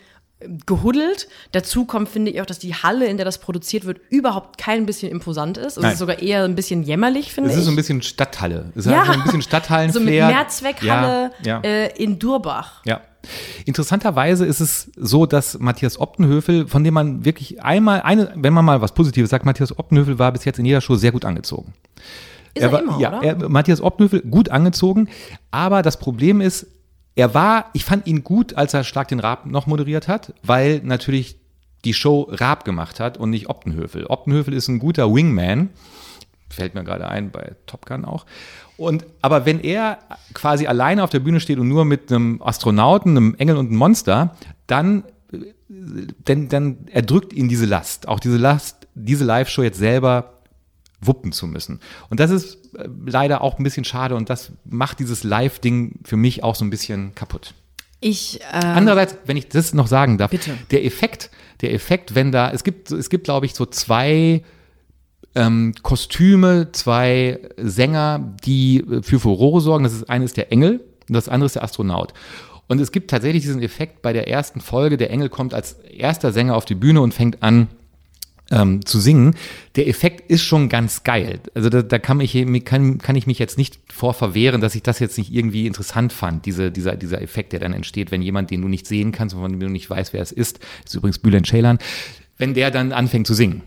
gehuddelt. 0.65 1.27
Dazu 1.51 1.85
kommt, 1.85 2.09
finde 2.09 2.31
ich 2.31 2.41
auch, 2.41 2.45
dass 2.45 2.59
die 2.59 2.73
Halle, 2.75 3.05
in 3.07 3.17
der 3.17 3.25
das 3.25 3.37
produziert 3.39 3.85
wird, 3.85 3.99
überhaupt 4.09 4.57
kein 4.57 4.85
bisschen 4.85 5.11
imposant 5.11 5.57
ist. 5.57 5.77
Es 5.77 5.83
Nein. 5.83 5.93
ist 5.93 5.99
sogar 5.99 6.19
eher 6.19 6.43
ein 6.43 6.55
bisschen 6.55 6.83
jämmerlich, 6.83 7.33
finde 7.33 7.49
Es 7.49 7.55
ich. 7.55 7.59
ist 7.61 7.65
so 7.65 7.71
ein 7.71 7.75
bisschen 7.75 8.01
Stadthalle. 8.01 8.71
Es 8.75 8.85
Ja. 8.85 8.99
hat 8.99 9.05
so 9.07 9.11
ein 9.13 9.23
bisschen 9.23 9.41
Stadthallen 9.41 9.91
so 9.93 9.99
mit 9.99 10.09
Mehrzweckhalle 10.13 11.31
Ja, 11.43 11.61
ja. 11.63 11.69
Äh, 11.69 11.87
in 12.03 12.19
Durbach. 12.19 12.81
Ja. 12.85 13.01
Interessanterweise 13.65 14.45
ist 14.45 14.59
es 14.59 14.91
so, 14.95 15.25
dass 15.25 15.59
Matthias 15.59 15.99
Optenhöfel, 15.99 16.67
von 16.67 16.83
dem 16.83 16.93
man 16.95 17.23
wirklich 17.25 17.61
einmal, 17.61 18.01
eine, 18.01 18.31
wenn 18.35 18.53
man 18.53 18.65
mal 18.65 18.81
was 18.81 18.93
Positives 18.93 19.29
sagt, 19.29 19.45
Matthias 19.45 19.77
Optenhöfel 19.77 20.17
war 20.19 20.31
bis 20.31 20.45
jetzt 20.45 20.57
in 20.59 20.65
jeder 20.65 20.81
Show 20.81 20.95
sehr 20.95 21.11
gut 21.11 21.25
angezogen. 21.25 21.73
Ist 22.53 22.63
er, 22.63 22.71
war, 22.71 22.81
immer, 22.81 22.99
ja, 22.99 23.19
oder? 23.19 23.23
Er, 23.23 23.49
Matthias 23.49 23.79
Optenhöfel 23.81 24.21
gut 24.21 24.49
angezogen, 24.49 25.07
aber 25.51 25.81
das 25.83 25.97
Problem 25.99 26.41
ist, 26.41 26.65
er 27.15 27.33
war, 27.33 27.65
ich 27.73 27.85
fand 27.85 28.07
ihn 28.07 28.23
gut, 28.23 28.55
als 28.55 28.73
er 28.73 28.83
Schlag 28.83 29.07
den 29.09 29.19
Raab 29.19 29.45
noch 29.45 29.67
moderiert 29.67 30.07
hat, 30.07 30.33
weil 30.43 30.81
natürlich 30.83 31.37
die 31.83 31.93
Show 31.93 32.27
Raab 32.29 32.63
gemacht 32.63 32.99
hat 32.99 33.17
und 33.17 33.31
nicht 33.31 33.49
Optenhöfel. 33.49 34.05
Optenhöfel 34.05 34.53
ist 34.53 34.67
ein 34.67 34.79
guter 34.79 35.13
Wingman, 35.13 35.69
fällt 36.49 36.75
mir 36.75 36.83
gerade 36.83 37.07
ein, 37.07 37.31
bei 37.31 37.55
Top 37.65 37.85
Gun 37.85 38.05
auch. 38.05 38.25
Und, 38.77 39.05
aber 39.21 39.45
wenn 39.45 39.59
er 39.59 39.99
quasi 40.33 40.67
alleine 40.67 41.03
auf 41.03 41.09
der 41.09 41.19
Bühne 41.19 41.39
steht 41.39 41.59
und 41.59 41.67
nur 41.67 41.85
mit 41.85 42.11
einem 42.11 42.41
Astronauten, 42.41 43.17
einem 43.17 43.35
Engel 43.35 43.57
und 43.57 43.67
einem 43.67 43.77
Monster, 43.77 44.35
dann, 44.67 45.03
äh, 45.31 45.37
denn, 45.69 46.49
dann 46.49 46.87
erdrückt 46.87 47.33
ihn 47.33 47.47
diese 47.47 47.65
Last. 47.65 48.07
Auch 48.07 48.19
diese 48.19 48.37
Last, 48.37 48.87
diese 48.95 49.25
Live-Show 49.25 49.63
jetzt 49.63 49.77
selber 49.77 50.40
wuppen 51.01 51.31
zu 51.31 51.47
müssen. 51.47 51.79
Und 52.09 52.19
das 52.19 52.31
ist 52.31 52.75
äh, 52.75 52.87
leider 53.05 53.41
auch 53.41 53.57
ein 53.57 53.63
bisschen 53.63 53.83
schade 53.83 54.15
und 54.15 54.29
das 54.29 54.51
macht 54.65 54.99
dieses 54.99 55.23
Live-Ding 55.23 55.99
für 56.03 56.17
mich 56.17 56.43
auch 56.43 56.55
so 56.55 56.63
ein 56.63 56.69
bisschen 56.69 57.15
kaputt. 57.15 57.53
Ich, 57.99 58.41
äh, 58.41 58.65
Andererseits, 58.65 59.17
wenn 59.25 59.37
ich 59.37 59.47
das 59.49 59.73
noch 59.73 59.87
sagen 59.87 60.17
darf, 60.17 60.31
Bitte. 60.31 60.57
der 60.71 60.85
Effekt, 60.85 61.29
der 61.61 61.73
Effekt, 61.73 62.15
wenn 62.15 62.31
da, 62.31 62.51
es 62.51 62.63
gibt, 62.63 62.91
es 62.91 63.09
gibt, 63.09 63.25
glaube 63.25 63.45
ich, 63.45 63.53
so 63.53 63.65
zwei 63.65 64.43
ähm, 65.35 65.73
Kostüme, 65.81 66.71
zwei 66.71 67.39
Sänger, 67.57 68.35
die 68.43 68.79
äh, 68.79 69.03
für 69.03 69.19
Furore 69.19 69.61
sorgen. 69.61 69.83
Das 69.83 69.93
ist 69.93 70.09
eine 70.09 70.25
ist 70.25 70.37
der 70.37 70.51
Engel 70.51 70.83
und 71.07 71.13
das 71.13 71.29
andere 71.29 71.45
ist 71.45 71.55
der 71.55 71.63
Astronaut. 71.63 72.13
Und 72.67 72.79
es 72.79 72.91
gibt 72.91 73.11
tatsächlich 73.11 73.43
diesen 73.43 73.61
Effekt 73.61 74.01
bei 74.01 74.13
der 74.13 74.27
ersten 74.27 74.61
Folge. 74.61 74.97
Der 74.97 75.11
Engel 75.11 75.29
kommt 75.29 75.53
als 75.53 75.73
erster 75.73 76.31
Sänger 76.31 76.55
auf 76.55 76.65
die 76.65 76.75
Bühne 76.75 77.01
und 77.01 77.13
fängt 77.13 77.43
an, 77.43 77.67
ähm, 78.51 78.85
zu 78.85 78.99
singen. 78.99 79.35
Der 79.75 79.87
Effekt 79.87 80.29
ist 80.29 80.43
schon 80.43 80.69
ganz 80.69 81.03
geil. 81.03 81.39
Also 81.55 81.69
da, 81.69 81.81
da 81.81 81.97
kann, 81.97 82.19
ich, 82.19 82.33
kann, 82.65 82.97
kann 82.97 83.15
ich 83.15 83.25
mich 83.25 83.39
jetzt 83.39 83.57
nicht 83.57 83.79
vor 83.91 84.13
verwehren, 84.13 84.61
dass 84.61 84.75
ich 84.75 84.83
das 84.83 84.99
jetzt 84.99 85.17
nicht 85.17 85.33
irgendwie 85.33 85.65
interessant 85.65 86.13
fand, 86.13 86.45
diese, 86.45 86.71
dieser, 86.71 86.95
dieser 86.95 87.21
Effekt, 87.21 87.53
der 87.53 87.59
dann 87.59 87.73
entsteht, 87.73 88.11
wenn 88.11 88.21
jemand, 88.21 88.51
den 88.51 88.61
du 88.61 88.67
nicht 88.67 88.85
sehen 88.85 89.11
kannst, 89.11 89.35
von 89.35 89.49
dem 89.49 89.59
du 89.59 89.69
nicht 89.69 89.89
weißt, 89.89 90.13
wer 90.13 90.21
es 90.21 90.31
ist, 90.31 90.59
ist 90.85 90.93
übrigens 90.93 91.19
Bülent 91.19 91.47
Ceylan, 91.47 91.79
wenn 92.37 92.53
der 92.53 92.69
dann 92.69 92.91
anfängt 92.91 93.25
zu 93.25 93.33
singen. 93.33 93.63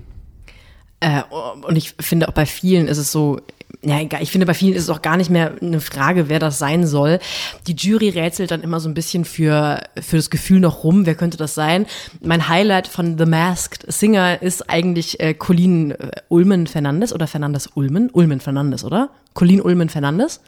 Äh, 1.00 1.22
und 1.66 1.76
ich 1.76 1.94
finde 2.00 2.28
auch 2.28 2.32
bei 2.32 2.46
vielen 2.46 2.86
ist 2.88 2.98
es 2.98 3.10
so, 3.10 3.40
ja, 3.82 4.00
egal, 4.00 4.22
ich 4.22 4.30
finde 4.30 4.46
bei 4.46 4.54
vielen 4.54 4.74
ist 4.74 4.84
es 4.84 4.90
auch 4.90 5.02
gar 5.02 5.16
nicht 5.16 5.30
mehr 5.30 5.52
eine 5.60 5.80
Frage, 5.80 6.28
wer 6.28 6.38
das 6.38 6.58
sein 6.58 6.86
soll. 6.86 7.18
Die 7.66 7.74
Jury 7.74 8.10
rätselt 8.10 8.50
dann 8.50 8.62
immer 8.62 8.80
so 8.80 8.88
ein 8.88 8.94
bisschen 8.94 9.24
für, 9.24 9.82
für 10.00 10.16
das 10.16 10.30
Gefühl 10.30 10.60
noch 10.60 10.84
rum, 10.84 11.06
wer 11.06 11.14
könnte 11.14 11.36
das 11.36 11.54
sein. 11.54 11.86
Mein 12.20 12.48
Highlight 12.48 12.88
von 12.88 13.18
The 13.18 13.26
Masked 13.26 13.90
Singer 13.92 14.42
ist 14.42 14.68
eigentlich 14.70 15.20
äh, 15.20 15.34
Colleen 15.34 15.92
äh, 15.92 16.10
Ulmen 16.28 16.66
Fernandes 16.66 17.12
oder 17.12 17.26
Fernandes 17.26 17.68
Ulmen? 17.74 18.10
Ulmen 18.12 18.40
Fernandes, 18.40 18.84
oder? 18.84 19.10
Colleen 19.32 19.60
Ulmen 19.60 19.88
Fernandes? 19.88 20.40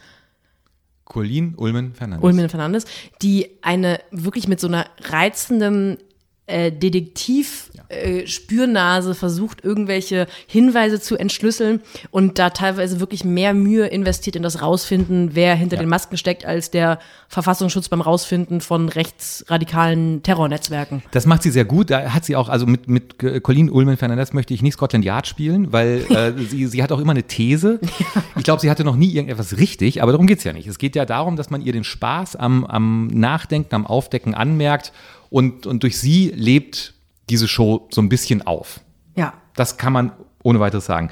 Colleen 1.05 1.55
Ulmen 1.55 1.93
Fernandes. 1.93 2.23
Ulmen 2.23 2.49
Fernandes, 2.49 2.85
die 3.21 3.49
eine 3.61 3.99
wirklich 4.11 4.47
mit 4.47 4.59
so 4.59 4.67
einer 4.67 4.85
reizenden 5.03 5.97
äh, 6.47 6.71
Detektiv-Spürnase 7.89 9.15
versucht, 9.15 9.63
irgendwelche 9.63 10.27
Hinweise 10.47 10.99
zu 10.99 11.17
entschlüsseln 11.17 11.81
und 12.11 12.39
da 12.39 12.49
teilweise 12.49 12.99
wirklich 12.99 13.23
mehr 13.23 13.53
Mühe 13.53 13.87
investiert 13.87 14.35
in 14.35 14.43
das 14.43 14.61
Rausfinden, 14.61 15.31
wer 15.33 15.55
hinter 15.55 15.75
Ja. 15.75 15.83
den 15.83 15.89
Masken 15.89 16.17
steckt, 16.17 16.45
als 16.45 16.71
der 16.71 16.99
Verfassungsschutz 17.29 17.89
beim 17.89 18.01
Rausfinden 18.01 18.61
von 18.61 18.89
rechtsradikalen 18.89 20.23
Terrornetzwerken. 20.23 21.03
Das 21.11 21.25
macht 21.25 21.43
sie 21.43 21.51
sehr 21.51 21.65
gut. 21.65 21.89
Da 21.89 22.13
hat 22.13 22.25
sie 22.25 22.35
auch, 22.35 22.49
also 22.49 22.65
mit, 22.65 22.87
mit 22.87 23.21
äh, 23.23 23.39
Colleen 23.39 23.69
Ullman 23.69 23.97
Fernandez 23.97 24.33
möchte 24.33 24.53
ich 24.53 24.61
nicht 24.61 24.73
Scotland 24.73 25.03
Yard 25.05 25.27
spielen, 25.27 25.71
weil 25.73 26.05
äh, 26.09 26.33
sie, 26.41 26.67
sie 26.67 26.83
hat 26.83 26.91
auch 26.91 26.99
immer 26.99 27.11
eine 27.11 27.23
These. 27.23 27.79
Ich 28.37 28.43
glaube, 28.43 28.61
sie 28.61 28.69
hatte 28.69 28.83
noch 28.83 28.95
nie 28.95 29.09
irgendetwas 29.13 29.57
richtig, 29.57 30.01
aber 30.01 30.11
darum 30.11 30.27
geht's 30.27 30.43
ja 30.43 30.53
nicht. 30.53 30.67
Es 30.67 30.77
geht 30.77 30.95
ja 30.95 31.05
darum, 31.05 31.35
dass 31.35 31.49
man 31.49 31.61
ihr 31.61 31.73
den 31.73 31.83
Spaß 31.83 32.35
am, 32.35 32.65
am 32.65 33.07
Nachdenken, 33.07 33.75
am 33.75 33.85
Aufdecken 33.85 34.33
anmerkt 34.33 34.91
und, 35.29 35.65
und 35.67 35.83
durch 35.83 35.97
sie 35.99 36.31
lebt 36.35 36.93
diese 37.29 37.47
Show 37.47 37.87
so 37.91 38.01
ein 38.01 38.09
bisschen 38.09 38.41
auf. 38.45 38.79
Ja. 39.15 39.33
Das 39.55 39.77
kann 39.77 39.93
man 39.93 40.11
ohne 40.43 40.59
weiteres 40.59 40.85
sagen. 40.85 41.09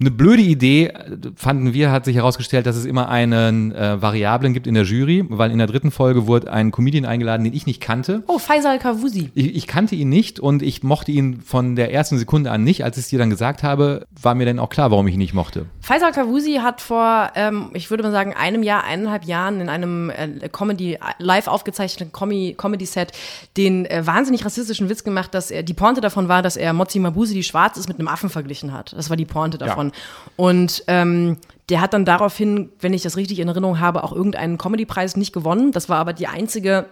Eine 0.00 0.12
blöde 0.12 0.42
Idee, 0.42 0.86
äh, 0.86 1.16
fanden 1.34 1.72
wir, 1.74 1.90
hat 1.90 2.04
sich 2.04 2.14
herausgestellt, 2.14 2.66
dass 2.66 2.76
es 2.76 2.84
immer 2.84 3.08
einen 3.08 3.72
äh, 3.72 4.00
Variablen 4.00 4.54
gibt 4.54 4.68
in 4.68 4.74
der 4.74 4.84
Jury, 4.84 5.24
weil 5.28 5.50
in 5.50 5.58
der 5.58 5.66
dritten 5.66 5.90
Folge 5.90 6.28
wurde 6.28 6.52
ein 6.52 6.70
Comedian 6.70 7.04
eingeladen, 7.04 7.42
den 7.42 7.52
ich 7.52 7.66
nicht 7.66 7.80
kannte. 7.80 8.22
Oh, 8.28 8.38
Faisal 8.38 8.78
Kavusi. 8.78 9.30
Ich, 9.34 9.56
ich 9.56 9.66
kannte 9.66 9.96
ihn 9.96 10.08
nicht 10.08 10.38
und 10.38 10.62
ich 10.62 10.84
mochte 10.84 11.10
ihn 11.10 11.40
von 11.40 11.74
der 11.74 11.92
ersten 11.92 12.16
Sekunde 12.16 12.52
an 12.52 12.62
nicht. 12.62 12.84
Als 12.84 12.96
ich 12.96 13.04
es 13.04 13.08
dir 13.08 13.18
dann 13.18 13.28
gesagt 13.28 13.64
habe, 13.64 14.06
war 14.22 14.36
mir 14.36 14.46
dann 14.46 14.60
auch 14.60 14.68
klar, 14.68 14.92
warum 14.92 15.08
ich 15.08 15.14
ihn 15.14 15.18
nicht 15.18 15.34
mochte. 15.34 15.66
Faisal 15.80 16.12
Kavusi 16.12 16.60
hat 16.62 16.80
vor, 16.80 17.32
ähm, 17.34 17.70
ich 17.74 17.90
würde 17.90 18.04
mal 18.04 18.12
sagen, 18.12 18.34
einem 18.34 18.62
Jahr, 18.62 18.84
eineinhalb 18.84 19.24
Jahren 19.24 19.60
in 19.60 19.68
einem 19.68 20.10
äh, 20.10 20.48
Comedy, 20.48 20.96
live 21.18 21.48
aufgezeichneten 21.48 22.12
Comedy-Set 22.12 23.12
den 23.56 23.84
äh, 23.86 24.06
wahnsinnig 24.06 24.44
rassistischen 24.44 24.88
Witz 24.88 25.02
gemacht, 25.02 25.34
dass 25.34 25.50
er, 25.50 25.64
die 25.64 25.74
Pointe 25.74 26.00
davon 26.00 26.28
war, 26.28 26.42
dass 26.42 26.56
er 26.56 26.72
Mozi 26.72 27.00
Mabuse, 27.00 27.34
die 27.34 27.42
schwarz 27.42 27.76
ist, 27.76 27.88
mit 27.88 27.98
einem 27.98 28.06
Affen 28.06 28.30
verglichen 28.30 28.72
hat. 28.72 28.92
Das 28.96 29.10
war 29.10 29.16
die 29.16 29.24
Pointe 29.24 29.58
davon. 29.58 29.87
Ja. 29.87 29.87
Und 30.36 30.84
ähm, 30.86 31.38
der 31.68 31.80
hat 31.80 31.92
dann 31.92 32.04
daraufhin, 32.04 32.70
wenn 32.80 32.94
ich 32.94 33.02
das 33.02 33.16
richtig 33.16 33.40
in 33.40 33.48
Erinnerung 33.48 33.80
habe, 33.80 34.04
auch 34.04 34.12
irgendeinen 34.12 34.58
Comedy-Preis 34.58 35.16
nicht 35.16 35.32
gewonnen. 35.32 35.72
Das 35.72 35.88
war 35.88 35.98
aber 35.98 36.12
die 36.12 36.26
einzige 36.26 36.86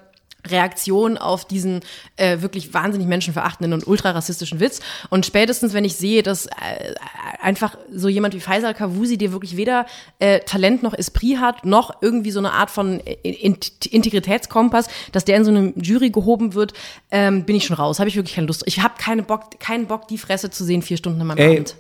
Reaktion 0.50 1.18
auf 1.18 1.44
diesen 1.44 1.80
äh, 2.16 2.40
wirklich 2.40 2.72
wahnsinnig 2.72 3.08
menschenverachtenden 3.08 3.72
und 3.72 3.86
ultrarassistischen 3.86 4.60
Witz. 4.60 4.80
Und 5.10 5.26
spätestens, 5.26 5.74
wenn 5.74 5.84
ich 5.84 5.96
sehe, 5.96 6.22
dass 6.22 6.46
äh, 6.46 6.94
einfach 7.40 7.76
so 7.92 8.08
jemand 8.08 8.34
wie 8.34 8.40
Faisal 8.40 8.74
Kavusi, 8.74 9.18
der 9.18 9.32
wirklich 9.32 9.56
weder 9.56 9.86
äh, 10.18 10.40
Talent 10.40 10.82
noch 10.82 10.94
Esprit 10.94 11.38
hat, 11.40 11.64
noch 11.64 12.02
irgendwie 12.02 12.30
so 12.30 12.38
eine 12.38 12.52
Art 12.52 12.70
von 12.70 13.00
Integritätskompass, 13.00 14.88
dass 15.12 15.24
der 15.24 15.36
in 15.36 15.44
so 15.44 15.50
eine 15.50 15.72
Jury 15.76 16.10
gehoben 16.10 16.54
wird, 16.54 16.74
ähm, 17.10 17.44
bin 17.44 17.56
ich 17.56 17.66
schon 17.66 17.76
raus. 17.76 17.98
Habe 17.98 18.08
ich 18.08 18.16
wirklich 18.16 18.36
keine 18.36 18.46
Lust. 18.46 18.62
Ich 18.66 18.80
habe 18.82 18.94
keine 18.98 19.22
Bock, 19.22 19.58
keinen 19.58 19.86
Bock, 19.86 20.08
die 20.08 20.18
Fresse 20.18 20.50
zu 20.50 20.64
sehen, 20.64 20.82
vier 20.82 20.96
Stunden 20.96 21.20
in 21.20 21.26
meinem 21.26 21.38
Ey, 21.38 21.56
Abend. 21.56 21.76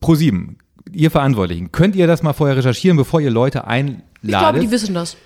Pro 0.00 0.14
sieben, 0.14 0.58
ihr 0.92 1.10
Verantwortlichen, 1.10 1.72
könnt 1.72 1.96
ihr 1.96 2.06
das 2.06 2.22
mal 2.22 2.32
vorher 2.32 2.56
recherchieren, 2.56 2.96
bevor 2.96 3.20
ihr 3.20 3.30
Leute 3.30 3.66
einladet? 3.66 4.02
Ich 4.22 4.28
glaube, 4.28 4.60
die 4.60 4.70
wissen 4.70 4.94
das. 4.94 5.16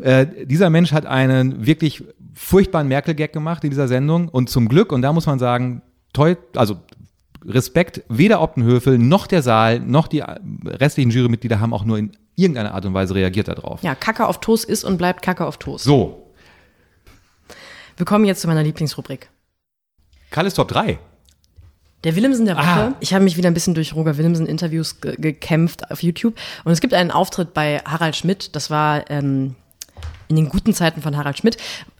Äh, 0.00 0.46
dieser 0.46 0.70
Mensch 0.70 0.92
hat 0.92 1.06
einen 1.06 1.66
wirklich 1.66 2.04
furchtbaren 2.34 2.88
Merkel-Gag 2.88 3.32
gemacht 3.32 3.64
in 3.64 3.70
dieser 3.70 3.88
Sendung 3.88 4.28
und 4.28 4.48
zum 4.48 4.68
Glück, 4.68 4.92
und 4.92 5.02
da 5.02 5.12
muss 5.12 5.26
man 5.26 5.38
sagen, 5.38 5.82
toll, 6.12 6.38
also 6.54 6.78
Respekt, 7.44 8.02
weder 8.08 8.40
Optenhöfel 8.40 8.98
noch 8.98 9.26
der 9.26 9.42
Saal 9.42 9.80
noch 9.80 10.08
die 10.08 10.22
restlichen 10.64 11.10
Jurymitglieder 11.10 11.60
haben 11.60 11.72
auch 11.72 11.84
nur 11.84 11.98
in 11.98 12.12
irgendeiner 12.36 12.74
Art 12.74 12.84
und 12.84 12.94
Weise 12.94 13.14
reagiert 13.14 13.48
darauf. 13.48 13.82
Ja, 13.82 13.94
Kacke 13.94 14.26
auf 14.26 14.40
Toast 14.40 14.64
ist 14.64 14.84
und 14.84 14.98
bleibt 14.98 15.22
Kacke 15.22 15.44
auf 15.46 15.56
Toast. 15.56 15.84
So. 15.84 16.32
Wir 17.96 18.06
kommen 18.06 18.24
jetzt 18.24 18.40
zu 18.40 18.48
meiner 18.48 18.62
Lieblingsrubrik. 18.62 19.28
Kalles 20.30 20.54
Top 20.54 20.68
3. 20.68 20.98
Der 22.04 22.14
Willemsen 22.14 22.46
der 22.46 22.56
Woche. 22.56 22.64
Ah. 22.64 22.94
Ich 23.00 23.12
habe 23.12 23.24
mich 23.24 23.36
wieder 23.36 23.50
ein 23.50 23.54
bisschen 23.54 23.74
durch 23.74 23.94
Roger 23.94 24.16
Willemsen 24.16 24.46
Interviews 24.46 25.00
ge 25.00 25.16
gekämpft 25.18 25.90
auf 25.90 26.02
YouTube. 26.02 26.34
Und 26.64 26.72
es 26.72 26.80
gibt 26.80 26.94
einen 26.94 27.10
Auftritt 27.10 27.54
bei 27.54 27.80
Harald 27.84 28.14
Schmidt. 28.14 28.54
Das 28.54 28.70
war 28.70 29.10
ähm, 29.10 29.56
in 30.28 30.36
den 30.36 30.48
guten 30.48 30.74
Zeiten 30.74 31.02
von 31.02 31.16
Harald 31.16 31.38
Schmidt. 31.38 31.56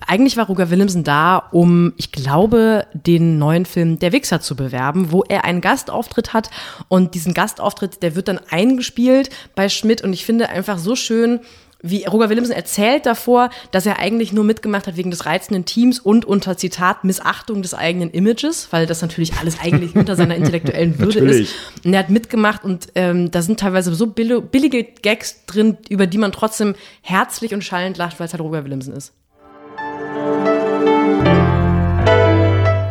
Eigentlich 0.07 0.37
war 0.37 0.47
Roger 0.47 0.71
Willemsen 0.71 1.03
da, 1.03 1.39
um, 1.51 1.95
ich 1.97 2.13
glaube, 2.13 2.87
den 2.93 3.39
neuen 3.39 3.67
Film 3.67 3.99
Der 3.99 4.13
Wichser 4.13 4.41
zu 4.41 4.55
bewerben, 4.55 5.11
wo 5.11 5.25
er 5.25 5.45
einen 5.45 5.61
Gastauftritt 5.61 6.33
hat. 6.33 6.51
Und 6.87 7.15
diesen 7.15 7.35
Gastauftritt, 7.35 8.03
der 8.03 8.15
wird 8.15 8.29
dann 8.29 8.41
eingespielt 8.51 9.31
bei 9.57 9.69
Schmidt. 9.69 10.03
Und 10.03 10.13
ich 10.13 10.25
finde 10.25 10.49
einfach 10.49 10.79
so 10.79 10.95
schön, 10.95 11.41
wie 11.81 12.05
Roger 12.05 12.29
Willemsen 12.29 12.55
erzählt 12.55 13.07
davor, 13.07 13.51
dass 13.71 13.87
er 13.87 13.99
eigentlich 13.99 14.33
nur 14.33 14.45
mitgemacht 14.45 14.87
hat 14.87 14.97
wegen 14.97 15.11
des 15.11 15.27
reizenden 15.27 15.65
Teams 15.65 16.01
und 16.01 16.25
unter 16.25 16.57
Zitat 16.57 17.05
Missachtung 17.05 17.63
des 17.63 17.75
eigenen 17.75 18.11
Images, 18.11 18.69
weil 18.73 18.87
das 18.87 19.01
natürlich 19.01 19.35
alles 19.35 19.61
eigentlich 19.61 19.95
unter 19.95 20.17
seiner 20.17 20.35
intellektuellen 20.35 20.99
Würde 20.99 21.21
ist. 21.21 21.55
Und 21.85 21.93
er 21.93 22.01
hat 22.01 22.11
mitgemacht 22.11 22.65
und 22.65 22.89
ähm, 22.95 23.31
da 23.31 23.43
sind 23.43 23.61
teilweise 23.61 23.95
so 23.95 24.09
billige 24.09 24.85
Gags 25.03 25.45
drin, 25.47 25.77
über 25.89 26.07
die 26.07 26.19
man 26.19 26.33
trotzdem 26.33 26.75
herzlich 27.03 27.55
und 27.55 27.63
schallend 27.63 27.97
lacht, 27.97 28.19
weil 28.19 28.27
es 28.27 28.33
halt 28.33 28.43
Roger 28.43 28.65
Willemsen 28.65 28.95
ist. 28.95 29.13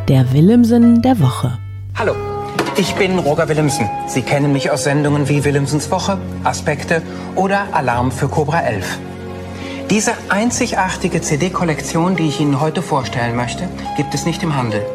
Der 0.07 0.31
Willemsen 0.31 1.01
der 1.01 1.19
Woche. 1.19 1.57
Hallo. 1.95 2.36
Ich 2.79 2.93
bin 2.93 3.17
Roger 3.17 3.49
Willemsen. 3.49 3.89
Sie 4.05 4.21
kennen 4.21 4.53
mich 4.53 4.69
aus 4.69 4.83
Sendungen 4.83 5.27
wie 5.27 5.43
Willemsens 5.43 5.89
Woche, 5.89 6.19
Aspekte 6.43 7.01
oder 7.33 7.69
Alarm 7.71 8.11
für 8.11 8.29
Cobra 8.29 8.61
11. 8.61 8.99
Diese 9.89 10.13
einzigartige 10.29 11.19
CD-Kollektion, 11.19 12.15
die 12.15 12.27
ich 12.27 12.39
Ihnen 12.39 12.61
heute 12.61 12.83
vorstellen 12.83 13.35
möchte, 13.35 13.67
gibt 13.95 14.13
es 14.13 14.27
nicht 14.27 14.43
im 14.43 14.55
Handel. 14.55 14.85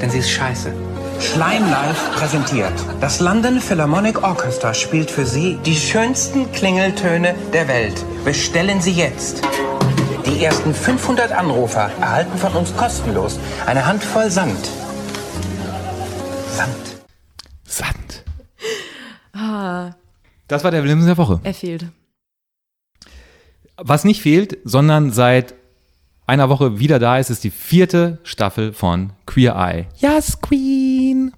Denn 0.00 0.10
sie 0.10 0.18
ist 0.18 0.30
scheiße. 0.30 0.72
Schleim 1.18 1.68
Live 1.68 2.12
präsentiert. 2.14 2.72
Das 3.00 3.18
London 3.18 3.60
Philharmonic 3.60 4.22
Orchestra 4.22 4.72
spielt 4.72 5.10
für 5.10 5.26
Sie 5.26 5.58
die 5.66 5.74
schönsten 5.74 6.52
Klingeltöne 6.52 7.34
der 7.52 7.66
Welt. 7.66 8.04
Bestellen 8.24 8.80
Sie 8.80 8.92
jetzt. 8.92 9.42
Die 10.24 10.44
ersten 10.44 10.72
500 10.72 11.32
Anrufer 11.32 11.90
erhalten 12.00 12.38
von 12.38 12.52
uns 12.52 12.76
kostenlos 12.76 13.40
eine 13.66 13.84
Handvoll 13.84 14.30
Sand. 14.30 14.68
Sand. 16.56 16.83
Sand. 17.76 18.24
Ah. 19.32 19.92
Das 20.48 20.62
war 20.64 20.70
der 20.70 20.82
Williams 20.82 21.06
der 21.06 21.16
Woche. 21.16 21.40
Er 21.42 21.54
fehlt. 21.54 21.86
Was 23.76 24.04
nicht 24.04 24.22
fehlt, 24.22 24.58
sondern 24.64 25.10
seit 25.10 25.54
einer 26.26 26.48
Woche 26.48 26.78
wieder 26.78 26.98
da 26.98 27.18
ist, 27.18 27.30
ist 27.30 27.44
die 27.44 27.50
vierte 27.50 28.18
Staffel 28.22 28.72
von 28.72 29.12
Queer 29.26 29.56
Eye. 29.56 29.86
Yes, 29.96 30.40
Queen! 30.40 31.32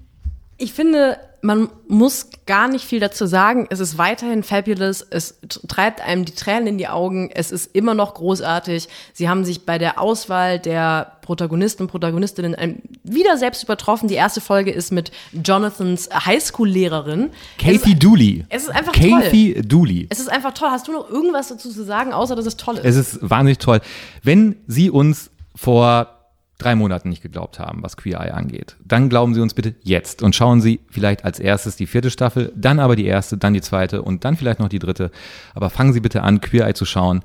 Ich 0.58 0.72
finde, 0.72 1.18
man 1.46 1.68
muss 1.86 2.28
gar 2.46 2.66
nicht 2.66 2.84
viel 2.84 2.98
dazu 2.98 3.24
sagen. 3.26 3.68
Es 3.70 3.78
ist 3.78 3.98
weiterhin 3.98 4.42
fabulous. 4.42 5.00
Es 5.00 5.38
treibt 5.68 6.00
einem 6.00 6.24
die 6.24 6.34
Tränen 6.34 6.66
in 6.66 6.76
die 6.76 6.88
Augen. 6.88 7.30
Es 7.32 7.52
ist 7.52 7.74
immer 7.74 7.94
noch 7.94 8.14
großartig. 8.14 8.88
Sie 9.12 9.28
haben 9.28 9.44
sich 9.44 9.64
bei 9.64 9.78
der 9.78 10.00
Auswahl 10.00 10.58
der 10.58 11.12
Protagonisten 11.22 11.84
und 11.84 11.88
Protagonistinnen 11.88 12.82
wieder 13.04 13.38
selbst 13.38 13.62
übertroffen. 13.62 14.08
Die 14.08 14.14
erste 14.14 14.40
Folge 14.40 14.72
ist 14.72 14.90
mit 14.90 15.12
Jonathans 15.32 16.08
Highschool-Lehrerin. 16.12 17.30
Kathy 17.58 17.94
Dooley. 17.96 18.44
Es 18.48 18.64
ist 18.64 18.70
einfach 18.70 18.92
Kathy 18.92 19.54
toll. 19.54 19.62
Dooley. 19.62 20.06
Es 20.10 20.18
ist 20.18 20.28
einfach 20.28 20.52
toll. 20.52 20.70
Hast 20.70 20.88
du 20.88 20.92
noch 20.92 21.08
irgendwas 21.08 21.48
dazu 21.48 21.70
zu 21.70 21.84
sagen, 21.84 22.12
außer 22.12 22.34
dass 22.34 22.46
es 22.46 22.56
toll 22.56 22.78
ist? 22.78 22.84
Es 22.84 22.96
ist 22.96 23.18
wahnsinnig 23.22 23.58
toll. 23.58 23.80
Wenn 24.24 24.56
Sie 24.66 24.90
uns 24.90 25.30
vor 25.54 26.15
drei 26.58 26.74
Monaten 26.74 27.10
nicht 27.10 27.22
geglaubt 27.22 27.58
haben, 27.58 27.82
was 27.82 27.96
Queer 27.96 28.20
Eye 28.20 28.32
angeht, 28.32 28.76
dann 28.84 29.08
glauben 29.08 29.34
Sie 29.34 29.40
uns 29.40 29.54
bitte 29.54 29.74
jetzt 29.82 30.22
und 30.22 30.34
schauen 30.34 30.60
Sie 30.60 30.80
vielleicht 30.88 31.24
als 31.24 31.38
erstes 31.38 31.76
die 31.76 31.86
vierte 31.86 32.10
Staffel, 32.10 32.52
dann 32.56 32.80
aber 32.80 32.96
die 32.96 33.04
erste, 33.04 33.36
dann 33.36 33.54
die 33.54 33.60
zweite 33.60 34.02
und 34.02 34.24
dann 34.24 34.36
vielleicht 34.36 34.60
noch 34.60 34.68
die 34.68 34.78
dritte. 34.78 35.10
Aber 35.54 35.70
fangen 35.70 35.92
Sie 35.92 36.00
bitte 36.00 36.22
an, 36.22 36.40
Queer 36.40 36.66
Eye 36.66 36.74
zu 36.74 36.84
schauen. 36.84 37.22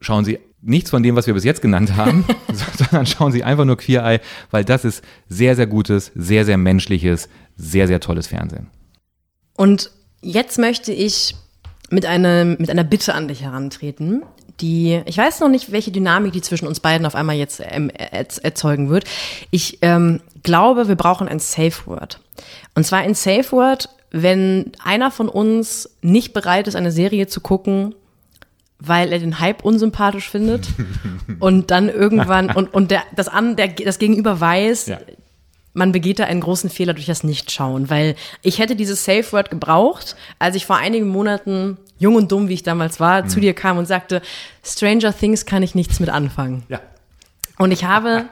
Schauen 0.00 0.24
Sie 0.24 0.38
nichts 0.62 0.90
von 0.90 1.02
dem, 1.02 1.16
was 1.16 1.26
wir 1.26 1.34
bis 1.34 1.44
jetzt 1.44 1.62
genannt 1.62 1.96
haben, 1.96 2.24
sondern 2.78 3.06
schauen 3.06 3.32
Sie 3.32 3.44
einfach 3.44 3.64
nur 3.64 3.76
Queer 3.76 4.04
Eye, 4.04 4.20
weil 4.50 4.64
das 4.64 4.84
ist 4.84 5.04
sehr, 5.28 5.54
sehr 5.56 5.66
gutes, 5.66 6.12
sehr, 6.14 6.44
sehr 6.44 6.56
menschliches, 6.56 7.28
sehr, 7.56 7.86
sehr 7.86 8.00
tolles 8.00 8.26
Fernsehen. 8.26 8.68
Und 9.54 9.90
jetzt 10.22 10.58
möchte 10.58 10.92
ich 10.92 11.34
mit, 11.90 12.06
einem, 12.06 12.56
mit 12.58 12.70
einer 12.70 12.84
Bitte 12.84 13.14
an 13.14 13.28
dich 13.28 13.42
herantreten 13.42 14.22
die, 14.60 15.02
ich 15.04 15.18
weiß 15.18 15.40
noch 15.40 15.48
nicht, 15.48 15.72
welche 15.72 15.90
Dynamik 15.90 16.32
die 16.32 16.40
zwischen 16.40 16.66
uns 16.66 16.80
beiden 16.80 17.06
auf 17.06 17.14
einmal 17.14 17.36
jetzt 17.36 17.60
ähm, 17.62 17.90
erzeugen 17.90 18.88
wird. 18.88 19.04
Ich 19.50 19.78
ähm, 19.82 20.20
glaube, 20.42 20.88
wir 20.88 20.96
brauchen 20.96 21.28
ein 21.28 21.38
Safe 21.38 21.74
Word. 21.86 22.20
Und 22.74 22.84
zwar 22.84 23.00
ein 23.00 23.14
Safe 23.14 23.50
Word, 23.52 23.88
wenn 24.10 24.72
einer 24.82 25.10
von 25.10 25.28
uns 25.28 25.90
nicht 26.00 26.32
bereit 26.32 26.68
ist, 26.68 26.76
eine 26.76 26.92
Serie 26.92 27.26
zu 27.26 27.40
gucken, 27.40 27.94
weil 28.78 29.12
er 29.12 29.18
den 29.18 29.40
Hype 29.40 29.64
unsympathisch 29.64 30.30
findet 30.30 30.68
und 31.38 31.70
dann 31.70 31.88
irgendwann 31.88 32.50
und, 32.50 32.72
und 32.72 32.90
der, 32.90 33.02
das, 33.14 33.28
an, 33.28 33.56
der, 33.56 33.68
das 33.68 33.98
Gegenüber 33.98 34.40
weiß, 34.40 34.86
ja. 34.86 34.98
Man 35.76 35.92
begeht 35.92 36.18
da 36.18 36.24
einen 36.24 36.40
großen 36.40 36.70
Fehler 36.70 36.94
durch 36.94 37.06
das 37.06 37.22
Nichtschauen, 37.22 37.90
weil 37.90 38.16
ich 38.40 38.58
hätte 38.58 38.76
dieses 38.76 39.04
Safe 39.04 39.30
Word 39.30 39.50
gebraucht, 39.50 40.16
als 40.38 40.56
ich 40.56 40.64
vor 40.64 40.76
einigen 40.76 41.06
Monaten 41.06 41.76
jung 41.98 42.14
und 42.14 42.32
dumm, 42.32 42.48
wie 42.48 42.54
ich 42.54 42.62
damals 42.62 42.98
war, 42.98 43.22
mhm. 43.22 43.28
zu 43.28 43.40
dir 43.40 43.52
kam 43.52 43.76
und 43.76 43.86
sagte, 43.86 44.22
Stranger 44.64 45.14
Things 45.16 45.44
kann 45.44 45.62
ich 45.62 45.74
nichts 45.74 46.00
mit 46.00 46.08
anfangen. 46.08 46.62
Ja. 46.68 46.80
Und 47.58 47.72
ich 47.72 47.84
habe, 47.84 48.24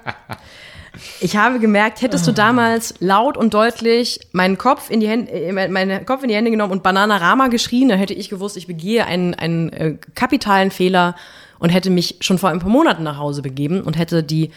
ich 1.20 1.36
habe 1.36 1.61
gemerkt, 1.61 2.01
hättest 2.01 2.26
du 2.26 2.32
damals 2.32 2.95
laut 3.01 3.36
und 3.36 3.53
deutlich 3.53 4.20
meinen 4.32 4.57
Kopf 4.57 4.88
in 4.88 5.01
die 5.01 5.09
Hände, 5.09 5.30
äh, 5.30 5.68
meinen 5.68 6.07
Kopf 6.07 6.22
in 6.22 6.30
die 6.30 6.34
Hände 6.34 6.51
genommen 6.51 6.72
und 6.72 6.82
Bananarama 6.82 7.49
geschrien, 7.49 7.90
dann 7.90 7.99
hätte 7.99 8.14
ich 8.14 8.30
gewusst, 8.30 8.57
ich 8.57 8.66
begehe 8.66 9.05
einen, 9.05 9.34
einen 9.34 9.70
äh, 9.74 9.97
kapitalen 10.14 10.70
Fehler 10.70 11.14
und 11.59 11.68
hätte 11.68 11.90
mich 11.90 12.16
schon 12.20 12.38
vor 12.38 12.49
ein 12.49 12.59
paar 12.59 12.70
Monaten 12.70 13.03
nach 13.03 13.18
Hause 13.18 13.42
begeben 13.42 13.82
und 13.82 13.99
hätte 13.99 14.22
die 14.22 14.51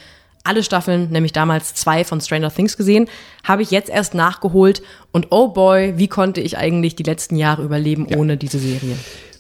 alle 0.48 0.64
Staffeln, 0.64 1.10
nämlich 1.10 1.34
damals 1.34 1.74
zwei 1.74 2.04
von 2.04 2.22
Stranger 2.22 2.54
Things 2.54 2.78
gesehen, 2.78 3.08
habe 3.44 3.62
ich 3.62 3.72
jetzt 3.72 3.90
erst 3.90 4.14
nachgeholt 4.14 4.82
und 5.12 5.28
oh 5.32 5.50
boy, 5.50 5.94
wie 5.98 6.08
konnte 6.08 6.42
ich 6.42 6.58
eigentlich 6.58 6.96
die 6.96 7.04
letzten 7.04 7.36
Jahre 7.36 7.64
überleben 7.64 8.08
ja. 8.10 8.18
ohne 8.18 8.38
diese 8.38 8.60
Serie? 8.60 8.96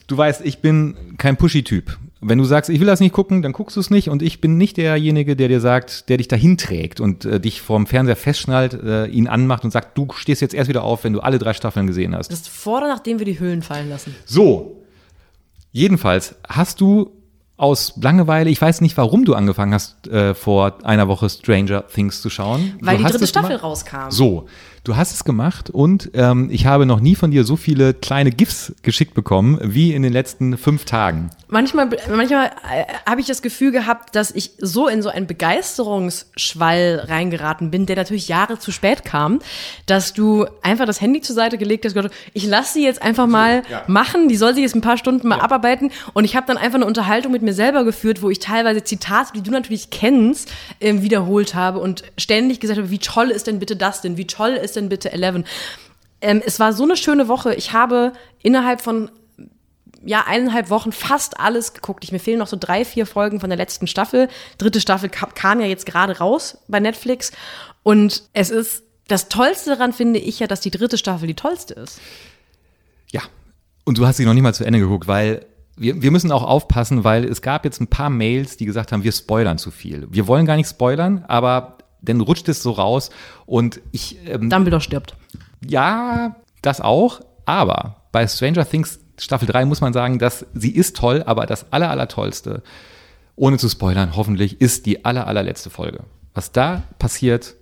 Du 0.07 0.17
weißt, 0.17 0.45
ich 0.45 0.59
bin 0.59 0.95
kein 1.17 1.37
Pushy-Typ. 1.37 1.97
Wenn 2.19 2.39
du 2.39 2.45
sagst, 2.45 2.69
ich 2.69 2.79
will 2.79 2.87
das 2.87 2.99
nicht 2.99 3.13
gucken, 3.13 3.41
dann 3.41 3.51
guckst 3.51 3.75
du 3.75 3.79
es 3.79 3.91
nicht 3.91 4.09
und 4.09 4.23
ich 4.23 4.41
bin 4.41 4.57
nicht 4.57 4.77
derjenige, 4.77 5.35
der 5.35 5.49
dir 5.49 5.59
sagt, 5.59 6.09
der 6.09 6.17
dich 6.17 6.27
dahin 6.27 6.57
trägt 6.57 6.99
und 6.99 7.25
äh, 7.25 7.39
dich 7.39 7.61
vorm 7.61 7.85
Fernseher 7.85 8.15
festschnallt, 8.15 8.73
äh, 8.73 9.05
ihn 9.05 9.27
anmacht 9.27 9.63
und 9.63 9.71
sagt, 9.71 9.97
du 9.97 10.07
stehst 10.15 10.41
jetzt 10.41 10.55
erst 10.55 10.67
wieder 10.67 10.83
auf, 10.83 11.03
wenn 11.03 11.13
du 11.13 11.19
alle 11.19 11.37
drei 11.37 11.53
Staffeln 11.53 11.85
gesehen 11.85 12.15
hast. 12.15 12.31
Das 12.31 12.39
ist 12.39 12.49
vor 12.49 12.79
oder 12.79 12.87
nachdem 12.87 13.19
wir 13.19 13.25
die 13.25 13.39
Hüllen 13.39 13.61
fallen 13.61 13.89
lassen. 13.89 14.15
So. 14.25 14.81
Jedenfalls 15.71 16.35
hast 16.47 16.81
du 16.81 17.16
aus 17.57 17.93
Langeweile, 17.99 18.51
ich 18.51 18.61
weiß 18.61 18.81
nicht, 18.81 18.95
warum 18.97 19.25
du 19.25 19.33
angefangen 19.33 19.73
hast, 19.73 20.07
äh, 20.07 20.35
vor 20.35 20.77
einer 20.83 21.07
Woche 21.07 21.27
Stranger 21.27 21.87
Things 21.87 22.21
zu 22.21 22.29
schauen. 22.29 22.77
Weil 22.81 22.97
du 22.97 23.03
die 23.03 23.09
dritte 23.09 23.27
Staffel 23.27 23.55
rauskam. 23.55 24.09
So, 24.09 24.45
Du 24.87 24.95
hast 24.95 25.11
es 25.11 25.25
gemacht 25.25 25.69
und 25.69 26.11
ähm, 26.13 26.47
ich 26.49 26.65
habe 26.65 26.85
noch 26.85 27.01
nie 27.01 27.15
von 27.15 27.29
dir 27.29 27.43
so 27.43 27.57
viele 27.57 27.93
kleine 27.93 28.31
GIFs 28.31 28.73
geschickt 28.83 29.15
bekommen 29.15 29.59
wie 29.61 29.93
in 29.93 30.01
den 30.01 30.13
letzten 30.13 30.57
fünf 30.57 30.85
Tagen. 30.85 31.29
Manchmal, 31.49 31.89
manchmal 32.09 32.45
äh, 32.45 32.85
habe 33.05 33.19
ich 33.19 33.27
das 33.27 33.41
Gefühl 33.41 33.73
gehabt, 33.73 34.15
dass 34.15 34.31
ich 34.31 34.51
so 34.59 34.87
in 34.87 35.01
so 35.01 35.09
einen 35.09 35.27
Begeisterungsschwall 35.27 37.03
reingeraten 37.05 37.69
bin, 37.69 37.85
der 37.85 37.97
natürlich 37.97 38.29
Jahre 38.29 38.59
zu 38.59 38.71
spät 38.71 39.03
kam, 39.03 39.39
dass 39.87 40.13
du 40.13 40.45
einfach 40.61 40.85
das 40.85 41.01
Handy 41.01 41.19
zur 41.19 41.35
Seite 41.35 41.57
gelegt 41.57 41.83
hast 41.83 41.93
gesagt, 41.93 42.15
ich 42.31 42.45
lasse 42.45 42.75
sie 42.75 42.85
jetzt 42.85 43.01
einfach 43.01 43.27
mal 43.27 43.63
ja. 43.69 43.83
machen, 43.87 44.29
die 44.29 44.37
soll 44.37 44.53
sich 44.53 44.63
jetzt 44.63 44.75
ein 44.75 44.81
paar 44.81 44.97
Stunden 44.97 45.27
mal 45.27 45.41
abarbeiten 45.41 45.91
und 46.13 46.23
ich 46.23 46.37
habe 46.37 46.47
dann 46.47 46.55
einfach 46.55 46.75
eine 46.75 46.85
Unterhaltung 46.85 47.33
mit 47.33 47.41
mir 47.41 47.53
selber 47.53 47.83
geführt, 47.83 48.21
wo 48.21 48.29
ich 48.29 48.39
teilweise 48.39 48.85
Zitate, 48.85 49.33
die 49.35 49.41
du 49.41 49.51
natürlich 49.51 49.89
kennst, 49.89 50.49
ähm, 50.79 51.01
wiederholt 51.01 51.55
habe 51.55 51.79
und 51.79 52.03
ständig 52.17 52.61
gesagt 52.61 52.79
habe, 52.79 52.89
wie 52.89 52.99
toll 52.99 53.31
ist 53.31 53.47
denn 53.47 53.59
bitte 53.59 53.75
das 53.75 53.99
denn, 53.99 54.15
wie 54.15 54.27
toll 54.27 54.51
ist 54.51 54.76
denn 54.77 54.89
bitte 54.89 55.11
Eleven. 55.11 55.45
Ähm, 56.21 56.41
es 56.45 56.59
war 56.59 56.73
so 56.73 56.83
eine 56.83 56.95
schöne 56.97 57.27
Woche. 57.27 57.53
Ich 57.53 57.73
habe 57.73 58.13
innerhalb 58.41 58.81
von 58.81 59.11
ja, 60.05 60.23
eineinhalb 60.25 60.69
Wochen 60.69 60.91
fast 60.91 61.39
alles 61.39 61.73
geguckt. 61.73 62.03
Ich, 62.03 62.11
mir 62.11 62.19
fehlen 62.19 62.39
noch 62.39 62.47
so 62.47 62.57
drei, 62.57 62.85
vier 62.85 63.05
Folgen 63.05 63.39
von 63.39 63.49
der 63.49 63.57
letzten 63.57 63.87
Staffel. 63.87 64.29
Dritte 64.57 64.79
Staffel 64.79 65.09
kam, 65.09 65.59
ja 65.59 65.67
jetzt 65.67 65.85
gerade 65.85 66.17
raus 66.17 66.59
bei 66.67 66.79
Netflix. 66.79 67.31
Und 67.83 68.23
es 68.33 68.49
ist, 68.49 68.83
das 69.07 69.27
Tollste 69.27 69.71
daran 69.71 69.93
finde 69.93 70.19
ich 70.19 70.39
ja, 70.39 70.47
dass 70.47 70.61
die 70.61 70.71
dritte 70.71 70.97
Staffel 70.97 71.27
die 71.27 71.35
tollste 71.35 71.73
ist. 71.73 71.99
Ja. 73.11 73.21
Und 73.85 73.97
du 73.97 74.05
hast 74.05 74.17
sie 74.17 74.25
noch 74.25 74.33
nicht 74.33 74.43
mal 74.43 74.53
zu 74.53 74.65
Ende 74.65 74.79
geguckt, 74.79 75.07
weil 75.07 75.45
wir, 75.77 76.01
wir 76.01 76.11
müssen 76.11 76.31
auch 76.31 76.43
aufpassen, 76.43 77.03
weil 77.03 77.23
es 77.25 77.41
gab 77.41 77.65
jetzt 77.65 77.79
ein 77.79 77.87
paar 77.87 78.09
Mails, 78.09 78.57
die 78.57 78.65
gesagt 78.65 78.91
haben, 78.91 79.03
wir 79.03 79.11
spoilern 79.11 79.57
zu 79.57 79.71
viel. 79.71 80.07
Wir 80.09 80.27
wollen 80.27 80.45
gar 80.45 80.55
nicht 80.55 80.69
spoilern, 80.69 81.23
aber 81.27 81.76
dann 82.01 82.21
rutscht 82.21 82.47
es 82.49 82.63
so 82.63 82.71
raus 82.71 83.09
und 83.45 83.81
ich. 83.91 84.17
Ähm, 84.27 84.49
Dumbledore 84.49 84.81
stirbt. 84.81 85.15
Ja, 85.65 86.35
das 86.61 86.81
auch, 86.81 87.21
aber 87.45 88.01
bei 88.11 88.27
Stranger 88.27 88.67
Things 88.67 88.99
Staffel 89.19 89.47
3 89.47 89.65
muss 89.65 89.81
man 89.81 89.93
sagen, 89.93 90.19
dass 90.19 90.45
sie 90.53 90.71
ist 90.71 90.95
toll, 90.95 91.23
aber 91.25 91.45
das 91.45 91.71
aller, 91.71 91.89
aller 91.89 92.07
tollste, 92.07 92.61
ohne 93.35 93.57
zu 93.57 93.67
spoilern, 93.69 94.15
hoffentlich, 94.15 94.61
ist 94.61 94.85
die 94.85 95.05
aller, 95.05 95.27
allerletzte 95.27 95.69
Folge. 95.69 96.01
Was 96.33 96.51
da 96.51 96.83
passiert, 96.99 97.55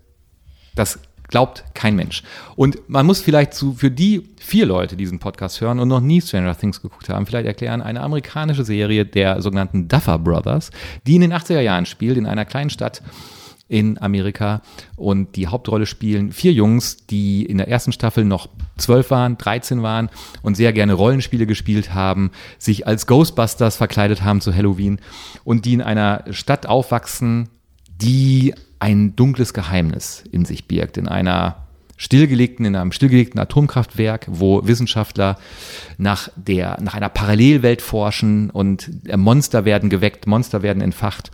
das 0.75 0.99
glaubt 1.27 1.63
kein 1.73 1.95
Mensch. 1.95 2.23
Und 2.55 2.77
man 2.87 3.05
muss 3.05 3.21
vielleicht 3.21 3.53
zu, 3.53 3.73
für 3.73 3.89
die 3.89 4.29
vier 4.37 4.65
Leute, 4.65 4.95
die 4.95 5.03
diesen 5.03 5.19
Podcast 5.19 5.59
hören 5.61 5.79
und 5.79 5.87
noch 5.87 6.01
nie 6.01 6.21
Stranger 6.21 6.57
Things 6.57 6.81
geguckt 6.81 7.09
haben, 7.09 7.25
vielleicht 7.25 7.47
erklären, 7.47 7.81
eine 7.81 8.01
amerikanische 8.01 8.63
Serie 8.63 9.05
der 9.05 9.41
sogenannten 9.41 9.87
Duffer 9.87 10.19
Brothers, 10.19 10.71
die 11.07 11.15
in 11.15 11.21
den 11.21 11.33
80er 11.33 11.61
Jahren 11.61 11.85
spielt, 11.85 12.17
in 12.17 12.25
einer 12.25 12.45
kleinen 12.45 12.69
Stadt 12.69 13.01
in 13.67 13.99
Amerika. 13.99 14.61
Und 14.95 15.35
die 15.35 15.47
Hauptrolle 15.47 15.85
spielen 15.85 16.31
vier 16.31 16.53
Jungs, 16.53 17.05
die 17.07 17.45
in 17.45 17.57
der 17.57 17.67
ersten 17.67 17.91
Staffel 17.91 18.25
noch 18.25 18.49
zwölf 18.77 19.09
waren, 19.09 19.37
13 19.37 19.81
waren 19.81 20.09
und 20.41 20.55
sehr 20.55 20.73
gerne 20.73 20.93
Rollenspiele 20.93 21.45
gespielt 21.47 21.93
haben, 21.93 22.31
sich 22.57 22.85
als 22.87 23.07
Ghostbusters 23.07 23.77
verkleidet 23.77 24.23
haben 24.23 24.41
zu 24.41 24.53
Halloween 24.53 24.99
und 25.43 25.65
die 25.65 25.73
in 25.73 25.81
einer 25.81 26.25
Stadt 26.31 26.67
aufwachsen, 26.67 27.49
die 28.01 28.53
ein 28.79 29.15
dunkles 29.15 29.53
Geheimnis 29.53 30.23
in 30.31 30.45
sich 30.45 30.67
birgt, 30.67 30.97
in 30.97 31.07
einer 31.07 31.65
stillgelegten, 31.97 32.65
in 32.65 32.75
einem 32.75 32.91
stillgelegten 32.91 33.39
Atomkraftwerk, 33.39 34.27
wo 34.29 34.67
Wissenschaftler 34.67 35.37
nach 35.97 36.29
der, 36.35 36.77
nach 36.81 36.93
einer 36.93 37.09
Parallelwelt 37.09 37.81
forschen 37.81 38.49
und 38.49 38.91
Monster 39.15 39.63
werden 39.65 39.89
geweckt, 39.89 40.27
Monster 40.27 40.61
werden 40.61 40.81
entfacht 40.81 41.31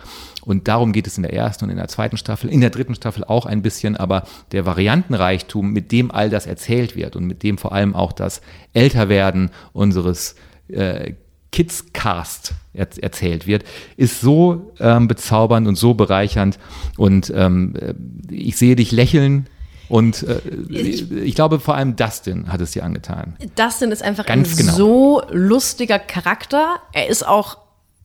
und 0.51 0.67
darum 0.67 0.91
geht 0.91 1.07
es 1.07 1.17
in 1.17 1.23
der 1.23 1.33
ersten 1.33 1.65
und 1.65 1.71
in 1.71 1.77
der 1.77 1.87
zweiten 1.87 2.17
Staffel, 2.17 2.49
in 2.49 2.61
der 2.61 2.69
dritten 2.69 2.93
Staffel 2.93 3.23
auch 3.23 3.45
ein 3.45 3.61
bisschen, 3.61 3.95
aber 3.97 4.23
der 4.51 4.65
Variantenreichtum, 4.65 5.71
mit 5.71 5.91
dem 5.91 6.11
all 6.11 6.29
das 6.29 6.45
erzählt 6.45 6.95
wird 6.95 7.15
und 7.15 7.25
mit 7.25 7.41
dem 7.41 7.57
vor 7.57 7.71
allem 7.71 7.95
auch 7.95 8.11
das 8.11 8.41
Älterwerden 8.73 9.49
unseres 9.73 10.35
äh, 10.67 11.13
Kidscast 11.51 12.53
erzählt 12.73 13.45
wird, 13.47 13.63
ist 13.97 14.21
so 14.21 14.73
ähm, 14.79 15.07
bezaubernd 15.07 15.67
und 15.67 15.75
so 15.75 15.93
bereichernd. 15.93 16.59
Und 16.97 17.31
ähm, 17.35 17.73
äh, 17.75 17.93
ich 18.33 18.57
sehe 18.57 18.75
dich 18.75 18.91
lächeln. 18.91 19.47
Und 19.89 20.23
äh, 20.23 20.39
ich, 20.69 21.11
ich, 21.11 21.35
glaube, 21.35 21.59
vor 21.59 21.75
allem 21.75 21.97
Dustin 21.97 22.49
hat 22.49 22.61
es 22.61 22.71
dir 22.71 22.85
angetan. 22.85 23.35
Dustin 23.55 23.91
ist 23.91 24.01
einfach 24.01 24.25
Ganz 24.25 24.51
ein 24.51 24.57
genau. 24.57 24.73
so 24.73 25.21
lustiger 25.29 25.99
Charakter. 25.99 26.79
Er 26.93 27.07
ist 27.07 27.27
auch 27.27 27.57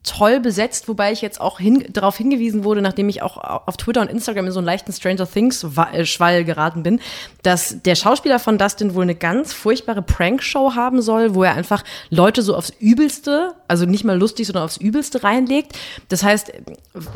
toll 0.07 0.41
besetzt, 0.41 0.89
wobei 0.89 1.13
ich 1.13 1.21
jetzt 1.21 1.41
auch 1.41 1.59
hin, 1.59 1.85
darauf 1.91 2.17
hingewiesen 2.17 2.65
wurde, 2.65 2.81
nachdem 2.81 3.09
ich 3.09 3.23
auch 3.23 3.37
auf 3.37 3.77
Twitter 3.77 4.01
und 4.01 4.11
Instagram 4.11 4.47
in 4.47 4.53
so 4.53 4.61
einen 4.61 4.67
leichten 4.67 4.93
Stranger 4.93 5.29
Things 5.29 5.63
äh, 5.65 6.07
Schwall 6.07 6.45
geraten 6.45 6.83
bin, 6.83 7.01
dass 7.43 7.83
der 7.83 7.95
Schauspieler 7.95 8.39
von 8.39 8.57
Dustin 8.57 8.95
wohl 8.95 9.03
eine 9.03 9.15
ganz 9.15 9.53
furchtbare 9.53 10.03
Prankshow 10.03 10.75
haben 10.75 11.03
soll, 11.03 11.35
wo 11.35 11.43
er 11.43 11.55
einfach 11.55 11.85
Leute 12.11 12.43
so 12.43 12.57
aufs 12.57 12.73
Übelste, 12.79 13.55
also 13.69 13.85
nicht 13.85 14.05
mal 14.05 14.19
lustig, 14.19 14.47
sondern 14.47 14.65
aufs 14.65 14.79
Übelste 14.79 15.23
reinlegt. 15.23 15.73
Das 16.09 16.23
heißt, 16.23 16.53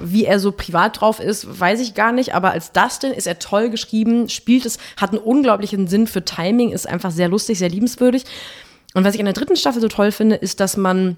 wie 0.00 0.24
er 0.24 0.40
so 0.40 0.52
privat 0.52 1.00
drauf 1.00 1.20
ist, 1.20 1.60
weiß 1.60 1.80
ich 1.80 1.94
gar 1.94 2.12
nicht, 2.12 2.34
aber 2.34 2.50
als 2.50 2.72
Dustin 2.72 3.12
ist 3.12 3.26
er 3.26 3.38
toll 3.38 3.70
geschrieben, 3.70 4.28
spielt 4.28 4.66
es, 4.66 4.78
hat 4.96 5.10
einen 5.10 5.20
unglaublichen 5.20 5.86
Sinn 5.86 6.06
für 6.06 6.24
Timing, 6.24 6.72
ist 6.72 6.88
einfach 6.88 7.10
sehr 7.10 7.28
lustig, 7.28 7.58
sehr 7.58 7.68
liebenswürdig. 7.68 8.24
Und 8.94 9.04
was 9.04 9.14
ich 9.14 9.20
an 9.20 9.26
der 9.26 9.34
dritten 9.34 9.56
Staffel 9.56 9.80
so 9.80 9.88
toll 9.88 10.10
finde, 10.10 10.36
ist, 10.36 10.58
dass 10.58 10.76
man 10.76 11.16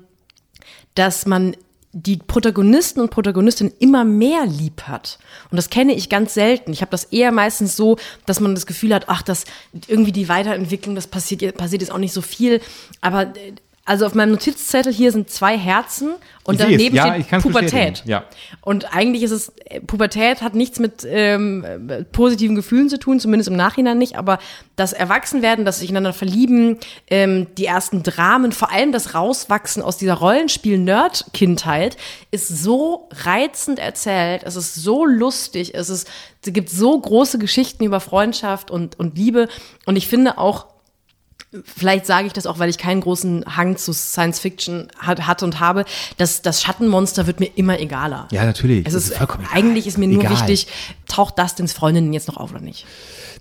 dass 0.95 1.27
man 1.27 1.57
die 1.95 2.17
Protagonisten 2.17 3.01
und 3.01 3.11
Protagonistinnen 3.11 3.75
immer 3.79 4.05
mehr 4.05 4.47
lieb 4.47 4.85
hat. 4.85 5.19
Und 5.51 5.57
das 5.57 5.69
kenne 5.69 5.93
ich 5.93 6.09
ganz 6.09 6.33
selten. 6.33 6.73
Ich 6.73 6.81
habe 6.81 6.91
das 6.91 7.05
eher 7.05 7.33
meistens 7.33 7.77
so, 7.77 7.99
dass 8.25 8.41
man 8.41 8.55
das 8.55 8.65
Gefühl 8.65 8.95
hat, 8.95 9.09
ach, 9.09 9.21
das 9.21 9.45
irgendwie 9.89 10.13
die 10.13 10.29
Weiterentwicklung, 10.29 10.95
das 10.95 11.07
passiert, 11.07 11.57
passiert 11.59 11.83
jetzt 11.83 11.93
auch 11.93 11.99
nicht 11.99 12.15
so 12.15 12.23
viel. 12.23 12.63
Aber 13.03 13.37
äh, 13.37 13.53
also 13.85 14.07
auf 14.07 14.15
meinem 14.15 14.31
Notizzettel 14.31 14.93
hier 14.93 15.11
sind 15.11 15.29
zwei 15.29 15.59
Herzen 15.59 16.13
und 16.45 16.61
daneben 16.61 16.95
ja, 16.95 17.21
steht 17.21 17.43
Pubertät. 17.43 18.03
Ja. 18.07 18.25
Und 18.61 18.95
eigentlich 18.95 19.25
ist 19.25 19.33
es, 19.33 19.53
äh, 19.65 19.81
Pubertät 19.81 20.41
hat 20.41 20.55
nichts 20.55 20.79
mit 20.79 21.05
ähm, 21.05 21.65
positiven 22.13 22.55
Gefühlen 22.55 22.89
zu 22.89 22.99
tun, 22.99 23.19
zumindest 23.19 23.51
im 23.51 23.57
Nachhinein 23.57 23.99
nicht, 23.99 24.17
aber 24.17 24.39
das 24.77 24.93
Erwachsenwerden, 24.93 25.65
das 25.65 25.81
sich 25.81 25.91
ineinander 25.91 26.13
verlieben, 26.13 26.79
ähm, 27.11 27.49
die 27.59 27.67
ersten 27.67 28.05
Dramen, 28.05 28.53
vor 28.53 28.71
allem 28.71 28.93
das 28.93 29.15
Rauswachsen 29.15 29.83
aus 29.83 29.97
dieser 29.97 30.15
Rollenspiel-Nerd-Kindheit 30.15 31.97
ist 32.31 32.49
so 32.49 33.09
reizend 33.11 33.81
erzählt, 33.81 34.43
es 34.45 34.55
ist 34.55 34.77
so 34.77 35.05
lustig, 35.05 35.75
es 35.75 35.91
ist, 35.91 36.09
es 36.45 36.53
gibt 36.53 36.71
so 36.71 37.01
große 37.01 37.39
Geschichten 37.39 37.85
über 37.85 37.99
Freundschaft 37.99 38.71
und, 38.71 38.97
und 39.01 39.17
Liebe 39.17 39.49
und 39.87 39.97
ich 39.97 40.07
finde 40.07 40.39
auch, 40.39 40.72
vielleicht 41.65 42.07
sage 42.07 42.27
ich 42.27 42.33
das 42.33 42.47
auch, 42.47 42.59
weil 42.59 42.71
ich 42.71 42.79
keinen 42.79 43.01
großen 43.01 43.45
Hang 43.57 43.77
zu 43.77 43.93
Science 43.93 44.41
Fiction 44.41 44.89
hat, 44.99 45.27
hatte 45.27 45.45
und 45.45 45.61
habe, 45.61 45.85
dass 46.17 46.43
das 46.43 46.63
Schattenmonster 46.63 47.27
wird 47.27 47.41
mir 47.41 47.51
immer 47.57 47.79
egaler. 47.79 48.29
Ja, 48.31 48.45
natürlich. 48.45 48.87
Es 48.87 48.95
ist, 48.95 49.11
ist 49.11 49.21
eigentlich 49.53 49.87
ist 49.87 49.99
mir 49.99 50.09
nur 50.09 50.23
egal. 50.23 50.33
wichtig, 50.33 50.67
taucht 51.07 51.39
Dustins 51.39 51.73
Freundinnen 51.73 52.13
jetzt 52.13 52.29
noch 52.29 52.37
auf 52.37 52.51
oder 52.53 52.61
nicht? 52.61 52.87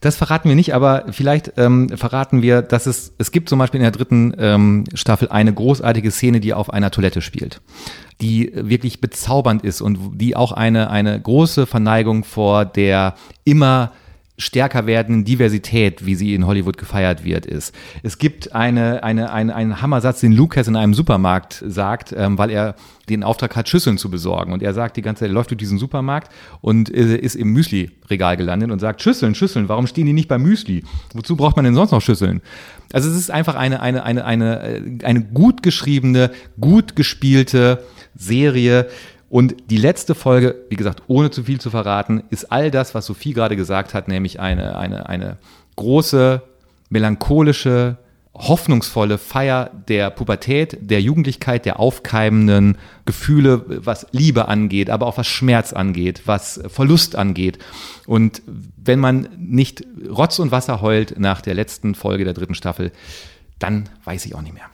Das 0.01 0.15
verraten 0.15 0.49
wir 0.49 0.55
nicht, 0.55 0.73
aber 0.73 1.05
vielleicht 1.11 1.53
ähm, 1.57 1.89
verraten 1.95 2.41
wir, 2.41 2.63
dass 2.63 2.87
es, 2.87 3.13
es 3.19 3.31
gibt 3.31 3.49
zum 3.49 3.59
Beispiel 3.59 3.79
in 3.79 3.83
der 3.83 3.91
dritten 3.91 4.33
ähm, 4.39 4.83
Staffel 4.95 5.29
eine 5.29 5.53
großartige 5.53 6.09
Szene, 6.09 6.39
die 6.39 6.55
auf 6.55 6.73
einer 6.73 6.89
Toilette 6.89 7.21
spielt, 7.21 7.61
die 8.19 8.51
wirklich 8.55 8.99
bezaubernd 8.99 9.63
ist 9.63 9.79
und 9.79 10.19
die 10.19 10.35
auch 10.35 10.53
eine, 10.53 10.89
eine 10.89 11.21
große 11.21 11.67
Verneigung 11.67 12.23
vor 12.23 12.65
der 12.65 13.13
immer 13.43 13.91
stärker 14.41 14.87
werdenden 14.87 15.23
Diversität, 15.23 16.05
wie 16.05 16.15
sie 16.15 16.33
in 16.33 16.47
Hollywood 16.47 16.77
gefeiert 16.77 17.23
wird, 17.23 17.45
ist. 17.45 17.75
Es 18.03 18.17
gibt 18.17 18.53
eine, 18.53 19.03
eine, 19.03 19.31
eine, 19.31 19.55
einen 19.55 19.81
Hammersatz, 19.81 20.19
den 20.19 20.31
Lucas 20.31 20.67
in 20.67 20.75
einem 20.75 20.93
Supermarkt 20.93 21.63
sagt, 21.65 22.13
ähm, 22.17 22.37
weil 22.37 22.49
er 22.49 22.75
den 23.07 23.23
Auftrag 23.23 23.55
hat, 23.55 23.69
Schüsseln 23.69 23.97
zu 23.97 24.09
besorgen. 24.09 24.51
Und 24.51 24.63
er 24.63 24.73
sagt 24.73 24.97
die 24.97 25.01
ganze 25.01 25.21
Zeit, 25.21 25.29
er 25.29 25.33
läuft 25.33 25.51
durch 25.51 25.59
diesen 25.59 25.77
Supermarkt 25.77 26.31
und 26.61 26.93
äh, 26.93 27.15
ist 27.17 27.35
im 27.35 27.53
Müsli-Regal 27.53 28.35
gelandet 28.35 28.71
und 28.71 28.79
sagt, 28.79 29.01
Schüsseln, 29.01 29.35
Schüsseln, 29.35 29.69
warum 29.69 29.85
stehen 29.85 30.07
die 30.07 30.13
nicht 30.13 30.27
beim 30.27 30.41
Müsli? 30.41 30.83
Wozu 31.13 31.35
braucht 31.35 31.55
man 31.55 31.65
denn 31.65 31.75
sonst 31.75 31.91
noch 31.91 32.01
Schüsseln? 32.01 32.41
Also 32.93 33.09
es 33.09 33.15
ist 33.15 33.29
einfach 33.29 33.55
eine, 33.55 33.81
eine, 33.81 34.03
eine, 34.03 34.25
eine, 34.25 34.61
äh, 34.61 34.81
eine 35.03 35.21
gut 35.21 35.61
geschriebene, 35.61 36.31
gut 36.59 36.95
gespielte 36.95 37.83
Serie, 38.15 38.87
und 39.31 39.55
die 39.69 39.77
letzte 39.77 40.13
Folge, 40.13 40.55
wie 40.69 40.75
gesagt, 40.75 41.03
ohne 41.07 41.31
zu 41.31 41.43
viel 41.43 41.61
zu 41.61 41.69
verraten, 41.69 42.21
ist 42.31 42.51
all 42.51 42.69
das, 42.69 42.93
was 42.93 43.05
Sophie 43.05 43.31
gerade 43.31 43.55
gesagt 43.55 43.93
hat, 43.93 44.09
nämlich 44.09 44.41
eine, 44.41 44.77
eine, 44.77 45.07
eine 45.07 45.37
große, 45.77 46.41
melancholische, 46.89 47.95
hoffnungsvolle 48.33 49.17
Feier 49.17 49.71
der 49.87 50.09
Pubertät, 50.09 50.77
der 50.81 51.01
Jugendlichkeit, 51.01 51.65
der 51.65 51.79
aufkeimenden 51.79 52.77
Gefühle, 53.05 53.63
was 53.67 54.05
Liebe 54.11 54.49
angeht, 54.49 54.89
aber 54.89 55.07
auch 55.07 55.17
was 55.17 55.27
Schmerz 55.27 55.71
angeht, 55.71 56.23
was 56.25 56.59
Verlust 56.67 57.15
angeht. 57.15 57.57
Und 58.07 58.41
wenn 58.75 58.99
man 58.99 59.29
nicht 59.37 59.85
Rotz 60.09 60.39
und 60.39 60.51
Wasser 60.51 60.81
heult 60.81 61.17
nach 61.17 61.39
der 61.39 61.53
letzten 61.53 61.95
Folge 61.95 62.25
der 62.25 62.33
dritten 62.33 62.55
Staffel, 62.55 62.91
dann 63.59 63.87
weiß 64.03 64.25
ich 64.25 64.35
auch 64.35 64.41
nicht 64.41 64.55
mehr. 64.55 64.65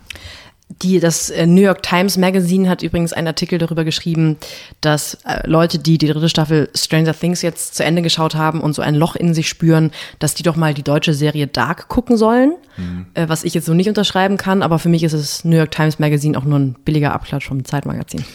Die, 0.69 0.99
das 0.99 1.29
äh, 1.29 1.47
New 1.47 1.61
York 1.61 1.81
Times 1.81 2.17
Magazine 2.17 2.69
hat 2.69 2.83
übrigens 2.83 3.13
einen 3.13 3.27
Artikel 3.27 3.57
darüber 3.57 3.85
geschrieben, 3.85 4.37
dass 4.81 5.15
äh, 5.25 5.47
Leute, 5.47 5.79
die 5.79 5.97
die 5.97 6.07
dritte 6.07 6.29
Staffel 6.29 6.69
Stranger 6.75 7.17
Things 7.17 7.41
jetzt 7.41 7.75
zu 7.75 7.83
Ende 7.83 8.01
geschaut 8.01 8.35
haben 8.35 8.59
und 8.59 8.73
so 8.73 8.81
ein 8.81 8.93
Loch 8.93 9.15
in 9.15 9.33
sich 9.33 9.47
spüren, 9.47 9.91
dass 10.19 10.33
die 10.33 10.43
doch 10.43 10.57
mal 10.57 10.73
die 10.73 10.83
deutsche 10.83 11.13
Serie 11.13 11.47
Dark 11.47 11.87
gucken 11.87 12.17
sollen. 12.17 12.53
Mhm. 12.75 13.05
Äh, 13.13 13.29
was 13.29 13.43
ich 13.43 13.53
jetzt 13.53 13.65
so 13.65 13.73
nicht 13.73 13.87
unterschreiben 13.87 14.37
kann, 14.37 14.61
aber 14.61 14.77
für 14.77 14.89
mich 14.89 15.03
ist 15.03 15.13
das 15.13 15.45
New 15.45 15.55
York 15.55 15.71
Times 15.71 15.99
Magazine 15.99 16.37
auch 16.37 16.43
nur 16.43 16.59
ein 16.59 16.73
billiger 16.83 17.13
Abklatsch 17.13 17.47
vom 17.47 17.63
Zeitmagazin. 17.63 18.25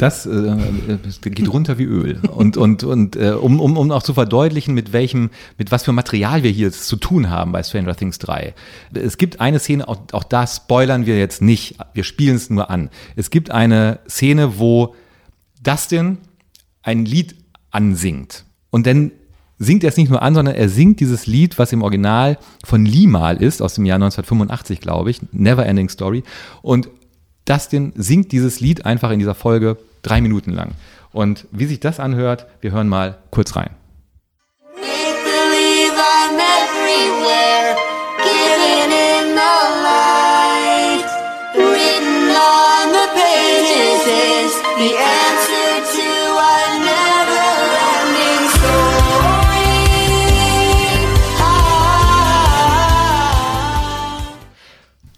Das 0.00 0.24
äh, 0.24 0.56
geht 1.20 1.52
runter 1.52 1.76
wie 1.76 1.84
Öl. 1.84 2.20
Und, 2.32 2.56
und, 2.56 2.84
und 2.84 3.16
äh, 3.16 3.32
um, 3.32 3.60
um, 3.60 3.76
um 3.76 3.90
auch 3.90 4.02
zu 4.02 4.14
verdeutlichen, 4.14 4.72
mit 4.72 4.94
welchem, 4.94 5.28
mit 5.58 5.72
was 5.72 5.84
für 5.84 5.92
Material 5.92 6.42
wir 6.42 6.50
hier 6.50 6.72
zu 6.72 6.96
tun 6.96 7.28
haben 7.28 7.52
bei 7.52 7.62
Stranger 7.62 7.94
Things 7.94 8.18
3. 8.18 8.54
Es 8.94 9.18
gibt 9.18 9.42
eine 9.42 9.58
Szene, 9.58 9.86
auch, 9.88 9.98
auch 10.12 10.24
da 10.24 10.46
spoilern 10.46 11.04
wir 11.04 11.18
jetzt 11.18 11.42
nicht, 11.42 11.76
wir 11.92 12.04
spielen 12.04 12.36
es 12.36 12.48
nur 12.48 12.70
an. 12.70 12.88
Es 13.14 13.28
gibt 13.28 13.50
eine 13.50 13.98
Szene, 14.08 14.58
wo 14.58 14.94
Dustin 15.62 16.16
ein 16.82 17.04
Lied 17.04 17.34
ansingt. 17.70 18.46
Und 18.70 18.86
dann 18.86 19.12
singt 19.58 19.84
er 19.84 19.90
es 19.90 19.98
nicht 19.98 20.08
nur 20.08 20.22
an, 20.22 20.34
sondern 20.34 20.54
er 20.54 20.70
singt 20.70 21.00
dieses 21.00 21.26
Lied, 21.26 21.58
was 21.58 21.74
im 21.74 21.82
Original 21.82 22.38
von 22.64 22.86
Limal 22.86 23.36
ist, 23.36 23.60
aus 23.60 23.74
dem 23.74 23.84
Jahr 23.84 23.96
1985, 23.96 24.80
glaube 24.80 25.10
ich, 25.10 25.20
Never 25.32 25.66
Ending 25.66 25.90
Story. 25.90 26.24
Und 26.62 26.88
Dustin 27.44 27.92
singt 27.96 28.32
dieses 28.32 28.60
Lied 28.60 28.86
einfach 28.86 29.10
in 29.10 29.18
dieser 29.18 29.34
Folge 29.34 29.76
drei 30.02 30.20
Minuten 30.20 30.52
lang. 30.52 30.72
Und 31.12 31.46
wie 31.50 31.66
sich 31.66 31.80
das 31.80 32.00
anhört, 32.00 32.46
wir 32.60 32.72
hören 32.72 32.88
mal 32.88 33.18
kurz 33.30 33.56
rein. 33.56 33.70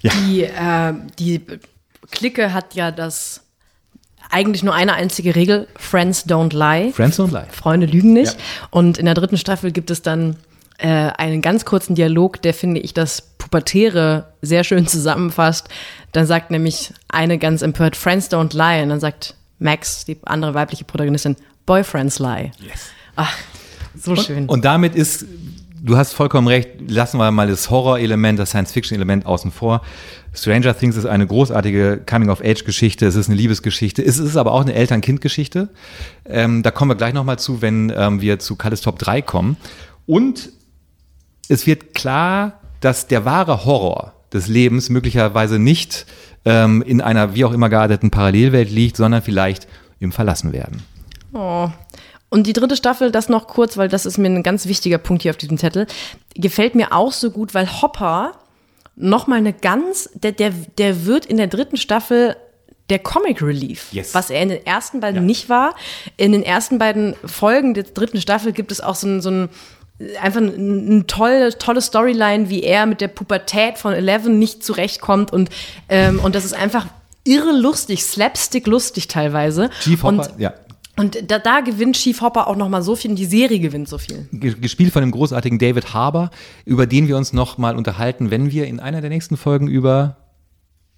Ja. 0.03 0.11
Die, 0.15 0.43
äh, 0.43 0.95
die 1.19 1.41
Clique 2.11 2.53
hat 2.53 2.75
ja 2.75 2.91
das 2.91 3.41
eigentlich 4.33 4.63
nur 4.63 4.75
eine 4.75 4.95
einzige 4.95 5.37
Regel: 5.37 5.69
Friends 5.77 6.27
don't 6.27 6.53
lie. 6.53 6.93
Friends 6.93 7.19
don't 7.19 7.33
lie. 7.33 7.47
Freunde 7.51 7.87
lügen 7.87 8.13
nicht. 8.13 8.35
Ja. 8.35 8.67
Und 8.71 8.99
in 8.99 9.05
der 9.05 9.15
dritten 9.15 9.37
Staffel 9.37 9.71
gibt 9.71 9.91
es 9.91 10.03
dann 10.03 10.37
äh, 10.79 10.89
einen 10.89 11.43
ganz 11.43 11.65
kurzen 11.65 11.95
Dialog, 11.95 12.43
der 12.43 12.55
finde 12.55 12.81
ich 12.81 12.95
das 12.95 13.23
Pubertäre 13.39 14.33
sehr 14.43 14.65
schön 14.65 14.87
zusammenfasst. 14.87 15.69
Dann 16.13 16.27
sagt 16.27 16.51
nämlich 16.51 16.93
eine 17.09 17.39
ganz 17.39 17.63
empört: 17.63 17.97
Friends 17.97 18.31
don't 18.31 18.57
lie. 18.57 18.83
Und 18.83 18.89
dann 18.89 19.01
sagt 19.01 19.35
Max, 19.59 20.05
die 20.05 20.19
andere 20.25 20.55
weibliche 20.55 20.85
Protagonistin, 20.85 21.37
Boyfriends 21.67 22.19
lie. 22.19 22.51
Yes. 22.59 22.91
Ach, 23.15 23.37
so 23.95 24.17
schön. 24.17 24.45
Und, 24.45 24.49
und 24.49 24.65
damit 24.65 24.95
ist 24.95 25.27
du 25.83 25.97
hast 25.97 26.13
vollkommen 26.13 26.47
recht, 26.47 26.69
lassen 26.89 27.19
wir 27.19 27.31
mal 27.31 27.49
das 27.49 27.69
Horror-Element, 27.69 28.39
das 28.39 28.51
Science-Fiction-Element 28.51 29.27
außen 29.27 29.51
vor. 29.51 29.83
Stranger 30.33 30.77
Things 30.77 30.97
ist 30.97 31.07
eine 31.07 31.27
großartige 31.27 32.03
Coming-of-Age-Geschichte, 32.09 33.07
es 33.07 33.17
ist 33.17 33.29
eine 33.29 33.37
Liebesgeschichte, 33.37 34.03
es 34.03 34.19
ist 34.19 34.37
aber 34.37 34.53
auch 34.53 34.63
eine 34.63 34.75
Eltern-Kind-Geschichte. 34.75 35.69
Ähm, 36.25 36.63
da 36.63 36.71
kommen 36.71 36.91
wir 36.91 36.95
gleich 36.95 37.13
nochmal 37.13 37.39
zu, 37.39 37.61
wenn 37.61 37.93
ähm, 37.95 38.21
wir 38.21 38.39
zu 38.39 38.57
Kalles 38.57 38.81
Top 38.81 38.99
3 38.99 39.23
kommen. 39.23 39.57
Und 40.07 40.51
es 41.49 41.67
wird 41.67 41.95
klar, 41.95 42.61
dass 42.81 43.09
der 43.09 43.25
wahre 43.25 43.65
Horror 43.65 44.15
des 44.33 44.49
Lebens 44.49 44.89
möglicherweise 44.89 45.59
nicht 45.59 46.07
ähm, 46.45 46.83
in 46.83 47.01
einer 47.01 47.35
wie 47.35 47.45
auch 47.45 47.53
immer 47.53 47.69
gearteten 47.69 48.11
Parallelwelt 48.11 48.71
liegt, 48.71 48.97
sondern 48.97 49.23
vielleicht 49.23 49.69
im 50.01 50.13
Verlassenwerden. 50.13 50.83
Oh, 51.33 51.69
und 52.33 52.47
die 52.47 52.55
dritte 52.55 52.77
Staffel, 52.77 53.11
das 53.11 53.29
noch 53.29 53.47
kurz, 53.47 53.77
weil 53.77 53.91
das 53.91 54.07
ist 54.07 54.17
mir 54.17 54.29
ein 54.29 54.43
ganz 54.43 54.65
wichtiger 54.65 54.97
Punkt 54.97 55.21
hier 55.23 55.33
auf 55.33 55.37
diesem 55.37 55.59
Zettel, 55.59 55.87
gefällt 56.35 56.75
mir 56.75 56.95
auch 56.95 57.13
so 57.13 57.31
gut, 57.31 57.53
weil 57.53 57.71
Hopper 57.83 58.33
noch 58.97 59.27
mal 59.27 59.37
eine 59.37 59.53
ganz, 59.53 60.09
der, 60.15 60.33
der, 60.33 60.51
der 60.79 61.05
wird 61.05 61.27
in 61.27 61.37
der 61.37 61.49
dritten 61.49 61.77
Staffel 61.77 62.35
der 62.89 63.01
Comic 63.01 63.43
Relief, 63.43 63.93
yes. 63.93 64.15
was 64.15 64.31
er 64.31 64.41
in 64.41 64.49
den 64.49 64.65
ersten 64.65 65.01
beiden 65.01 65.17
ja. 65.17 65.27
nicht 65.27 65.51
war. 65.51 65.75
In 66.17 66.33
den 66.33 66.43
ersten 66.43 66.79
beiden 66.79 67.17
Folgen 67.23 67.75
der 67.75 67.85
dritten 67.85 68.19
Staffel 68.19 68.53
gibt 68.53 68.73
es 68.73 68.81
auch 68.81 68.95
so 68.95 69.09
ein, 69.09 69.21
so 69.21 69.31
ein 69.31 69.49
einfach 70.19 70.41
eine 70.41 71.07
tolle, 71.07 71.59
tolle 71.59 71.83
Storyline, 71.83 72.49
wie 72.49 72.63
er 72.63 72.87
mit 72.87 73.03
der 73.03 73.09
Pubertät 73.09 73.77
von 73.77 73.93
Eleven 73.93 74.39
nicht 74.39 74.65
zurechtkommt 74.65 75.35
und, 75.35 75.51
ähm, 75.91 76.19
und 76.19 76.35
das 76.35 76.47
ist 76.47 76.55
einfach 76.55 76.87
irre 77.25 77.53
lustig, 77.53 78.05
slapstick 78.05 78.67
lustig 78.67 79.09
teilweise. 79.09 79.69
Chief 79.83 80.03
Hopper, 80.03 80.31
und, 80.33 80.41
ja. 80.41 80.55
Und 80.97 81.31
da, 81.31 81.39
da 81.39 81.61
gewinnt 81.61 81.97
Chief 81.97 82.21
Hopper 82.21 82.49
auch 82.49 82.57
noch 82.57 82.69
mal 82.69 82.83
so 82.83 82.97
viel 82.97 83.11
und 83.11 83.17
die 83.17 83.25
Serie 83.25 83.59
gewinnt 83.61 83.89
so 83.89 83.97
viel. 83.97 84.29
Gespielt 84.31 84.93
von 84.93 85.03
dem 85.03 85.11
großartigen 85.11 85.59
David 85.59 85.95
Harbour, 85.95 86.31
über 86.67 86.87
den 86.87 87.09
wir 87.09 87.17
uns 87.17 87.33
noch 87.33 87.57
mal 87.57 87.77
unterhalten, 87.77 88.31
wenn 88.31 88.51
wir 88.51 88.67
in 88.67 88.79
einer 88.79 89.01
der 89.01 89.09
nächsten 89.09 89.37
Folgen 89.37 89.69
über 89.69 90.17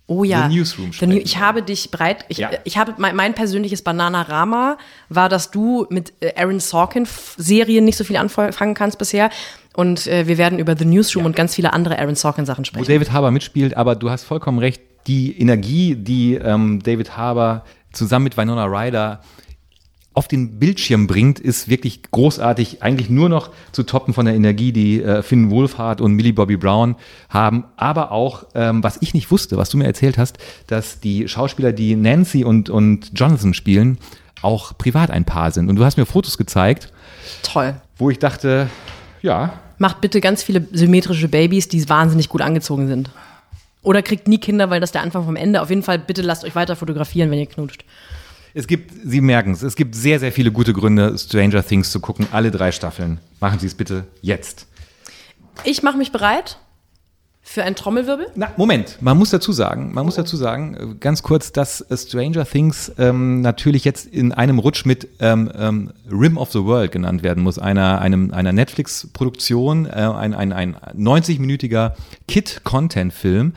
Oh 0.07 0.23
ja. 0.23 0.49
The 0.49 0.55
Newsroom 0.55 0.93
sprechen. 0.93 1.13
Ich 1.13 1.39
habe 1.39 1.63
dich 1.63 1.91
bereit. 1.91 2.27
Ich, 2.29 2.37
ja. 2.39 2.51
ich 2.65 2.77
habe 2.77 2.95
mein, 2.99 3.17
mein 3.17 3.35
persönliches 3.35 3.81
Bananarama 3.81 4.77
war, 5.09 5.29
dass 5.31 5.51
du 5.51 5.87
mit 5.89 6.13
äh, 6.21 6.35
Aaron 6.37 6.61
Sorkin 6.61 7.09
Serien 7.39 7.87
nicht 7.87 7.97
so 7.97 8.05
viel 8.05 8.19
anfangen 8.19 8.75
kannst 8.75 8.99
bisher. 8.99 9.31
Und 9.75 10.07
äh, 10.07 10.27
wir 10.27 10.37
werden 10.37 10.59
über 10.59 10.77
The 10.77 10.85
Newsroom 10.85 11.25
ja. 11.25 11.27
und 11.29 11.37
ganz 11.37 11.55
viele 11.55 11.73
andere 11.73 11.99
Aaron 11.99 12.17
Sorkin 12.17 12.45
Sachen 12.45 12.67
sprechen. 12.67 12.87
Wo 12.87 12.93
David 12.93 13.13
Harbour 13.13 13.31
mitspielt, 13.31 13.77
aber 13.77 13.97
du 13.97 14.11
hast 14.11 14.25
vollkommen 14.25 14.59
recht. 14.59 14.83
Die 15.07 15.39
Energie, 15.39 15.97
die 15.97 16.35
ähm, 16.35 16.83
David 16.83 17.17
Harbour 17.17 17.65
zusammen 17.93 18.25
mit 18.25 18.37
Winona 18.37 18.65
Ryder 18.65 19.21
auf 20.15 20.29
den 20.29 20.61
Bildschirm 20.61 21.09
bringt, 21.09 21.41
ist 21.41 21.69
wirklich 21.69 22.03
großartig. 22.11 22.83
Eigentlich 22.83 23.11
nur 23.11 23.29
noch 23.29 23.51
zu 23.73 23.83
toppen 23.83 24.15
von 24.15 24.27
der 24.27 24.35
Energie, 24.35 24.73
die 24.73 25.03
äh, 25.03 25.23
Finn 25.23 25.51
Wolfhard 25.51 26.01
und 26.01 26.13
Millie 26.13 26.33
Bobby 26.33 26.57
Brown 26.57 26.95
haben. 27.29 27.65
Aber 27.77 28.13
auch, 28.13 28.47
ähm, 28.55 28.83
was 28.85 28.99
ich 29.03 29.13
nicht 29.13 29.33
wusste, 29.33 29.57
was 29.57 29.71
du 29.71 29.77
mir 29.77 29.87
erzählt 29.87 30.17
hast, 30.17 30.39
dass 30.69 31.01
die 31.01 31.29
Schauspieler, 31.29 31.73
die 31.73 31.97
Nancy 31.97 32.45
und, 32.45 32.71
und 32.71 33.11
Jonathan 33.15 33.55
spielen, 33.55 33.99
auch 34.41 34.79
privat 34.79 35.11
ein 35.11 35.25
Paar 35.25 35.51
sind. 35.51 35.69
Und 35.69 35.77
du 35.77 35.85
hast 35.85 35.97
mir 35.97 36.07
Fotos 36.07 36.39
gezeigt. 36.39 36.93
Toll. 37.43 37.75
Wo 37.97 38.09
ich 38.09 38.21
dachte, 38.21 38.69
ja. 39.21 39.55
Macht 39.79 40.01
bitte 40.01 40.21
ganz 40.21 40.45
viele 40.45 40.65
symmetrische 40.71 41.27
Babys, 41.27 41.67
die 41.69 41.89
wahnsinnig 41.89 42.29
gut 42.29 42.41
angezogen 42.41 42.87
sind. 42.87 43.11
Oder 43.83 44.03
kriegt 44.03 44.29
nie 44.29 44.39
Kinder, 44.39 44.71
weil 44.71 44.81
das 44.81 44.93
der 44.93 45.03
Anfang 45.03 45.25
vom 45.25 45.35
Ende. 45.35 45.61
Auf 45.61 45.71
jeden 45.71 45.83
Fall 45.83 45.99
bitte 45.99 46.23
lasst 46.23 46.45
euch 46.45 46.55
weiter 46.55 46.77
fotografieren, 46.77 47.31
wenn 47.33 47.41
ihr 47.41 47.47
knutscht. 47.47 47.85
Es 48.57 48.69
gibt, 48.69 48.93
Sie 49.05 49.21
merken 49.21 49.53
es, 49.53 49.63
es 49.63 49.75
gibt 49.75 49.97
sehr, 49.97 50.21
sehr 50.21 50.31
viele 50.31 50.53
gute 50.53 50.73
Gründe, 50.73 51.19
Stranger 51.19 51.67
Things 51.67 51.91
zu 51.91 51.99
gucken. 51.99 52.29
Alle 52.31 52.53
drei 52.53 52.71
Staffeln. 52.71 53.19
Machen 53.41 53.59
Sie 53.59 53.67
es 53.67 53.75
bitte 53.75 54.07
jetzt. 54.23 54.69
Ich 55.65 55.83
mache 55.83 55.99
mich 55.99 56.13
bereit 56.13 56.59
für 57.43 57.65
einen 57.65 57.75
Trommelwirbel. 57.75 58.29
Na, 58.37 58.53
Moment, 58.57 58.99
man 59.01 59.19
muss 59.19 59.31
dazu 59.31 59.53
sagen, 59.53 59.93
man 59.93 60.07
muss 60.07 60.15
dazu 60.15 60.37
sagen, 60.37 60.75
äh, 60.75 60.95
ganz 60.99 61.23
kurz, 61.25 61.53
dass 61.53 61.85
Stranger 61.93 62.47
Things 62.47 62.93
ähm, 62.97 63.41
natürlich 63.43 63.85
jetzt 63.85 64.07
in 64.07 64.33
einem 64.33 64.61
Rutsch 64.61 64.87
mit 64.87 65.09
ähm, 65.19 65.51
ähm, 65.55 65.93
Rim 66.11 66.39
of 66.39 66.53
the 66.53 66.65
World 66.65 66.93
genannt 66.93 67.25
werden 67.25 67.43
muss, 67.43 67.59
einer, 67.59 68.01
einem, 68.01 68.33
einer 68.33 68.53
Netflix-Produktion, 68.53 69.87
äh, 69.87 69.91
ein, 69.91 70.33
ein, 70.33 70.53
ein 70.53 70.77
90-minütiger 70.97 71.95
Kit-Content-Film, 72.29 73.53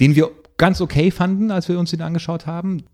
den 0.00 0.14
wir 0.14 0.30
ganz 0.56 0.80
okay 0.80 1.10
fanden, 1.10 1.50
als 1.50 1.68
wir 1.68 1.78
uns 1.78 1.90
den 1.90 2.02
angeschaut 2.02 2.46
haben. 2.46 2.84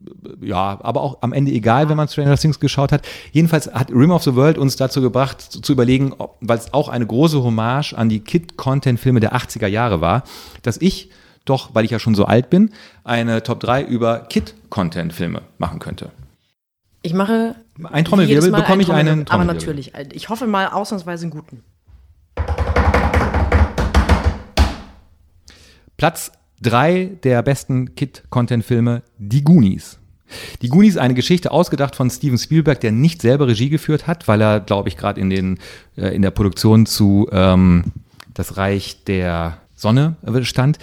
Ja, 0.40 0.78
aber 0.82 1.02
auch 1.02 1.18
am 1.20 1.32
Ende 1.32 1.52
egal, 1.52 1.88
wenn 1.88 1.96
man 1.96 2.08
Stranger 2.08 2.36
Things 2.36 2.58
geschaut 2.58 2.92
hat. 2.92 3.06
Jedenfalls 3.32 3.72
hat 3.72 3.90
Rim 3.90 4.10
of 4.10 4.22
the 4.22 4.34
World 4.34 4.58
uns 4.58 4.76
dazu 4.76 5.00
gebracht, 5.02 5.40
zu, 5.40 5.72
überlegen, 5.72 6.14
weil 6.40 6.58
es 6.58 6.72
auch 6.72 6.88
eine 6.88 7.06
große 7.06 7.42
Hommage 7.42 7.92
an 7.94 8.08
die 8.08 8.20
Kid-Content-Filme 8.20 9.20
der 9.20 9.34
80er 9.34 9.66
Jahre 9.66 10.00
war, 10.00 10.24
dass 10.62 10.78
ich 10.80 11.10
doch, 11.44 11.74
weil 11.74 11.84
ich 11.84 11.90
ja 11.90 11.98
schon 11.98 12.14
so 12.14 12.24
alt 12.24 12.50
bin, 12.50 12.70
eine 13.04 13.42
Top 13.42 13.60
3 13.60 13.82
über 13.82 14.20
Kid-Content-Filme 14.20 15.42
machen 15.58 15.78
könnte. 15.78 16.10
Ich 17.02 17.14
mache. 17.14 17.56
Ein 17.82 18.04
Trommelwirbel, 18.04 18.52
bekomme 18.52 18.82
ich 18.82 18.92
einen 18.92 19.24
Trommelwirbel. 19.24 19.32
Aber 19.32 19.44
natürlich. 19.44 19.92
Ich 20.12 20.28
hoffe 20.28 20.46
mal 20.46 20.68
ausnahmsweise 20.68 21.24
einen 21.24 21.30
guten. 21.30 21.62
Platz 25.96 26.32
drei 26.60 27.10
der 27.22 27.42
besten 27.42 27.94
Kid-Content-Filme, 27.94 29.02
Die 29.18 29.44
Goonies. 29.44 29.98
Die 30.62 30.68
Goonies, 30.68 30.96
eine 30.96 31.14
Geschichte 31.14 31.50
ausgedacht 31.50 31.96
von 31.96 32.08
Steven 32.08 32.38
Spielberg, 32.38 32.80
der 32.80 32.92
nicht 32.92 33.20
selber 33.20 33.48
Regie 33.48 33.68
geführt 33.68 34.06
hat, 34.06 34.28
weil 34.28 34.40
er, 34.40 34.60
glaube 34.60 34.88
ich, 34.88 34.96
gerade 34.96 35.20
in, 35.20 35.30
den, 35.30 35.58
äh, 35.96 36.14
in 36.14 36.22
der 36.22 36.30
Produktion 36.30 36.86
zu 36.86 37.28
ähm, 37.32 37.84
Das 38.32 38.56
Reich 38.56 39.04
der 39.04 39.58
Sonne 39.74 40.16
stand. 40.42 40.78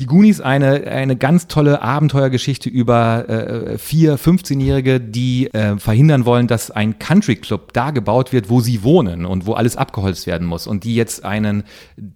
Die 0.00 0.06
Goonies, 0.06 0.40
eine, 0.40 0.88
eine 0.88 1.14
ganz 1.14 1.46
tolle 1.46 1.80
Abenteuergeschichte 1.80 2.68
über 2.68 3.28
äh, 3.28 3.78
vier 3.78 4.18
15-Jährige, 4.18 4.98
die 4.98 5.54
äh, 5.54 5.78
verhindern 5.78 6.24
wollen, 6.24 6.48
dass 6.48 6.72
ein 6.72 6.98
Country 6.98 7.36
Club 7.36 7.72
da 7.74 7.92
gebaut 7.92 8.32
wird, 8.32 8.50
wo 8.50 8.60
sie 8.60 8.82
wohnen 8.82 9.24
und 9.24 9.46
wo 9.46 9.52
alles 9.52 9.76
abgeholzt 9.76 10.26
werden 10.26 10.48
muss 10.48 10.66
und 10.66 10.82
die 10.82 10.96
jetzt 10.96 11.24
einen 11.24 11.62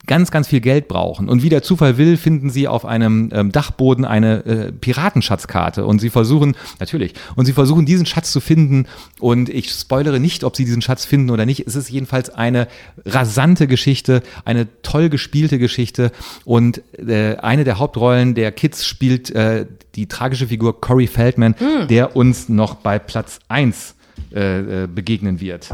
ganz, 0.09 0.33
ganz 0.33 0.49
viel 0.49 0.59
Geld 0.59 0.89
brauchen. 0.89 1.29
Und 1.29 1.45
wie 1.45 1.51
der 1.51 1.62
Zufall 1.62 1.99
will, 1.99 2.16
finden 2.16 2.51
sie 2.51 2.66
auf 2.66 2.85
einem 2.85 3.31
ähm, 3.33 3.53
Dachboden 3.53 4.05
eine 4.05 4.45
äh, 4.45 4.72
Piratenschatzkarte 4.72 5.87
und 5.87 6.01
sie 6.01 6.11
versuchen, 6.11 6.57
natürlich, 6.81 7.14
und 7.37 7.47
sie 7.47 7.53
versuchen 7.53 7.87
diesen 7.87 8.07
Schatz 8.07 8.33
zu 8.33 8.41
finden 8.41 8.87
und 9.20 9.49
ich 9.51 9.70
spoilere 9.70 10.18
nicht, 10.18 10.43
ob 10.43 10.57
sie 10.57 10.64
diesen 10.64 10.83
Schatz 10.83 11.05
finden 11.05 11.31
oder 11.31 11.47
nicht. 11.47 11.64
Es 11.64 11.76
ist 11.76 11.91
jedenfalls 11.91 12.29
eine 12.29 12.66
rasante 13.07 13.68
Geschichte, 13.68 14.24
eine 14.45 14.66
toll 14.83 15.11
gespielte 15.11 15.61
Geschichte 15.61 16.11
und 16.45 16.83
äh, 16.99 17.37
eine 17.37 17.68
der 17.69 17.79
Hauptrollen 17.79 18.35
der 18.35 18.51
Kids 18.51 18.87
spielt 18.87 19.31
äh, 19.31 19.66
die 19.95 20.09
tragische 20.09 20.47
Figur 20.47 20.81
Corey 20.81 21.07
Feldman, 21.07 21.55
Hm. 21.59 21.87
der 21.87 22.16
uns 22.16 22.49
noch 22.49 22.77
bei 22.77 22.99
Platz 22.99 23.41
1 23.49 23.95
äh, 24.35 24.85
äh, 24.85 24.87
begegnen 24.87 25.39
wird. 25.39 25.69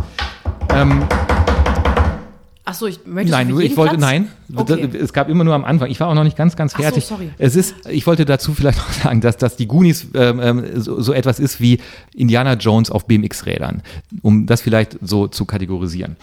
Ähm, 0.70 1.04
Achso, 2.74 2.86
ich 2.86 3.06
möchte 3.06 3.30
nein, 3.32 3.48
ich 3.60 3.76
wollte, 3.76 3.96
Platz? 3.96 4.00
nein, 4.00 4.28
Okay. 4.54 4.88
es 5.00 5.12
gab 5.12 5.28
immer 5.28 5.44
nur 5.44 5.54
am 5.54 5.64
Anfang. 5.64 5.90
Ich 5.90 5.98
war 6.00 6.08
auch 6.08 6.14
noch 6.14 6.24
nicht 6.24 6.36
ganz, 6.36 6.54
ganz 6.56 6.72
Ach 6.74 6.78
so, 6.78 6.82
fertig. 6.82 7.04
sorry. 7.06 7.30
Es 7.38 7.56
ist, 7.56 7.74
ich 7.88 8.06
wollte 8.06 8.24
dazu 8.24 8.52
vielleicht 8.54 8.78
noch 8.86 8.92
sagen, 8.92 9.20
dass, 9.20 9.36
dass 9.36 9.56
die 9.56 9.66
Goonies 9.66 10.06
ähm, 10.14 10.40
ähm, 10.40 10.64
so, 10.80 11.00
so 11.00 11.12
etwas 11.12 11.38
ist 11.40 11.60
wie 11.60 11.78
Indiana 12.14 12.54
Jones 12.54 12.90
auf 12.90 13.06
BMX-Rädern, 13.06 13.82
um 14.22 14.46
das 14.46 14.60
vielleicht 14.60 14.98
so 15.02 15.26
zu 15.28 15.44
kategorisieren. 15.44 16.16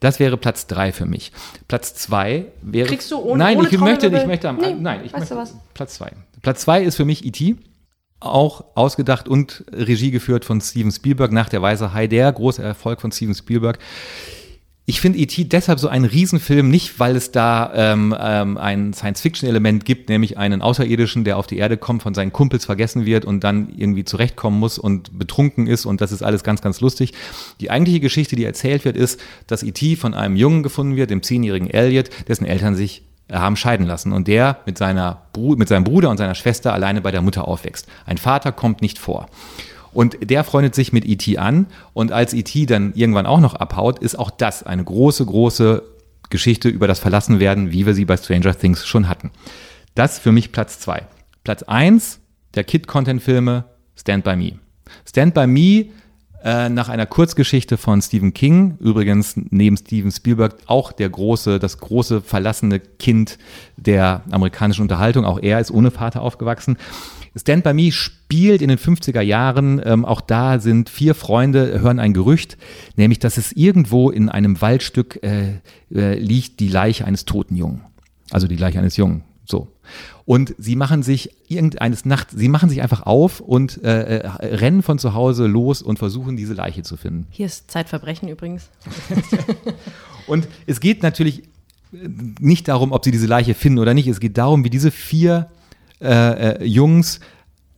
Das 0.00 0.18
wäre 0.20 0.36
Platz 0.36 0.66
drei 0.66 0.92
für 0.92 1.06
mich. 1.06 1.32
Platz 1.68 1.94
zwei 1.94 2.46
wäre. 2.62 2.88
Kriegst 2.88 3.10
du 3.10 3.18
ohne- 3.18 3.38
Nein, 3.38 3.58
ohne 3.58 3.68
ich 3.68 3.78
möchte, 3.78 4.06
ich 4.08 4.26
möchte 4.26 4.48
am, 4.48 4.56
Nee, 4.56 4.74
nein, 4.78 5.00
ich 5.04 5.12
weißt 5.12 5.30
du 5.30 5.34
möchte, 5.36 5.54
was? 5.54 5.60
Platz 5.74 5.94
zwei. 5.94 6.12
Platz 6.42 6.60
zwei 6.62 6.82
ist 6.82 6.96
für 6.96 7.04
mich 7.04 7.24
E.T. 7.24 7.56
Auch 8.20 8.64
ausgedacht 8.74 9.28
und 9.28 9.64
Regie 9.72 10.10
geführt 10.10 10.44
von 10.44 10.60
Steven 10.60 10.90
Spielberg 10.90 11.30
nach 11.30 11.48
der 11.48 11.62
Weiße 11.62 11.92
Hai, 11.94 12.08
der 12.08 12.32
große 12.32 12.60
Erfolg 12.60 13.00
von 13.00 13.12
Steven 13.12 13.34
Spielberg. 13.34 13.78
Ich 14.88 15.02
finde 15.02 15.18
E.T. 15.18 15.44
deshalb 15.44 15.78
so 15.78 15.88
ein 15.88 16.06
Riesenfilm, 16.06 16.70
nicht 16.70 16.98
weil 16.98 17.14
es 17.14 17.30
da 17.30 17.70
ähm, 17.74 18.16
ähm, 18.18 18.56
ein 18.56 18.94
Science-Fiction-Element 18.94 19.84
gibt, 19.84 20.08
nämlich 20.08 20.38
einen 20.38 20.62
Außerirdischen, 20.62 21.24
der 21.24 21.36
auf 21.36 21.46
die 21.46 21.58
Erde 21.58 21.76
kommt, 21.76 22.02
von 22.02 22.14
seinen 22.14 22.32
Kumpels 22.32 22.64
vergessen 22.64 23.04
wird 23.04 23.26
und 23.26 23.44
dann 23.44 23.68
irgendwie 23.76 24.04
zurechtkommen 24.04 24.58
muss 24.58 24.78
und 24.78 25.18
betrunken 25.18 25.66
ist 25.66 25.84
und 25.84 26.00
das 26.00 26.10
ist 26.10 26.22
alles 26.22 26.42
ganz, 26.42 26.62
ganz 26.62 26.80
lustig. 26.80 27.12
Die 27.60 27.70
eigentliche 27.70 28.00
Geschichte, 28.00 28.34
die 28.34 28.44
erzählt 28.44 28.86
wird, 28.86 28.96
ist, 28.96 29.20
dass 29.46 29.62
E.T. 29.62 29.96
von 29.96 30.14
einem 30.14 30.36
Jungen 30.36 30.62
gefunden 30.62 30.96
wird, 30.96 31.10
dem 31.10 31.22
zehnjährigen 31.22 31.68
Elliot, 31.68 32.08
dessen 32.26 32.46
Eltern 32.46 32.74
sich 32.74 33.02
haben 33.30 33.56
scheiden 33.56 33.84
lassen 33.84 34.14
und 34.14 34.26
der 34.26 34.60
mit, 34.64 34.78
seiner 34.78 35.20
mit 35.36 35.68
seinem 35.68 35.84
Bruder 35.84 36.08
und 36.08 36.16
seiner 36.16 36.34
Schwester 36.34 36.72
alleine 36.72 37.02
bei 37.02 37.10
der 37.10 37.20
Mutter 37.20 37.46
aufwächst. 37.46 37.88
Ein 38.06 38.16
Vater 38.16 38.52
kommt 38.52 38.80
nicht 38.80 38.98
vor. 38.98 39.28
Und 39.98 40.30
der 40.30 40.44
freundet 40.44 40.76
sich 40.76 40.92
mit 40.92 41.04
E.T. 41.04 41.38
an 41.38 41.66
und 41.92 42.12
als 42.12 42.32
E.T. 42.32 42.66
dann 42.66 42.92
irgendwann 42.94 43.26
auch 43.26 43.40
noch 43.40 43.54
abhaut, 43.54 43.98
ist 43.98 44.16
auch 44.16 44.30
das 44.30 44.62
eine 44.62 44.84
große, 44.84 45.26
große 45.26 45.82
Geschichte 46.30 46.68
über 46.68 46.86
das 46.86 47.00
Verlassenwerden, 47.00 47.72
wie 47.72 47.84
wir 47.84 47.94
sie 47.94 48.04
bei 48.04 48.16
Stranger 48.16 48.56
Things 48.56 48.86
schon 48.86 49.08
hatten. 49.08 49.32
Das 49.96 50.20
für 50.20 50.30
mich 50.30 50.52
Platz 50.52 50.78
zwei. 50.78 51.02
Platz 51.42 51.64
eins 51.64 52.20
der 52.54 52.62
Kid-Content-Filme 52.62 53.64
Stand 53.96 54.22
By 54.22 54.36
Me. 54.36 54.60
Stand 55.04 55.34
By 55.34 55.48
Me 55.48 55.86
äh, 56.44 56.68
nach 56.68 56.88
einer 56.88 57.06
Kurzgeschichte 57.06 57.76
von 57.76 58.00
Stephen 58.00 58.32
King, 58.32 58.76
übrigens 58.78 59.34
neben 59.50 59.76
Steven 59.76 60.12
Spielberg 60.12 60.58
auch 60.66 60.92
der 60.92 61.08
große, 61.08 61.58
das 61.58 61.78
große 61.78 62.20
verlassene 62.20 62.78
Kind 62.78 63.36
der 63.76 64.22
amerikanischen 64.30 64.82
Unterhaltung. 64.82 65.24
Auch 65.24 65.40
er 65.42 65.58
ist 65.58 65.72
ohne 65.72 65.90
Vater 65.90 66.22
aufgewachsen. 66.22 66.76
Stand 67.36 67.64
By 67.64 67.74
Me 67.74 67.92
spielt 67.92 68.62
in 68.62 68.68
den 68.68 68.78
50er 68.78 69.20
Jahren, 69.20 69.80
ähm, 69.84 70.04
auch 70.04 70.20
da 70.20 70.58
sind 70.58 70.88
vier 70.88 71.14
Freunde, 71.14 71.80
hören 71.80 71.98
ein 71.98 72.14
Gerücht, 72.14 72.56
nämlich, 72.96 73.18
dass 73.18 73.36
es 73.36 73.52
irgendwo 73.52 74.10
in 74.10 74.28
einem 74.28 74.60
Waldstück 74.60 75.20
äh, 75.22 75.60
äh, 75.94 76.18
liegt 76.18 76.60
die 76.60 76.68
Leiche 76.68 77.04
eines 77.04 77.24
toten 77.24 77.56
Jungen. 77.56 77.82
Also 78.30 78.46
die 78.46 78.56
Leiche 78.56 78.78
eines 78.78 78.96
Jungen. 78.96 79.24
So. 79.44 79.68
Und 80.26 80.54
sie 80.58 80.76
machen 80.76 81.02
sich 81.02 81.30
irgendeines 81.48 82.04
Nachts, 82.04 82.34
sie 82.36 82.48
machen 82.48 82.68
sich 82.68 82.82
einfach 82.82 83.06
auf 83.06 83.40
und 83.40 83.82
äh, 83.82 84.18
äh, 84.18 84.26
rennen 84.56 84.82
von 84.82 84.98
zu 84.98 85.14
Hause 85.14 85.46
los 85.46 85.80
und 85.80 85.98
versuchen, 85.98 86.36
diese 86.36 86.52
Leiche 86.52 86.82
zu 86.82 86.98
finden. 86.98 87.26
Hier 87.30 87.46
ist 87.46 87.70
Zeitverbrechen 87.70 88.28
übrigens. 88.28 88.68
Und 90.26 90.46
es 90.66 90.80
geht 90.80 91.02
natürlich 91.02 91.44
äh, 91.94 92.08
nicht 92.38 92.68
darum, 92.68 92.92
ob 92.92 93.02
sie 93.02 93.10
diese 93.10 93.26
Leiche 93.26 93.54
finden 93.54 93.78
oder 93.78 93.94
nicht. 93.94 94.06
Es 94.06 94.20
geht 94.20 94.36
darum, 94.36 94.62
wie 94.62 94.68
diese 94.68 94.90
vier 94.90 95.48
äh, 96.00 96.52
äh, 96.52 96.64
Jungs 96.64 97.20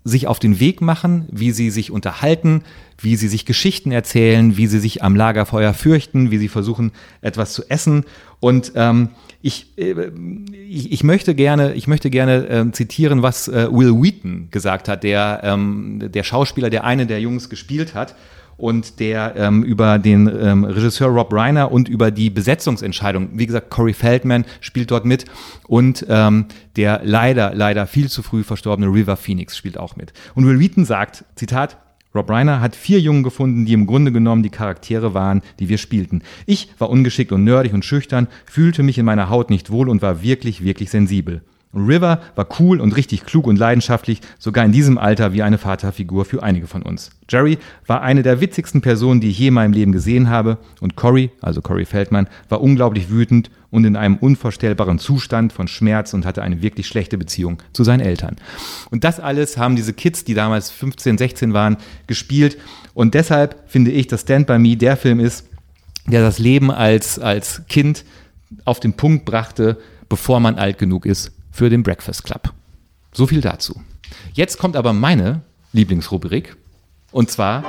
sich 0.05 0.27
auf 0.27 0.39
den 0.39 0.61
Weg 0.61 0.81
machen, 0.81 1.27
wie 1.31 1.51
sie 1.51 1.71
sich 1.71 1.91
unterhalten, 1.91 2.63
wie 2.99 3.17
sie 3.17 3.29
sich 3.29 3.45
Geschichten 3.45 3.93
erzählen, 3.93 4.57
wie 4.57 4.67
sie 4.67 4.81
sich 4.81 5.03
am 5.03 5.15
Lagerfeuer 5.15 5.75
fürchten, 5.75 6.31
wie 6.31 6.39
sie 6.39 6.49
versuchen, 6.49 6.93
etwas 7.21 7.53
zu 7.53 7.69
essen. 7.69 8.05
Und 8.41 8.73
ähm, 8.77 9.11
ich, 9.43 9.79
äh, 9.79 10.11
ich, 10.69 10.93
ich 10.93 11.05
möchte 11.05 11.35
gerne, 11.35 11.75
ich 11.75 11.87
möchte 11.87 12.09
gerne 12.11 12.47
ähm, 12.49 12.73
zitieren, 12.73 13.23
was 13.23 13.49
äh, 13.49 13.69
Will 13.71 13.93
Wheaton 13.93 14.49
gesagt 14.51 14.89
hat, 14.89 15.03
der, 15.03 15.41
ähm, 15.45 16.01
der 16.13 16.23
Schauspieler, 16.23 16.71
der 16.71 16.85
eine 16.85 17.07
der 17.07 17.21
Jungs 17.21 17.51
gespielt 17.51 17.95
hat 17.95 18.15
und 18.61 19.01
der 19.01 19.35
ähm, 19.37 19.63
über 19.63 19.99
den 19.99 20.27
ähm, 20.29 20.65
Regisseur 20.65 21.09
Rob 21.09 21.33
Reiner 21.33 21.73
und 21.73 21.89
über 21.89 22.11
die 22.11 22.31
Besetzungsentscheidung, 22.31 23.31
wie 23.35 23.47
gesagt, 23.47 23.71
Corey 23.71 23.93
Feldman 23.93 24.45
spielt 24.61 24.91
dort 24.91 25.05
mit 25.05 25.25
und 25.67 26.07
ähm, 26.09 26.47
der 26.77 27.01
leider, 27.05 27.55
leider 27.55 27.87
viel 27.87 28.09
zu 28.09 28.23
früh 28.23 28.43
verstorbene 28.43 28.89
River 28.89 29.17
Phoenix 29.17 29.57
spielt 29.57 29.79
auch 29.79 29.97
mit. 29.97 30.13
Und 30.35 30.47
Will 30.47 30.59
Wheaton 30.59 30.85
sagt, 30.85 31.25
Zitat, 31.35 31.79
Rob 32.15 32.29
Reiner 32.29 32.61
hat 32.61 32.75
vier 32.75 33.01
Jungen 33.01 33.23
gefunden, 33.23 33.67
die 33.67 33.73
im 33.73 33.87
Grunde 33.87 34.11
genommen 34.11 34.43
die 34.43 34.51
Charaktere 34.51 35.15
waren, 35.15 35.43
die 35.61 35.69
wir 35.69 35.79
spielten. 35.79 36.23
Ich 36.45 36.69
war 36.79 36.91
ungeschickt 36.91 37.31
und 37.31 37.45
nerdig 37.45 37.73
und 37.73 37.85
schüchtern, 37.85 38.27
fühlte 38.47 38.83
mich 38.83 38.99
in 38.99 39.05
meiner 39.05 39.31
Haut 39.31 39.49
nicht 39.49 39.71
wohl 39.71 39.89
und 39.89 40.03
war 40.03 40.23
wirklich, 40.23 40.65
wirklich 40.65 40.91
sensibel. 40.91 41.43
River 41.73 42.21
war 42.35 42.49
cool 42.59 42.81
und 42.81 42.97
richtig 42.97 43.25
klug 43.25 43.47
und 43.47 43.57
leidenschaftlich, 43.57 44.21
sogar 44.39 44.65
in 44.65 44.73
diesem 44.73 44.99
Alter 44.99 45.33
wie 45.33 45.43
eine 45.43 45.59
Vaterfigur 45.59 46.25
für 46.25 46.43
einige 46.43 46.67
von 46.67 46.83
uns. 46.83 47.11
Jerry 47.29 47.59
war 47.87 48.03
eine 48.03 48.23
der 48.23 48.41
witzigsten 48.41 48.81
Personen, 48.81 49.21
die 49.21 49.31
ich 49.31 49.39
je 49.39 49.49
in 49.49 49.55
meinem 49.55 49.73
Leben 49.73 49.93
gesehen 49.93 50.29
habe. 50.29 50.59
Und 50.81 50.97
Cory, 50.97 51.31
also 51.41 51.63
Cory 51.63 51.85
Feldman, 51.85 52.29
war 52.49 52.61
unglaublich 52.61 53.09
wütend 53.09 53.51
und 53.71 53.85
in 53.85 53.95
einem 53.95 54.17
unvorstellbaren 54.17 54.99
Zustand 54.99 55.53
von 55.53 55.69
Schmerz 55.69 56.13
und 56.13 56.27
hatte 56.27 56.43
eine 56.43 56.61
wirklich 56.61 56.89
schlechte 56.89 57.17
Beziehung 57.17 57.63
zu 57.73 57.85
seinen 57.85 58.01
Eltern. 58.01 58.37
Und 58.91 59.05
das 59.05 59.21
alles 59.21 59.57
haben 59.57 59.77
diese 59.77 59.93
Kids, 59.93 60.25
die 60.25 60.35
damals 60.35 60.73
15, 60.73 61.19
16 61.19 61.53
waren, 61.53 61.77
gespielt. 62.09 62.59
Und 62.95 63.15
deshalb 63.15 63.63
finde 63.69 63.93
ich, 63.93 64.09
dass 64.09 64.23
Stand 64.23 64.49
By 64.49 64.59
Me 64.59 64.77
der 64.77 64.97
Film 64.97 65.21
ist, 65.21 65.47
der 66.09 66.23
das 66.23 66.41
Leben 66.41 66.73
als, 66.73 67.21
als 67.21 67.63
Kind 67.69 68.05
auf 68.65 68.81
den 68.81 68.95
Punkt 68.95 69.25
brachte, 69.25 69.79
bevor 70.09 70.41
man 70.41 70.57
alt 70.57 70.77
genug 70.77 71.07
ist 71.07 71.31
für 71.51 71.71
den 71.71 71.83
Breakfast 71.83 72.25
Club. 72.25 72.53
So 73.13 73.27
viel 73.27 73.41
dazu. 73.41 73.81
Jetzt 74.33 74.59
kommt 74.59 74.77
aber 74.77 74.93
meine 74.93 75.43
Lieblingsrubrik 75.73 76.57
und 77.13 77.31
zwar 77.31 77.63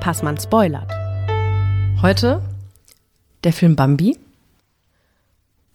Passmann 0.00 0.38
spoilert. 0.38 0.90
Heute 2.00 2.40
der 3.44 3.52
Film 3.52 3.76
Bambi. 3.76 4.18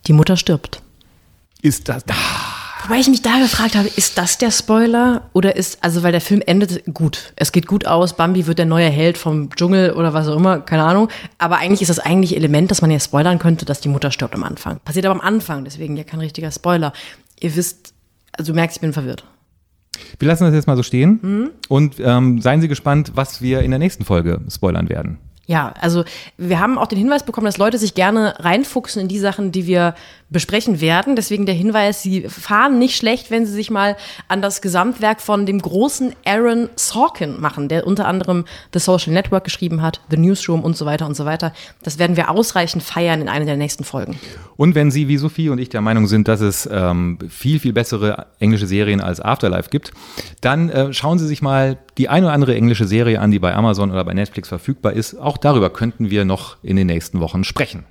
Die 0.07 0.13
Mutter 0.13 0.37
stirbt. 0.37 0.81
ist 1.61 1.89
das. 1.89 2.03
Wobei 2.83 2.99
ich 2.99 3.07
mich 3.07 3.21
da 3.21 3.37
gefragt 3.39 3.75
habe, 3.75 3.87
ist 3.95 4.17
das 4.17 4.37
der 4.37 4.49
Spoiler 4.49 5.29
oder 5.33 5.55
ist, 5.55 5.83
also 5.83 6.01
weil 6.01 6.11
der 6.11 6.21
Film 6.21 6.41
endet 6.45 6.83
gut. 6.93 7.33
Es 7.35 7.51
geht 7.51 7.67
gut 7.67 7.85
aus, 7.85 8.15
Bambi 8.15 8.47
wird 8.47 8.57
der 8.57 8.65
neue 8.65 8.89
Held 8.89 9.17
vom 9.17 9.49
Dschungel 9.55 9.91
oder 9.91 10.13
was 10.13 10.27
auch 10.27 10.35
immer, 10.35 10.59
keine 10.59 10.83
Ahnung. 10.83 11.09
Aber 11.37 11.57
eigentlich 11.57 11.81
ist 11.81 11.89
das 11.89 11.99
eigentliche 11.99 12.35
Element, 12.35 12.71
dass 12.71 12.81
man 12.81 12.89
ja 12.89 12.99
spoilern 12.99 13.39
könnte, 13.39 13.65
dass 13.65 13.81
die 13.81 13.89
Mutter 13.89 14.11
stirbt 14.11 14.33
am 14.33 14.43
Anfang. 14.43 14.79
Passiert 14.83 15.05
aber 15.05 15.13
am 15.13 15.21
Anfang, 15.21 15.63
deswegen 15.63 15.95
ja 15.95 16.03
kein 16.03 16.19
richtiger 16.19 16.51
Spoiler. 16.51 16.91
Ihr 17.39 17.55
wisst, 17.55 17.93
also 18.31 18.51
du 18.51 18.55
merkst, 18.55 18.77
ich 18.77 18.81
bin 18.81 18.93
verwirrt. 18.93 19.25
Wir 20.17 20.27
lassen 20.27 20.45
das 20.45 20.53
jetzt 20.53 20.67
mal 20.67 20.77
so 20.77 20.83
stehen 20.83 21.51
und 21.67 21.95
ähm, 21.99 22.41
seien 22.41 22.61
Sie 22.61 22.67
gespannt, 22.67 23.11
was 23.15 23.41
wir 23.41 23.61
in 23.61 23.71
der 23.71 23.79
nächsten 23.79 24.05
Folge 24.05 24.41
spoilern 24.49 24.89
werden. 24.89 25.19
Ja, 25.47 25.73
also 25.81 26.05
wir 26.37 26.59
haben 26.59 26.77
auch 26.77 26.87
den 26.87 26.97
Hinweis 26.97 27.23
bekommen, 27.23 27.45
dass 27.45 27.57
Leute 27.57 27.77
sich 27.77 27.93
gerne 27.93 28.35
reinfuchsen 28.39 29.01
in 29.01 29.07
die 29.07 29.19
Sachen, 29.19 29.51
die 29.51 29.67
wir 29.67 29.95
besprechen 30.31 30.81
werden. 30.81 31.15
Deswegen 31.15 31.45
der 31.45 31.53
Hinweis, 31.53 32.01
sie 32.01 32.21
fahren 32.21 32.79
nicht 32.79 32.95
schlecht, 32.95 33.29
wenn 33.29 33.45
sie 33.45 33.51
sich 33.51 33.69
mal 33.69 33.97
an 34.27 34.41
das 34.41 34.61
Gesamtwerk 34.61 35.21
von 35.21 35.45
dem 35.45 35.59
großen 35.59 36.13
Aaron 36.25 36.69
Sorkin 36.75 37.39
machen, 37.39 37.67
der 37.67 37.85
unter 37.85 38.07
anderem 38.07 38.45
The 38.73 38.79
Social 38.79 39.13
Network 39.13 39.43
geschrieben 39.43 39.81
hat, 39.81 40.01
The 40.09 40.17
Newsroom 40.17 40.63
und 40.63 40.77
so 40.77 40.85
weiter 40.85 41.05
und 41.05 41.15
so 41.15 41.25
weiter. 41.25 41.53
Das 41.83 41.99
werden 41.99 42.15
wir 42.15 42.29
ausreichend 42.29 42.81
feiern 42.81 43.21
in 43.21 43.29
einer 43.29 43.45
der 43.45 43.57
nächsten 43.57 43.83
Folgen. 43.83 44.17
Und 44.55 44.73
wenn 44.73 44.89
Sie 44.89 45.07
wie 45.07 45.17
Sophie 45.17 45.49
und 45.49 45.59
ich 45.59 45.69
der 45.69 45.81
Meinung 45.81 46.07
sind, 46.07 46.27
dass 46.27 46.39
es 46.39 46.67
ähm, 46.71 47.19
viel, 47.29 47.59
viel 47.59 47.73
bessere 47.73 48.27
englische 48.39 48.67
Serien 48.67 49.01
als 49.01 49.19
Afterlife 49.19 49.69
gibt, 49.69 49.91
dann 50.39 50.69
äh, 50.69 50.93
schauen 50.93 51.19
Sie 51.19 51.27
sich 51.27 51.41
mal 51.41 51.77
die 51.97 52.07
eine 52.07 52.27
oder 52.27 52.33
andere 52.33 52.55
englische 52.55 52.87
Serie 52.87 53.19
an, 53.19 53.31
die 53.31 53.39
bei 53.39 53.53
Amazon 53.53 53.91
oder 53.91 54.05
bei 54.05 54.13
Netflix 54.13 54.47
verfügbar 54.47 54.93
ist. 54.93 55.15
Auch 55.15 55.37
darüber 55.37 55.69
könnten 55.69 56.09
wir 56.09 56.23
noch 56.23 56.57
in 56.63 56.77
den 56.77 56.87
nächsten 56.87 57.19
Wochen 57.19 57.43
sprechen. 57.43 57.83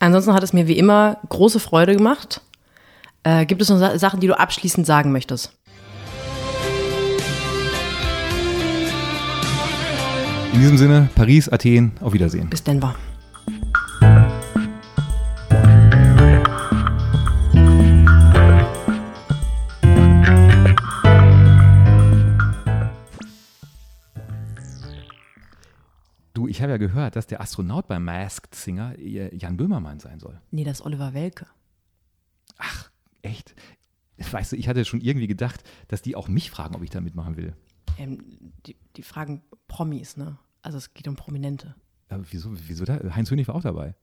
Ansonsten 0.00 0.32
hat 0.32 0.42
es 0.42 0.54
mir 0.54 0.66
wie 0.66 0.78
immer 0.78 1.18
große 1.28 1.60
Freude 1.60 1.94
gemacht. 1.94 2.40
Äh, 3.22 3.44
gibt 3.44 3.60
es 3.60 3.68
noch 3.68 3.78
Sa 3.78 3.98
Sachen, 3.98 4.18
die 4.20 4.26
du 4.26 4.38
abschließend 4.38 4.86
sagen 4.86 5.12
möchtest? 5.12 5.52
In 10.54 10.60
diesem 10.60 10.78
Sinne, 10.78 11.10
Paris, 11.14 11.48
Athen, 11.48 11.92
auf 12.00 12.14
Wiedersehen. 12.14 12.48
Bis 12.48 12.64
Denver. 12.64 12.94
Ich 26.50 26.60
habe 26.60 26.72
ja 26.72 26.78
gehört, 26.78 27.14
dass 27.14 27.28
der 27.28 27.40
Astronaut 27.40 27.86
beim 27.86 28.04
Masked 28.04 28.56
Singer 28.56 28.98
äh, 28.98 29.34
Jan 29.36 29.56
Böhmermann 29.56 30.00
sein 30.00 30.18
soll. 30.18 30.40
Nee, 30.50 30.64
das 30.64 30.80
ist 30.80 30.84
Oliver 30.84 31.14
Welke. 31.14 31.46
Ach, 32.58 32.90
echt? 33.22 33.54
Weißt 34.18 34.50
du, 34.50 34.56
ich 34.56 34.68
hatte 34.68 34.84
schon 34.84 35.00
irgendwie 35.00 35.28
gedacht, 35.28 35.62
dass 35.86 36.02
die 36.02 36.16
auch 36.16 36.26
mich 36.26 36.50
fragen, 36.50 36.74
ob 36.74 36.82
ich 36.82 36.90
da 36.90 37.00
mitmachen 37.00 37.36
will. 37.36 37.54
Ähm, 37.98 38.52
die, 38.66 38.76
die 38.96 39.02
fragen 39.04 39.42
Promis, 39.68 40.16
ne? 40.16 40.38
Also 40.60 40.76
es 40.76 40.92
geht 40.92 41.06
um 41.06 41.14
Prominente. 41.14 41.76
Aber 42.08 42.24
wieso, 42.30 42.50
wieso 42.52 42.84
da? 42.84 42.98
Heinz 43.14 43.30
Hönig 43.30 43.46
war 43.46 43.54
auch 43.54 43.62
dabei. 43.62 43.94